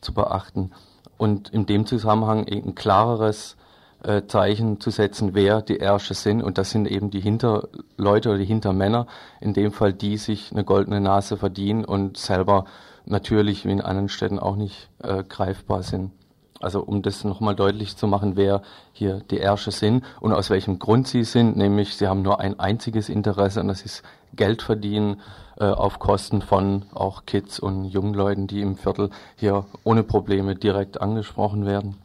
zu 0.00 0.12
beachten. 0.12 0.72
Und 1.16 1.50
in 1.50 1.66
dem 1.66 1.86
Zusammenhang 1.86 2.46
ein 2.48 2.74
klareres 2.74 3.56
äh, 4.02 4.22
Zeichen 4.26 4.80
zu 4.80 4.90
setzen, 4.90 5.34
wer 5.34 5.62
die 5.62 5.78
Ärsche 5.78 6.14
sind. 6.14 6.42
Und 6.42 6.58
das 6.58 6.70
sind 6.70 6.90
eben 6.90 7.10
die 7.10 7.20
Hinterleute 7.20 8.30
oder 8.30 8.38
die 8.38 8.44
Hintermänner, 8.44 9.06
in 9.40 9.54
dem 9.54 9.72
Fall, 9.72 9.92
die 9.92 10.16
sich 10.16 10.52
eine 10.52 10.64
goldene 10.64 11.00
Nase 11.00 11.36
verdienen 11.36 11.84
und 11.84 12.16
selber 12.16 12.64
natürlich 13.04 13.64
wie 13.64 13.72
in 13.72 13.80
anderen 13.80 14.08
Städten 14.08 14.38
auch 14.38 14.56
nicht 14.56 14.88
äh, 15.02 15.24
greifbar 15.24 15.82
sind. 15.82 16.12
Also 16.60 16.80
um 16.80 17.02
das 17.02 17.24
nochmal 17.24 17.56
deutlich 17.56 17.96
zu 17.96 18.06
machen, 18.06 18.36
wer 18.36 18.62
hier 18.92 19.20
die 19.30 19.38
Ärsche 19.38 19.72
sind 19.72 20.04
und 20.20 20.32
aus 20.32 20.48
welchem 20.48 20.78
Grund 20.78 21.08
sie 21.08 21.24
sind, 21.24 21.56
nämlich 21.56 21.96
sie 21.96 22.06
haben 22.06 22.22
nur 22.22 22.38
ein 22.38 22.60
einziges 22.60 23.08
Interesse 23.08 23.60
und 23.60 23.68
das 23.68 23.82
ist 23.82 24.04
Geld 24.34 24.62
verdienen 24.62 25.20
äh, 25.58 25.64
auf 25.64 25.98
Kosten 25.98 26.40
von 26.40 26.84
auch 26.94 27.26
Kids 27.26 27.58
und 27.58 27.86
jungen 27.86 28.14
Leuten, 28.14 28.46
die 28.46 28.60
im 28.60 28.76
Viertel 28.76 29.10
hier 29.36 29.64
ohne 29.82 30.04
Probleme 30.04 30.54
direkt 30.54 31.00
angesprochen 31.00 31.66
werden. 31.66 31.96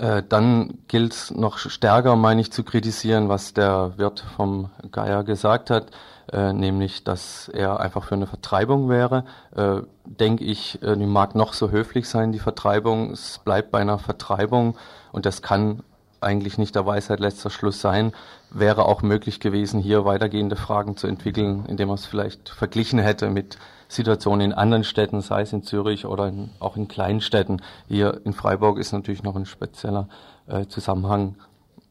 Äh, 0.00 0.22
dann 0.26 0.78
gilt 0.88 1.12
es 1.12 1.30
noch 1.30 1.58
stärker, 1.58 2.16
meine 2.16 2.40
ich, 2.40 2.50
zu 2.50 2.64
kritisieren, 2.64 3.28
was 3.28 3.52
der 3.52 3.98
Wirt 3.98 4.24
vom 4.34 4.70
Geier 4.92 5.24
gesagt 5.24 5.68
hat, 5.68 5.88
äh, 6.32 6.54
nämlich, 6.54 7.04
dass 7.04 7.48
er 7.48 7.80
einfach 7.80 8.04
für 8.04 8.14
eine 8.14 8.26
Vertreibung 8.26 8.88
wäre. 8.88 9.24
Äh, 9.54 9.82
Denke 10.06 10.44
ich, 10.44 10.82
äh, 10.82 10.96
die 10.96 11.04
mag 11.04 11.34
noch 11.34 11.52
so 11.52 11.70
höflich 11.70 12.08
sein, 12.08 12.32
die 12.32 12.38
Vertreibung. 12.38 13.10
Es 13.12 13.40
bleibt 13.44 13.70
bei 13.72 13.80
einer 13.80 13.98
Vertreibung 13.98 14.76
und 15.12 15.26
das 15.26 15.42
kann 15.42 15.82
eigentlich 16.22 16.56
nicht 16.56 16.74
der 16.74 16.86
Weisheit 16.86 17.20
letzter 17.20 17.50
Schluss 17.50 17.82
sein. 17.82 18.12
Wäre 18.50 18.86
auch 18.86 19.02
möglich 19.02 19.38
gewesen, 19.38 19.80
hier 19.80 20.06
weitergehende 20.06 20.56
Fragen 20.56 20.96
zu 20.96 21.08
entwickeln, 21.08 21.66
indem 21.68 21.88
man 21.88 21.96
es 21.96 22.06
vielleicht 22.06 22.48
verglichen 22.48 22.98
hätte 22.98 23.28
mit 23.28 23.58
Situationen 23.90 24.52
in 24.52 24.52
anderen 24.52 24.84
Städten, 24.84 25.20
sei 25.20 25.42
es 25.42 25.52
in 25.52 25.64
Zürich 25.64 26.06
oder 26.06 26.28
in, 26.28 26.50
auch 26.60 26.76
in 26.76 26.86
kleinen 26.86 27.20
Städten. 27.20 27.60
Hier 27.88 28.20
in 28.24 28.32
Freiburg 28.32 28.78
ist 28.78 28.92
natürlich 28.92 29.24
noch 29.24 29.34
ein 29.34 29.46
spezieller 29.46 30.08
äh, 30.46 30.66
Zusammenhang 30.66 31.34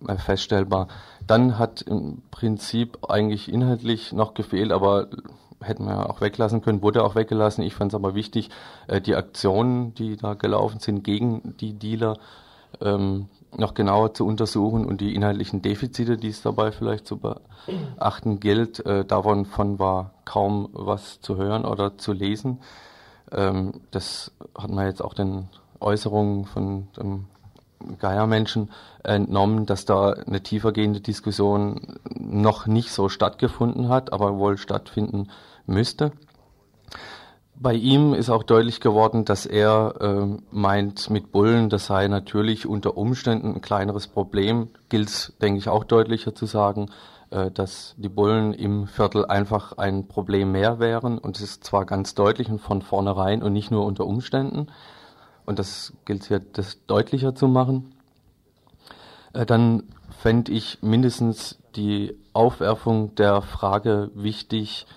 äh, 0.08 0.16
feststellbar. 0.16 0.88
Dann 1.28 1.60
hat 1.60 1.82
im 1.82 2.22
Prinzip 2.32 3.10
eigentlich 3.10 3.52
inhaltlich 3.52 4.14
noch 4.14 4.34
gefehlt, 4.34 4.72
aber 4.72 5.10
hätten 5.60 5.86
wir 5.88 6.10
auch 6.10 6.22
weglassen 6.22 6.62
können, 6.62 6.82
wurde 6.82 7.04
auch 7.04 7.16
weggelassen. 7.16 7.64
Ich 7.64 7.76
fand 7.76 7.92
es 7.92 7.96
aber 7.96 8.16
wichtig, 8.16 8.50
äh, 8.88 9.02
die 9.02 9.16
Aktionen, 9.16 9.94
die 9.94 10.16
da 10.16 10.36
gelaufen 10.36 10.80
sind 10.80 11.04
gegen 11.04 11.58
die 11.60 11.74
Dealer, 11.74 12.18
ähm, 12.82 13.28
noch 13.58 13.74
genauer 13.74 14.14
zu 14.14 14.26
untersuchen 14.26 14.86
und 14.86 15.02
die 15.02 15.16
inhaltlichen 15.16 15.62
Defizite, 15.62 16.18
die 16.18 16.30
es 16.30 16.42
dabei 16.42 16.72
vielleicht 16.72 17.08
zu 17.08 17.18
beachten 17.18 18.40
gilt, 18.40 18.86
äh, 18.86 19.06
davon 19.06 19.46
von 19.46 19.80
war 19.80 20.12
kaum 20.26 20.70
was 20.74 21.22
zu 21.22 21.36
hören 21.38 21.66
oder 21.66 21.98
zu 21.98 22.14
lesen. 22.14 22.60
Ähm, 23.32 23.82
das 23.92 24.32
hat 24.58 24.70
man 24.70 24.86
jetzt 24.86 25.04
auch 25.04 25.14
den 25.14 25.50
Äußerungen 25.80 26.46
von 26.46 26.88
dem 26.98 27.26
Geiermenschen 28.00 28.70
entnommen, 29.04 29.66
dass 29.66 29.86
da 29.86 30.12
eine 30.12 30.42
tiefergehende 30.42 31.00
Diskussion 31.00 31.98
noch 32.14 32.68
nicht 32.68 32.92
so 32.92 33.10
stattgefunden 33.10 33.90
hat, 33.90 34.12
aber 34.12 34.38
wohl 34.38 34.58
stattfinden 34.58 35.30
müsste. 35.66 36.12
Bei 37.62 37.74
ihm 37.74 38.14
ist 38.14 38.30
auch 38.30 38.44
deutlich 38.44 38.80
geworden, 38.80 39.26
dass 39.26 39.46
er 39.46 39.96
äh, 40.00 40.38
meint, 40.50 41.10
mit 41.10 41.34
Bullen, 41.34 41.70
das 41.70 41.88
sei 41.88 42.08
natürlich 42.08 42.66
unter 42.66 42.96
Umständen 42.96 43.56
ein 43.56 43.62
kleineres 43.62 44.08
Problem. 44.08 44.70
Gilt, 44.88 45.34
denke 45.42 45.60
ich, 45.60 45.68
auch 45.68 45.84
deutlicher 45.84 46.34
zu 46.34 46.46
sagen, 46.46 46.90
äh, 47.32 47.52
dass 47.52 47.96
die 47.98 48.08
Bullen 48.08 48.54
im 48.54 48.88
Viertel 48.88 49.26
einfach 49.26 49.78
ein 49.78 50.08
Problem 50.08 50.54
mehr 50.54 50.80
wären. 50.80 51.18
Und 51.18 51.36
es 51.36 51.44
ist 51.44 51.66
zwar 51.66 51.86
ganz 51.86 52.16
deutlich 52.16 52.50
und 52.50 52.60
von 52.60 52.82
vornherein 52.82 53.44
und 53.44 53.52
nicht 53.52 53.72
nur 53.72 53.86
unter 53.86 54.08
Umständen. 54.08 54.68
Und 55.46 55.60
das 55.60 55.92
gilt 56.06 56.28
hier, 56.28 56.40
das 56.40 56.86
deutlicher 56.86 57.36
zu 57.36 57.50
machen. 57.50 57.94
Äh, 59.34 59.46
dann 59.46 59.84
fände 60.18 60.54
ich 60.54 60.78
mindestens 60.82 61.60
die 61.76 62.16
Aufwerfung 62.32 63.16
der 63.16 63.42
Frage 63.42 64.12
wichtig, 64.14 64.88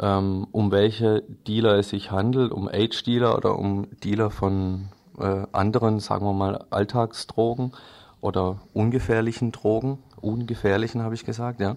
ähm, 0.00 0.46
um 0.50 0.70
welche 0.70 1.22
Dealer 1.46 1.78
es 1.78 1.90
sich 1.90 2.10
handelt, 2.10 2.52
um 2.52 2.68
Age-Dealer 2.68 3.36
oder 3.36 3.58
um 3.58 3.88
Dealer 4.02 4.30
von 4.30 4.88
äh, 5.18 5.46
anderen, 5.52 6.00
sagen 6.00 6.24
wir 6.24 6.32
mal, 6.32 6.64
Alltagsdrogen 6.70 7.72
oder 8.20 8.60
ungefährlichen 8.72 9.52
Drogen. 9.52 9.98
Ungefährlichen 10.20 11.02
habe 11.02 11.14
ich 11.14 11.24
gesagt, 11.24 11.60
ja. 11.60 11.76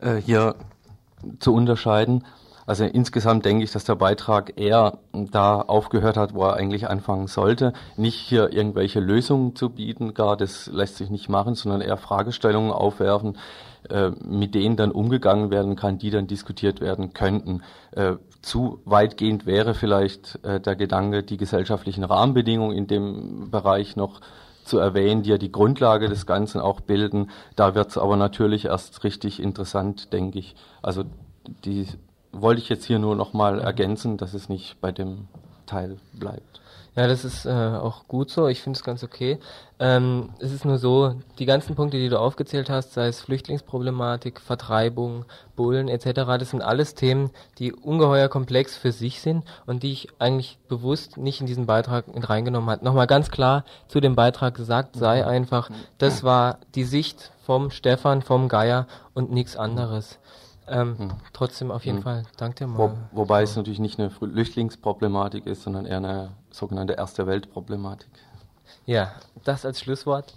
Äh, 0.00 0.16
hier 0.16 0.54
zu 1.38 1.54
unterscheiden. 1.54 2.24
Also 2.66 2.84
insgesamt 2.84 3.44
denke 3.44 3.64
ich, 3.64 3.72
dass 3.72 3.84
der 3.84 3.94
Beitrag 3.94 4.58
eher 4.58 4.98
da 5.12 5.60
aufgehört 5.60 6.16
hat, 6.16 6.34
wo 6.34 6.44
er 6.44 6.54
eigentlich 6.54 6.88
anfangen 6.88 7.26
sollte. 7.26 7.74
Nicht 7.96 8.16
hier 8.16 8.52
irgendwelche 8.52 9.00
Lösungen 9.00 9.54
zu 9.54 9.68
bieten, 9.68 10.14
gar 10.14 10.36
das 10.36 10.66
lässt 10.66 10.96
sich 10.96 11.10
nicht 11.10 11.28
machen, 11.28 11.54
sondern 11.54 11.82
eher 11.82 11.98
Fragestellungen 11.98 12.72
aufwerfen, 12.72 13.36
mit 14.24 14.54
denen 14.54 14.76
dann 14.76 14.90
umgegangen 14.90 15.50
werden 15.50 15.76
kann, 15.76 15.98
die 15.98 16.10
dann 16.10 16.26
diskutiert 16.26 16.80
werden 16.80 17.12
könnten. 17.12 17.62
Äh, 17.92 18.16
zu 18.42 18.80
weitgehend 18.84 19.46
wäre 19.46 19.74
vielleicht 19.74 20.38
äh, 20.42 20.60
der 20.60 20.76
Gedanke, 20.76 21.22
die 21.22 21.36
gesellschaftlichen 21.36 22.04
Rahmenbedingungen 22.04 22.76
in 22.76 22.86
dem 22.86 23.50
Bereich 23.50 23.96
noch 23.96 24.20
zu 24.64 24.78
erwähnen, 24.78 25.22
die 25.22 25.30
ja 25.30 25.38
die 25.38 25.52
Grundlage 25.52 26.08
des 26.08 26.26
Ganzen 26.26 26.60
auch 26.60 26.80
bilden. 26.80 27.30
Da 27.56 27.74
wird 27.74 27.90
es 27.90 27.98
aber 27.98 28.16
natürlich 28.16 28.66
erst 28.66 29.04
richtig 29.04 29.40
interessant, 29.40 30.12
denke 30.12 30.38
ich. 30.38 30.56
Also 30.82 31.04
die 31.64 31.86
wollte 32.32 32.60
ich 32.60 32.68
jetzt 32.68 32.84
hier 32.84 32.98
nur 32.98 33.14
nochmal 33.14 33.60
ergänzen, 33.60 34.16
dass 34.16 34.34
es 34.34 34.48
nicht 34.48 34.80
bei 34.80 34.92
dem 34.92 35.28
Teil 35.66 35.98
bleibt. 36.12 36.60
Ja, 36.96 37.08
das 37.08 37.24
ist 37.24 37.44
äh, 37.44 37.50
auch 37.50 38.06
gut 38.06 38.30
so. 38.30 38.46
Ich 38.46 38.62
finde 38.62 38.76
es 38.76 38.84
ganz 38.84 39.02
okay. 39.02 39.40
Ähm, 39.80 40.30
es 40.38 40.52
ist 40.52 40.64
nur 40.64 40.78
so, 40.78 41.16
die 41.40 41.44
ganzen 41.44 41.74
Punkte, 41.74 41.96
die 41.96 42.08
du 42.08 42.20
aufgezählt 42.20 42.70
hast, 42.70 42.92
sei 42.92 43.08
es 43.08 43.20
Flüchtlingsproblematik, 43.20 44.40
Vertreibung, 44.40 45.24
Bullen 45.56 45.88
etc., 45.88 46.12
das 46.38 46.50
sind 46.50 46.62
alles 46.62 46.94
Themen, 46.94 47.30
die 47.58 47.72
ungeheuer 47.72 48.28
komplex 48.28 48.76
für 48.76 48.92
sich 48.92 49.20
sind 49.20 49.44
und 49.66 49.82
die 49.82 49.90
ich 49.90 50.08
eigentlich 50.20 50.58
bewusst 50.68 51.16
nicht 51.16 51.40
in 51.40 51.48
diesen 51.48 51.66
Beitrag 51.66 52.14
mit 52.14 52.28
reingenommen 52.30 52.70
habe. 52.70 52.84
Nochmal 52.84 53.08
ganz 53.08 53.28
klar 53.28 53.64
zu 53.88 53.98
dem 53.98 54.14
Beitrag 54.14 54.54
gesagt 54.54 54.94
sei 54.94 55.26
einfach, 55.26 55.70
das 55.98 56.22
war 56.22 56.58
die 56.76 56.84
Sicht 56.84 57.32
vom 57.44 57.72
Stefan, 57.72 58.22
vom 58.22 58.48
Geier 58.48 58.86
und 59.14 59.32
nichts 59.32 59.56
anderes. 59.56 60.20
Ähm, 60.66 60.98
hm. 60.98 61.12
Trotzdem 61.32 61.70
auf 61.70 61.84
jeden 61.84 61.98
hm. 61.98 62.04
Fall, 62.04 62.22
danke 62.36 62.58
dir 62.58 62.66
mal. 62.66 62.78
Wo, 63.12 63.18
wobei 63.18 63.42
es 63.42 63.54
natürlich 63.56 63.78
nicht 63.78 63.98
eine 63.98 64.10
Flüchtlingsproblematik 64.10 65.46
ist, 65.46 65.62
sondern 65.62 65.86
eher 65.86 65.98
eine 65.98 66.32
sogenannte 66.50 66.94
Erste 66.94 67.26
Weltproblematik. 67.26 68.10
Ja, 68.86 69.12
das 69.44 69.64
als 69.64 69.80
Schlusswort. 69.80 70.34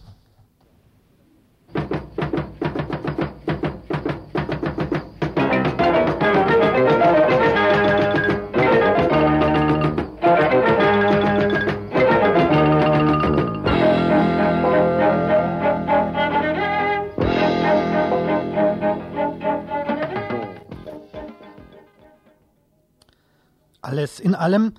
In 24.19 24.35
allem 24.35 24.73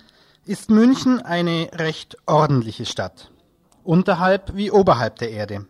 ist 0.44 0.70
München 0.70 1.20
eine 1.20 1.68
recht 1.74 2.16
ordentliche 2.26 2.86
Stadt, 2.86 3.30
unterhalb 3.84 4.56
wie 4.56 4.70
oberhalb 4.70 5.16
der 5.18 5.30
Erde. 5.30 5.66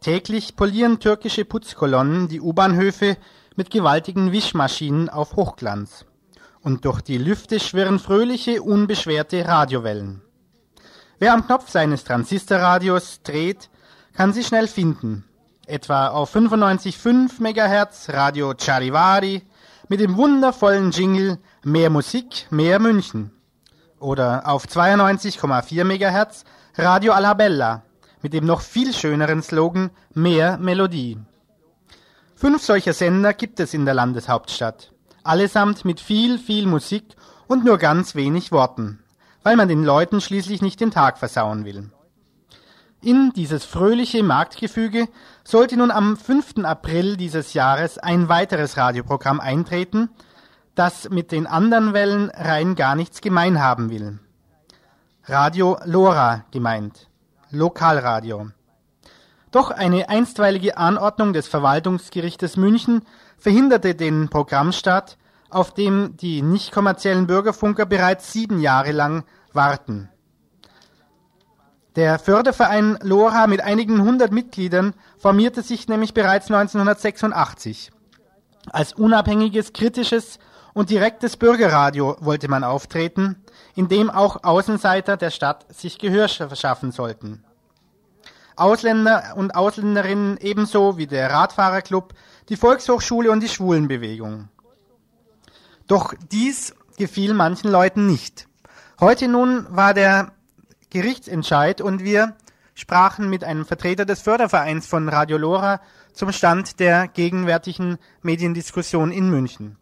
Täglich 0.00 0.56
polieren 0.56 1.00
türkische 1.00 1.44
Putzkolonnen 1.44 2.28
die 2.28 2.40
U-Bahnhöfe 2.40 3.16
mit 3.56 3.70
gewaltigen 3.70 4.32
Wischmaschinen 4.32 5.08
auf 5.08 5.36
Hochglanz. 5.36 6.04
Und 6.60 6.84
durch 6.84 7.00
die 7.00 7.18
Lüfte 7.18 7.58
schwirren 7.58 7.98
fröhliche, 7.98 8.62
unbeschwerte 8.62 9.46
Radiowellen. 9.46 10.22
Wer 11.18 11.32
am 11.32 11.46
Knopf 11.46 11.70
seines 11.70 12.04
Transistorradios 12.04 13.22
dreht, 13.22 13.70
kann 14.12 14.32
sie 14.32 14.44
schnell 14.44 14.68
finden. 14.68 15.24
Etwa 15.66 16.08
auf 16.08 16.36
95,5 16.36 17.40
MHz 17.40 18.10
Radio 18.10 18.52
Charivari, 18.56 19.42
mit 19.88 20.00
dem 20.00 20.16
wundervollen 20.16 20.90
Jingle 20.90 21.38
Mehr 21.68 21.90
Musik, 21.90 22.46
mehr 22.50 22.78
München. 22.78 23.32
Oder 23.98 24.46
auf 24.46 24.66
92,4 24.66 25.82
MHz 25.82 26.44
Radio 26.76 27.12
Alabella 27.12 27.82
mit 28.22 28.34
dem 28.34 28.46
noch 28.46 28.60
viel 28.60 28.92
schöneren 28.94 29.42
Slogan 29.42 29.90
Mehr 30.14 30.58
Melodie. 30.58 31.18
Fünf 32.36 32.62
solcher 32.62 32.92
Sender 32.92 33.34
gibt 33.34 33.58
es 33.58 33.74
in 33.74 33.84
der 33.84 33.94
Landeshauptstadt. 33.94 34.92
Allesamt 35.24 35.84
mit 35.84 35.98
viel, 35.98 36.38
viel 36.38 36.66
Musik 36.66 37.16
und 37.48 37.64
nur 37.64 37.78
ganz 37.78 38.14
wenig 38.14 38.52
Worten, 38.52 39.02
weil 39.42 39.56
man 39.56 39.66
den 39.66 39.82
Leuten 39.82 40.20
schließlich 40.20 40.62
nicht 40.62 40.80
den 40.80 40.92
Tag 40.92 41.18
versauen 41.18 41.64
will. 41.64 41.90
In 43.02 43.32
dieses 43.34 43.64
fröhliche 43.64 44.22
Marktgefüge 44.22 45.08
sollte 45.42 45.76
nun 45.76 45.90
am 45.90 46.16
5. 46.16 46.58
April 46.62 47.16
dieses 47.16 47.54
Jahres 47.54 47.98
ein 47.98 48.28
weiteres 48.28 48.76
Radioprogramm 48.76 49.40
eintreten, 49.40 50.10
das 50.76 51.10
mit 51.10 51.32
den 51.32 51.46
anderen 51.46 51.92
Wellen 51.92 52.30
rein 52.30 52.76
gar 52.76 52.94
nichts 52.94 53.20
gemein 53.20 53.60
haben 53.60 53.90
will. 53.90 54.20
Radio 55.24 55.78
Lora 55.84 56.44
gemeint. 56.52 57.08
Lokalradio. 57.50 58.50
Doch 59.50 59.70
eine 59.70 60.08
einstweilige 60.08 60.76
Anordnung 60.76 61.32
des 61.32 61.48
Verwaltungsgerichtes 61.48 62.56
München 62.56 63.02
verhinderte 63.38 63.94
den 63.94 64.28
Programmstart, 64.28 65.16
auf 65.48 65.72
dem 65.72 66.16
die 66.16 66.42
nicht 66.42 66.72
kommerziellen 66.72 67.26
Bürgerfunker 67.26 67.86
bereits 67.86 68.32
sieben 68.32 68.60
Jahre 68.60 68.92
lang 68.92 69.24
warten. 69.52 70.10
Der 71.94 72.18
Förderverein 72.18 72.98
Lora 73.00 73.46
mit 73.46 73.62
einigen 73.62 74.02
hundert 74.02 74.30
Mitgliedern 74.30 74.92
formierte 75.16 75.62
sich 75.62 75.88
nämlich 75.88 76.12
bereits 76.12 76.50
1986. 76.50 77.90
Als 78.70 78.92
unabhängiges, 78.92 79.72
kritisches 79.72 80.38
und 80.76 80.90
direktes 80.90 81.38
Bürgerradio 81.38 82.18
wollte 82.20 82.48
man 82.48 82.62
auftreten, 82.62 83.42
in 83.76 83.88
dem 83.88 84.10
auch 84.10 84.44
Außenseiter 84.44 85.16
der 85.16 85.30
Stadt 85.30 85.64
sich 85.74 85.98
Gehör 85.98 86.28
verschaffen 86.28 86.92
sollten. 86.92 87.42
Ausländer 88.56 89.32
und 89.36 89.54
Ausländerinnen 89.54 90.36
ebenso 90.36 90.98
wie 90.98 91.06
der 91.06 91.30
Radfahrerclub, 91.30 92.12
die 92.50 92.56
Volkshochschule 92.56 93.30
und 93.30 93.42
die 93.42 93.48
Schwulenbewegung. 93.48 94.50
Doch 95.86 96.12
dies 96.30 96.74
gefiel 96.98 97.32
manchen 97.32 97.70
Leuten 97.70 98.06
nicht. 98.06 98.46
Heute 99.00 99.28
nun 99.28 99.66
war 99.70 99.94
der 99.94 100.32
Gerichtsentscheid 100.90 101.80
und 101.80 102.04
wir 102.04 102.36
sprachen 102.74 103.30
mit 103.30 103.44
einem 103.44 103.64
Vertreter 103.64 104.04
des 104.04 104.20
Fördervereins 104.20 104.86
von 104.86 105.08
Radio 105.08 105.38
Lora 105.38 105.80
zum 106.12 106.32
Stand 106.32 106.80
der 106.80 107.08
gegenwärtigen 107.08 107.96
Mediendiskussion 108.20 109.10
in 109.10 109.30
München. 109.30 109.78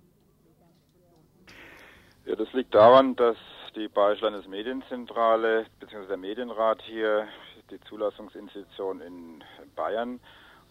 Ja, 2.27 2.37
das 2.37 2.51
liegt 2.55 2.75
daran, 2.75 3.17
dass 3.17 3.37
die 3.77 3.87
Bayerische 3.89 4.25
Landesmedienzentrale 4.25 5.67
bzw. 5.79 6.07
der 6.07 6.17
Medienrat 6.17 6.81
hier 6.81 7.29
die 7.71 7.79
Zulassungsinstitution 7.81 9.03
in 9.03 9.45
Bayern 9.77 10.21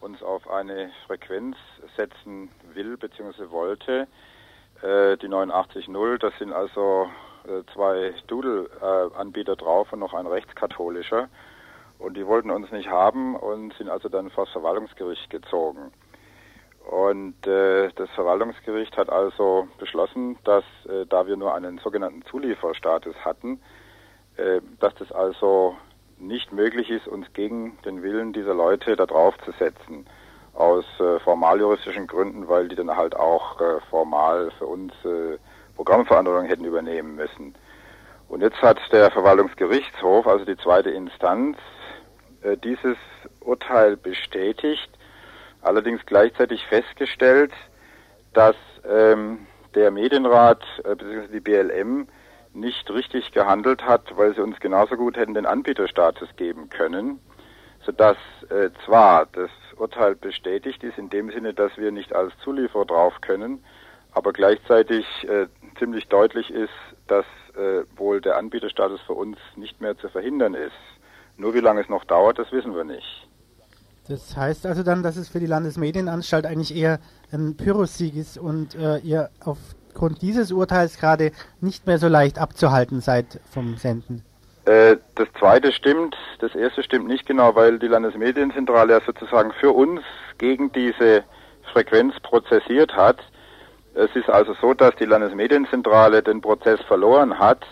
uns 0.02 0.24
auf 0.24 0.50
eine 0.50 0.92
Frequenz 1.06 1.56
setzen 1.96 2.50
will 2.74 2.98
bzw. 2.98 3.52
wollte. 3.52 4.08
Äh, 4.82 5.18
die 5.18 5.28
89.0, 5.28 6.18
das 6.18 6.34
sind 6.40 6.52
also 6.52 7.08
äh, 7.46 7.62
zwei 7.72 8.16
Doodle-Anbieter 8.26 9.56
drauf 9.56 9.94
und 9.94 10.00
noch 10.00 10.16
ein 10.16 10.26
rechtskatholischer. 10.26 11.30
Und 12.00 12.18
die 12.18 12.26
wollten 12.26 12.50
uns 12.50 12.72
nicht 12.72 12.90
haben 12.90 13.36
und 13.36 13.76
sind 13.76 13.90
also 13.90 14.10
dann 14.10 14.32
vor 14.32 14.46
das 14.46 14.54
Verwaltungsgericht 14.54 15.30
gezogen. 15.30 15.94
Und 16.90 17.48
äh, 17.48 17.90
das 17.96 18.10
Verwaltungsgericht 18.12 18.98
hat 18.98 19.10
also 19.10 19.68
beschlossen, 19.78 20.38
dass 20.44 20.66
äh, 20.88 21.06
da 21.08 21.26
wir 21.28 21.38
nur 21.38 21.56
einen 21.56 21.78
sogenannten 21.78 22.24
Zulieferstatus 22.26 23.16
hatten, 23.24 23.62
äh, 24.38 24.60
dass 24.80 24.94
das 24.96 25.12
also 25.12 25.76
nicht 26.18 26.52
möglich 26.52 26.90
ist, 26.90 27.08
uns 27.08 27.32
gegen 27.34 27.78
den 27.86 28.04
Willen 28.04 28.34
dieser 28.34 28.54
Leute 28.54 28.96
da 28.96 29.06
drauf 29.06 29.36
zu 29.46 29.52
setzen. 29.54 30.06
Aus 30.54 30.86
äh, 31.00 31.20
formaljuristischen 31.20 32.06
Gründen, 32.06 32.48
weil 32.48 32.68
die 32.68 32.76
dann 32.76 32.96
halt 32.96 33.16
auch 33.16 33.60
äh, 33.60 33.80
formal 33.90 34.52
für 34.60 34.68
uns 34.68 34.94
äh, 35.04 35.38
Programmverantwortung 35.76 36.46
hätten 36.46 36.66
übernehmen 36.66 37.16
müssen. 37.16 37.56
Und 38.28 38.42
jetzt 38.42 38.62
hat 38.62 38.80
der 38.92 39.10
Verwaltungsgerichtshof, 39.12 40.28
also 40.28 40.46
die 40.46 40.58
zweite 40.58 40.92
Instanz, 40.92 41.58
äh, 42.44 42.58
dieses 42.58 42.98
Urteil 43.40 43.98
bestätigt, 43.98 44.90
allerdings 45.64 46.06
gleichzeitig 46.06 46.66
festgestellt, 46.68 47.52
dass 48.34 48.56
ähm, 48.88 49.48
der 49.76 49.92
Medienrat 49.92 50.64
äh, 50.84 50.96
bzw. 50.96 51.28
die 51.28 51.40
BLM 51.40 52.08
nicht 52.54 52.90
richtig 52.92 53.32
gehandelt 53.32 53.84
hat, 53.84 54.16
weil 54.16 54.36
sie 54.36 54.42
uns 54.42 54.60
genauso 54.60 54.96
gut 54.96 55.18
hätten 55.18 55.34
den 55.34 55.46
Anbieterstatus 55.46 56.30
geben 56.36 56.70
können, 56.70 57.20
sodass 57.84 58.18
äh, 58.50 58.70
zwar 58.86 59.26
das 59.28 59.50
Urteil 59.78 60.16
bestätigt 60.16 60.84
ist 60.84 60.98
in 60.98 61.10
dem 61.10 61.32
Sinne, 61.32 61.54
dass 61.54 61.76
wir 61.78 61.92
nicht 61.92 62.14
als 62.14 62.32
Zulieferer 62.44 62.86
drauf 62.86 63.22
können, 63.22 63.64
aber 64.12 64.34
gleichzeitig 64.34 65.06
äh, 65.28 65.48
ziemlich 65.80 66.08
deutlich 66.08 66.52
ist, 66.52 66.74
dass 67.08 67.26
äh, 67.56 67.84
wohl 67.98 68.22
der 68.22 68.38
Anbieterstatus 68.38 69.02
für 69.02 69.14
uns 69.14 69.38
nicht 69.56 69.82
mehr 69.82 69.98
zu 69.98 70.10
verhindern 70.10 70.54
ist. 70.54 70.72
Nur 71.38 71.56
wie 71.56 71.60
lange 71.60 71.82
es 71.82 71.90
noch 71.90 72.06
dauert, 72.06 72.38
das 72.38 72.52
wissen 72.52 72.76
wir 72.76 72.84
nicht. 72.84 73.28
Das 74.08 74.36
heißt 74.36 74.66
also 74.66 74.84
dann, 74.84 75.02
dass 75.02 75.16
es 75.16 75.30
für 75.30 75.40
die 75.40 75.46
Landesmedienanstalt 75.46 76.46
eigentlich 76.46 76.76
eher 76.76 77.00
ein 77.32 77.56
Pyrrhussieg 77.56 78.16
ist 78.16 78.38
und 78.38 78.76
äh, 78.76 78.98
ihr 78.98 79.30
aufgrund 79.40 80.22
dieses 80.22 80.52
Urteils 80.52 80.98
gerade 80.98 81.32
nicht 81.62 81.88
mehr 81.88 81.98
so 81.98 82.08
leicht 82.08 82.38
abzuhalten 82.38 83.00
seid 83.00 83.40
vom 83.50 83.78
Senden. 83.78 84.24
Äh, 84.66 84.98
das 85.16 85.28
zweite 85.40 85.72
stimmt, 85.72 86.16
das 86.40 86.54
erste 86.56 86.84
stimmt 86.84 87.08
nicht 87.08 87.26
genau, 87.26 87.56
weil 87.56 87.80
die 87.80 87.88
Landesmedienzentrale 87.88 88.94
ja 88.94 89.02
sozusagen 89.06 89.52
für 89.60 89.72
uns 89.72 90.02
gegen 90.38 90.72
diese 90.72 91.24
Frequenz 91.72 92.14
prozessiert 92.22 92.94
hat. 92.96 93.20
Es 93.96 94.14
ist 94.16 94.30
also 94.30 94.54
so, 94.60 94.74
dass 94.74 94.96
die 94.96 95.06
Landesmedienzentrale 95.06 96.24
den 96.24 96.42
Prozess 96.42 96.80
verloren 96.88 97.40
hat, 97.40 97.66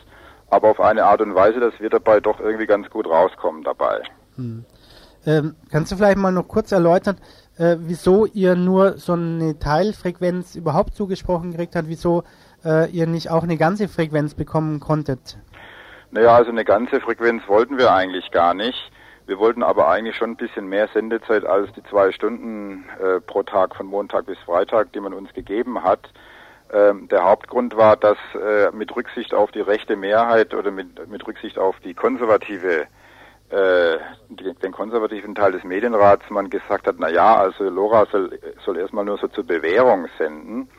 aber 0.49 0.69
auf 0.69 0.79
eine 0.79 1.05
Art 1.05 1.21
und 1.21 1.33
Weise, 1.35 1.59
dass 1.59 1.73
wir 1.79 1.89
dabei 1.89 2.19
doch 2.19 2.39
irgendwie 2.39 2.67
ganz 2.67 2.89
gut 2.89 3.07
rauskommen 3.07 3.63
dabei. 3.63 4.01
Hm. 4.35 4.65
Ähm, 5.25 5.55
kannst 5.71 5.91
du 5.91 5.95
vielleicht 5.95 6.17
mal 6.17 6.31
noch 6.31 6.47
kurz 6.47 6.71
erläutern, 6.71 7.17
äh, 7.57 7.75
wieso 7.79 8.25
ihr 8.25 8.55
nur 8.55 8.97
so 8.97 9.13
eine 9.13 9.59
Teilfrequenz 9.59 10.55
überhaupt 10.55 10.95
zugesprochen 10.95 11.51
gekriegt 11.51 11.75
habt, 11.75 11.87
wieso 11.87 12.23
äh, 12.65 12.89
ihr 12.89 13.07
nicht 13.07 13.29
auch 13.29 13.43
eine 13.43 13.57
ganze 13.57 13.87
Frequenz 13.87 14.33
bekommen 14.33 14.79
konntet? 14.79 15.37
Naja, 16.11 16.35
also 16.35 16.51
eine 16.51 16.65
ganze 16.65 16.99
Frequenz 16.99 17.43
wollten 17.47 17.77
wir 17.77 17.93
eigentlich 17.93 18.31
gar 18.31 18.53
nicht. 18.53 18.91
Wir 19.27 19.37
wollten 19.37 19.63
aber 19.63 19.87
eigentlich 19.87 20.15
schon 20.15 20.31
ein 20.31 20.35
bisschen 20.35 20.67
mehr 20.67 20.89
Sendezeit 20.93 21.45
als 21.45 21.71
die 21.73 21.83
zwei 21.83 22.11
Stunden 22.11 22.85
äh, 22.99 23.21
pro 23.21 23.43
Tag 23.43 23.75
von 23.75 23.85
Montag 23.85 24.25
bis 24.25 24.37
Freitag, 24.39 24.91
die 24.93 24.99
man 24.99 25.13
uns 25.13 25.31
gegeben 25.33 25.83
hat. 25.83 26.09
Ähm, 26.73 27.07
der 27.09 27.23
Hauptgrund 27.23 27.77
war, 27.77 27.95
dass 27.95 28.17
äh, 28.33 28.71
mit 28.71 28.95
Rücksicht 28.95 29.33
auf 29.33 29.51
die 29.51 29.61
rechte 29.61 29.95
Mehrheit 29.95 30.53
oder 30.53 30.71
mit, 30.71 31.07
mit 31.09 31.25
Rücksicht 31.27 31.57
auf 31.57 31.79
die 31.79 31.93
konservative 31.93 32.87
äh, 33.51 33.97
den 34.29 34.71
konservativen 34.71 35.35
Teil 35.35 35.51
des 35.51 35.63
Medienrats 35.63 36.29
man 36.29 36.49
gesagt 36.49 36.87
hat, 36.87 36.95
na 36.99 37.09
ja, 37.09 37.35
also 37.35 37.65
Lora 37.65 38.05
soll, 38.11 38.39
soll 38.65 38.77
erstmal 38.77 39.05
nur 39.05 39.17
so 39.17 39.27
zur 39.27 39.45
Bewährung 39.45 40.07
senden. 40.17 40.69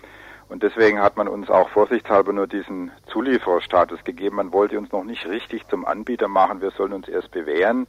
Und 0.48 0.62
deswegen 0.62 1.00
hat 1.00 1.16
man 1.16 1.28
uns 1.28 1.48
auch 1.50 1.68
vorsichtshalber 1.70 2.32
nur 2.32 2.46
diesen 2.46 2.90
Zuliefererstatus 3.10 4.04
gegeben. 4.04 4.36
Man 4.36 4.52
wollte 4.52 4.78
uns 4.78 4.92
noch 4.92 5.04
nicht 5.04 5.26
richtig 5.26 5.66
zum 5.68 5.86
Anbieter 5.86 6.28
machen. 6.28 6.60
Wir 6.60 6.70
sollen 6.72 6.92
uns 6.92 7.08
erst 7.08 7.30
bewähren, 7.30 7.86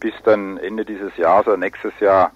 bis 0.00 0.14
dann 0.24 0.56
Ende 0.58 0.84
dieses 0.84 1.16
Jahres 1.16 1.46
oder 1.46 1.56
nächstes 1.56 1.92
Jahr 2.00 2.32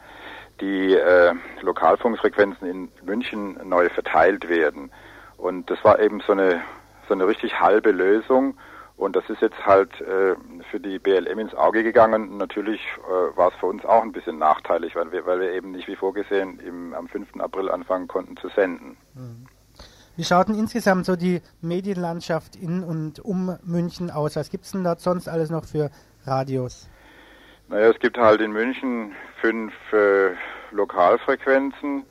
die 0.60 0.94
äh, 0.94 1.32
Lokalfunkfrequenzen 1.62 2.68
in 2.68 2.88
München 3.04 3.58
neu 3.64 3.88
verteilt 3.88 4.48
werden. 4.48 4.90
Und 5.36 5.70
das 5.70 5.82
war 5.84 5.98
eben 5.98 6.20
so 6.20 6.32
eine, 6.32 6.62
so 7.08 7.14
eine 7.14 7.26
richtig 7.26 7.60
halbe 7.60 7.90
Lösung. 7.90 8.56
Und 8.96 9.16
das 9.16 9.28
ist 9.28 9.42
jetzt 9.42 9.66
halt 9.66 9.90
äh, 10.00 10.36
für 10.70 10.78
die 10.78 10.98
BLM 10.98 11.38
ins 11.38 11.54
Auge 11.54 11.82
gegangen. 11.82 12.36
Natürlich 12.36 12.80
äh, 12.98 13.36
war 13.36 13.48
es 13.48 13.54
für 13.56 13.66
uns 13.66 13.84
auch 13.84 14.02
ein 14.02 14.12
bisschen 14.12 14.38
nachteilig, 14.38 14.94
weil 14.94 15.10
wir, 15.10 15.26
weil 15.26 15.40
wir 15.40 15.52
eben 15.52 15.72
nicht 15.72 15.88
wie 15.88 15.96
vorgesehen 15.96 16.60
im, 16.60 16.94
am 16.94 17.08
5. 17.08 17.40
April 17.40 17.70
anfangen 17.70 18.06
konnten 18.06 18.36
zu 18.36 18.48
senden. 18.50 18.96
Wie 20.16 20.22
schaut 20.22 20.48
denn 20.48 20.54
insgesamt 20.54 21.06
so 21.06 21.16
die 21.16 21.42
Medienlandschaft 21.60 22.54
in 22.54 22.84
und 22.84 23.18
um 23.18 23.58
München 23.64 24.12
aus? 24.12 24.36
Was 24.36 24.48
gibt 24.48 24.64
es 24.64 24.70
denn 24.70 24.84
dort 24.84 25.00
sonst 25.00 25.28
alles 25.28 25.50
noch 25.50 25.64
für 25.64 25.90
Radios? 26.24 26.88
Naja, 27.68 27.90
es 27.90 27.98
gibt 27.98 28.16
halt 28.16 28.40
in 28.40 28.52
München 28.52 29.12
fünf 29.40 29.72
äh, 29.92 30.34
Lokalfrequenzen. 30.70 32.04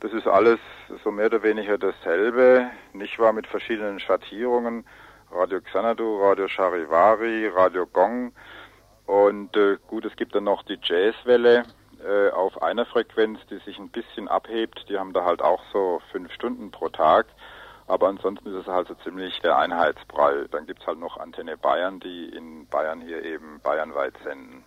Das 0.00 0.12
ist 0.12 0.26
alles 0.26 0.58
so 1.02 1.10
mehr 1.10 1.26
oder 1.26 1.42
weniger 1.42 1.76
dasselbe, 1.76 2.70
nicht 2.94 3.18
wahr, 3.18 3.32
mit 3.34 3.46
verschiedenen 3.46 4.00
Schattierungen. 4.00 4.84
Radio 5.34 5.60
Xanadu, 5.60 6.20
Radio 6.22 6.46
Charivari, 6.46 7.48
Radio 7.48 7.86
Gong. 7.86 8.32
Und 9.06 9.56
äh, 9.56 9.78
gut, 9.88 10.04
es 10.04 10.16
gibt 10.16 10.34
dann 10.34 10.44
noch 10.44 10.62
die 10.62 10.78
Jazzwelle 10.82 11.64
äh, 12.02 12.30
auf 12.30 12.62
einer 12.62 12.86
Frequenz, 12.86 13.40
die 13.50 13.58
sich 13.58 13.78
ein 13.78 13.90
bisschen 13.90 14.28
abhebt. 14.28 14.86
Die 14.88 14.98
haben 14.98 15.12
da 15.12 15.24
halt 15.24 15.42
auch 15.42 15.60
so 15.72 16.00
fünf 16.12 16.32
Stunden 16.32 16.70
pro 16.70 16.88
Tag. 16.88 17.26
Aber 17.86 18.08
ansonsten 18.08 18.48
ist 18.48 18.62
es 18.62 18.66
halt 18.66 18.88
so 18.88 18.94
ziemlich 19.02 19.38
der 19.40 19.58
Einheitsbrei. 19.58 20.46
Dann 20.50 20.66
gibt 20.66 20.80
es 20.80 20.86
halt 20.86 20.98
noch 20.98 21.18
Antenne 21.18 21.56
Bayern, 21.56 22.00
die 22.00 22.28
in 22.28 22.66
Bayern 22.68 23.00
hier 23.00 23.22
eben 23.24 23.60
bayernweit 23.62 24.14
senden. 24.24 24.64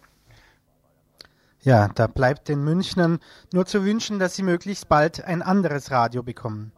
Ja, 1.61 1.89
da 1.95 2.07
bleibt 2.07 2.47
den 2.47 2.63
Münchnern 2.63 3.19
nur 3.51 3.65
zu 3.65 3.83
wünschen, 3.83 4.19
dass 4.19 4.35
sie 4.35 4.43
möglichst 4.43 4.87
bald 4.87 5.23
ein 5.23 5.41
anderes 5.41 5.91
Radio 5.91 6.21
bekommen. 6.21 6.71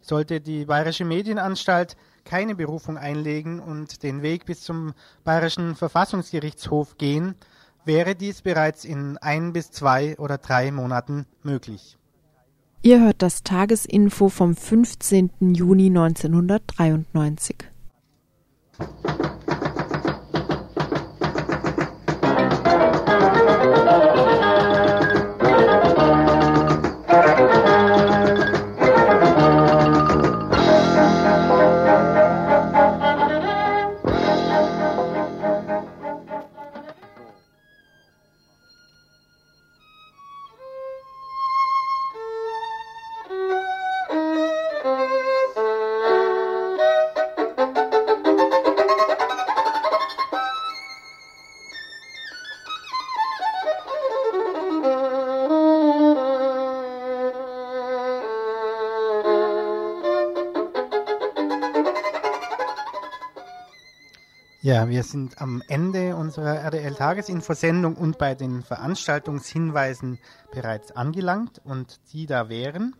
Sollte 0.00 0.40
die 0.40 0.64
Bayerische 0.64 1.04
Medienanstalt 1.04 1.96
keine 2.24 2.54
Berufung 2.54 2.96
einlegen 2.96 3.60
und 3.60 4.02
den 4.02 4.22
Weg 4.22 4.46
bis 4.46 4.62
zum 4.62 4.94
Bayerischen 5.24 5.74
Verfassungsgerichtshof 5.76 6.98
gehen, 6.98 7.34
wäre 7.84 8.14
dies 8.14 8.42
bereits 8.42 8.84
in 8.84 9.18
ein 9.18 9.52
bis 9.52 9.70
zwei 9.70 10.16
oder 10.18 10.38
drei 10.38 10.70
Monaten 10.70 11.26
möglich. 11.42 11.96
Ihr 12.82 13.00
hört 13.00 13.20
das 13.20 13.42
Tagesinfo 13.42 14.28
vom 14.28 14.56
15. 14.56 15.54
Juni 15.54 15.86
1993. 15.86 17.56
Ja, 64.70 64.88
wir 64.88 65.02
sind 65.02 65.42
am 65.42 65.64
Ende 65.66 66.14
unserer 66.14 66.60
RDL-Tagesinfosendung 66.60 67.96
und 67.96 68.18
bei 68.18 68.36
den 68.36 68.62
Veranstaltungshinweisen 68.62 70.20
bereits 70.52 70.92
angelangt 70.92 71.60
und 71.64 71.98
die 72.12 72.26
da 72.26 72.48
wären. 72.48 72.94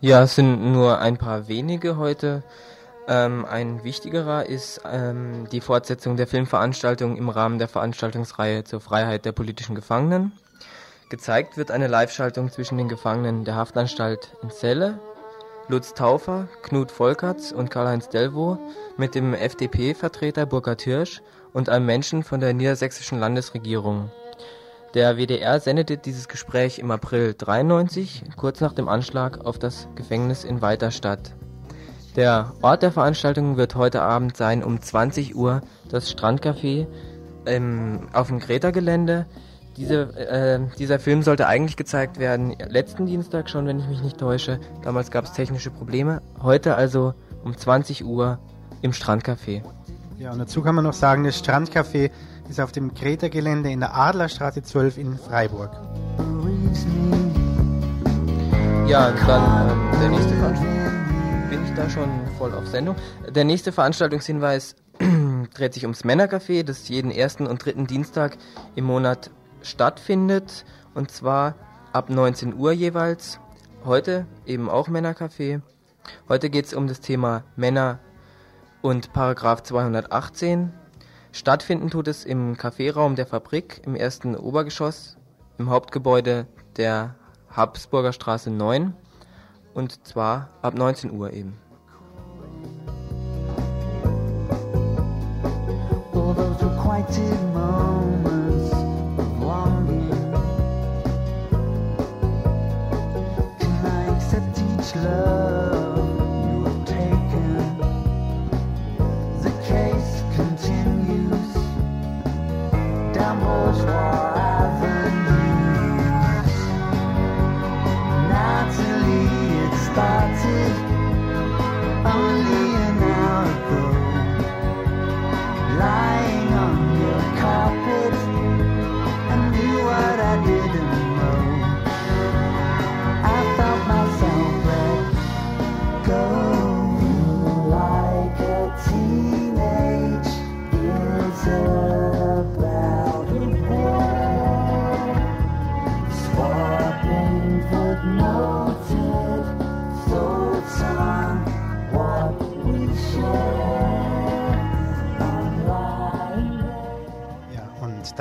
Ja, 0.00 0.22
es 0.22 0.34
sind 0.34 0.72
nur 0.72 0.98
ein 0.98 1.18
paar 1.18 1.46
wenige 1.46 1.98
heute. 1.98 2.42
Ähm, 3.06 3.44
ein 3.44 3.84
wichtigerer 3.84 4.46
ist 4.46 4.80
ähm, 4.90 5.46
die 5.52 5.60
Fortsetzung 5.60 6.16
der 6.16 6.26
Filmveranstaltung 6.26 7.18
im 7.18 7.28
Rahmen 7.28 7.58
der 7.58 7.68
Veranstaltungsreihe 7.68 8.64
zur 8.64 8.80
Freiheit 8.80 9.26
der 9.26 9.32
politischen 9.32 9.74
Gefangenen. 9.74 10.32
Gezeigt 11.10 11.58
wird 11.58 11.70
eine 11.70 11.86
Live-Schaltung 11.86 12.50
zwischen 12.50 12.78
den 12.78 12.88
Gefangenen 12.88 13.44
der 13.44 13.56
Haftanstalt 13.56 14.32
in 14.42 14.48
Celle, 14.48 14.98
Lutz 15.72 15.94
Taufer, 15.94 16.48
Knut 16.60 16.92
Volkerts 16.92 17.50
und 17.50 17.70
Karl-Heinz 17.70 18.10
Delvaux 18.10 18.58
mit 18.98 19.14
dem 19.14 19.32
FDP-Vertreter 19.32 20.44
Burkhard 20.44 20.82
Hirsch 20.82 21.22
und 21.54 21.70
einem 21.70 21.86
Menschen 21.86 22.24
von 22.24 22.40
der 22.40 22.52
niedersächsischen 22.52 23.18
Landesregierung. 23.18 24.10
Der 24.92 25.16
WDR 25.16 25.60
sendete 25.60 25.96
dieses 25.96 26.28
Gespräch 26.28 26.78
im 26.78 26.90
April 26.90 27.32
93, 27.32 28.22
kurz 28.36 28.60
nach 28.60 28.74
dem 28.74 28.86
Anschlag 28.86 29.46
auf 29.46 29.58
das 29.58 29.88
Gefängnis 29.94 30.44
in 30.44 30.60
Weiterstadt. 30.60 31.32
Der 32.16 32.52
Ort 32.60 32.82
der 32.82 32.92
Veranstaltung 32.92 33.56
wird 33.56 33.74
heute 33.74 34.02
Abend 34.02 34.36
sein 34.36 34.62
um 34.62 34.78
20 34.78 35.34
Uhr 35.34 35.62
das 35.88 36.14
Strandcafé 36.14 36.86
ähm, 37.46 38.08
auf 38.12 38.26
dem 38.26 38.40
Greta-Gelände. 38.40 39.24
Diese, 39.76 40.02
äh, 40.16 40.60
dieser 40.78 40.98
Film 40.98 41.22
sollte 41.22 41.46
eigentlich 41.46 41.76
gezeigt 41.76 42.18
werden 42.18 42.54
letzten 42.68 43.06
Dienstag 43.06 43.48
schon, 43.48 43.66
wenn 43.66 43.78
ich 43.78 43.88
mich 43.88 44.02
nicht 44.02 44.18
täusche. 44.18 44.60
Damals 44.82 45.10
gab 45.10 45.24
es 45.24 45.32
technische 45.32 45.70
Probleme. 45.70 46.20
Heute 46.42 46.74
also 46.74 47.14
um 47.42 47.56
20 47.56 48.04
Uhr 48.04 48.38
im 48.82 48.92
Strandcafé. 48.92 49.62
Ja, 50.18 50.32
und 50.32 50.38
dazu 50.38 50.62
kann 50.62 50.74
man 50.74 50.84
noch 50.84 50.92
sagen, 50.92 51.24
das 51.24 51.42
Strandcafé 51.42 52.10
ist 52.48 52.60
auf 52.60 52.70
dem 52.70 52.94
Greta-Gelände 52.94 53.70
in 53.70 53.80
der 53.80 53.96
Adlerstraße 53.96 54.62
12 54.62 54.98
in 54.98 55.18
Freiburg. 55.18 55.70
Ja, 58.86 59.10
dann 59.26 59.70
ähm, 59.70 60.00
der 60.00 60.08
nächste 60.10 60.34
Veranstaltung. 60.34 60.78
Bin 61.48 61.64
ich 61.64 61.74
da 61.74 61.88
schon 61.88 62.10
voll 62.36 62.52
auf 62.52 62.66
Sendung? 62.66 62.96
Der 63.34 63.44
nächste 63.44 63.72
Veranstaltungshinweis 63.72 64.76
dreht 65.54 65.74
sich 65.74 65.84
ums 65.84 66.04
Männercafé, 66.04 66.62
das 66.62 66.88
jeden 66.88 67.10
ersten 67.10 67.46
und 67.46 67.64
dritten 67.64 67.86
Dienstag 67.86 68.36
im 68.74 68.84
Monat 68.84 69.30
stattfindet. 69.62 70.64
Und 70.94 71.10
zwar 71.10 71.54
ab 71.92 72.10
19 72.10 72.54
Uhr 72.54 72.72
jeweils. 72.72 73.38
Heute 73.84 74.26
eben 74.46 74.70
auch 74.70 74.88
Männercafé. 74.88 75.60
Heute 76.28 76.50
geht 76.50 76.66
es 76.66 76.74
um 76.74 76.86
das 76.86 77.00
Thema 77.00 77.44
Männer 77.56 77.98
und 78.80 79.12
Paragraph 79.12 79.62
218. 79.62 80.72
Stattfinden 81.32 81.90
tut 81.90 82.08
es 82.08 82.24
im 82.24 82.56
Kaffeeraum 82.56 83.16
der 83.16 83.26
Fabrik 83.26 83.80
im 83.86 83.94
ersten 83.94 84.36
Obergeschoss 84.36 85.16
im 85.58 85.70
Hauptgebäude 85.70 86.46
der 86.76 87.14
Habsburger 87.50 88.12
Straße 88.12 88.50
9 88.50 88.94
und 89.74 90.06
zwar 90.06 90.50
ab 90.60 90.74
19 90.74 91.10
Uhr 91.10 91.32
eben. 91.32 91.58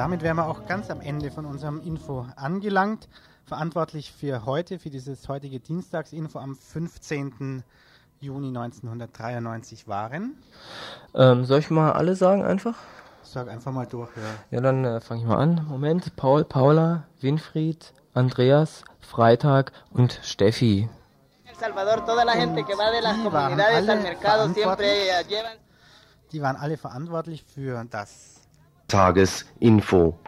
Damit 0.02 0.24
wären 0.24 0.38
wir 0.38 0.48
auch 0.48 0.66
ganz 0.66 0.90
am 0.90 1.00
Ende 1.00 1.30
von 1.30 1.46
unserem 1.46 1.80
Info 1.80 2.26
angelangt. 2.36 3.08
Verantwortlich 3.46 4.12
für 4.12 4.48
heute, 4.48 4.80
für 4.80 4.90
dieses 4.90 5.30
heutige 5.30 5.60
Dienstagsinfo 5.60 6.40
am 6.40 6.56
15. 6.56 7.64
Juni 8.20 8.48
1993 8.48 9.88
waren. 9.88 10.38
Ähm, 11.14 11.46
soll 11.46 11.60
ich 11.60 11.70
mal 11.70 11.92
alle 11.92 12.16
sagen 12.16 12.44
einfach? 12.44 12.74
Sag 13.22 13.48
einfach 13.48 13.72
mal 13.72 13.86
durch, 13.86 14.10
ja. 14.18 14.24
Ja, 14.58 14.62
dann 14.62 14.86
äh, 14.86 15.02
fange 15.02 15.22
ich 15.22 15.28
mal 15.28 15.38
an. 15.38 15.68
Moment. 15.70 16.16
Paul, 16.16 16.46
Paula, 16.46 17.04
Winfried, 17.20 17.94
Andreas, 18.16 18.84
Freitag 19.02 19.72
und 19.92 20.20
Steffi. 20.24 20.90
Salvador, 21.60 22.04
toda 22.08 22.26
la 22.26 22.34
gente 22.34 22.64
que 22.64 22.74
va 22.76 22.90
de 22.90 23.04
las 23.04 23.18
comunidades 23.20 23.88
al 23.88 24.02
mercado 24.02 24.52
siempre 24.52 25.06
llevan. 25.30 25.60
Die 26.32 26.42
waren 26.42 26.58
alle 26.58 26.78
verantwortlich 26.78 27.44
für 27.44 27.86
das 27.86 28.41
Tagesinfo. 28.92 30.20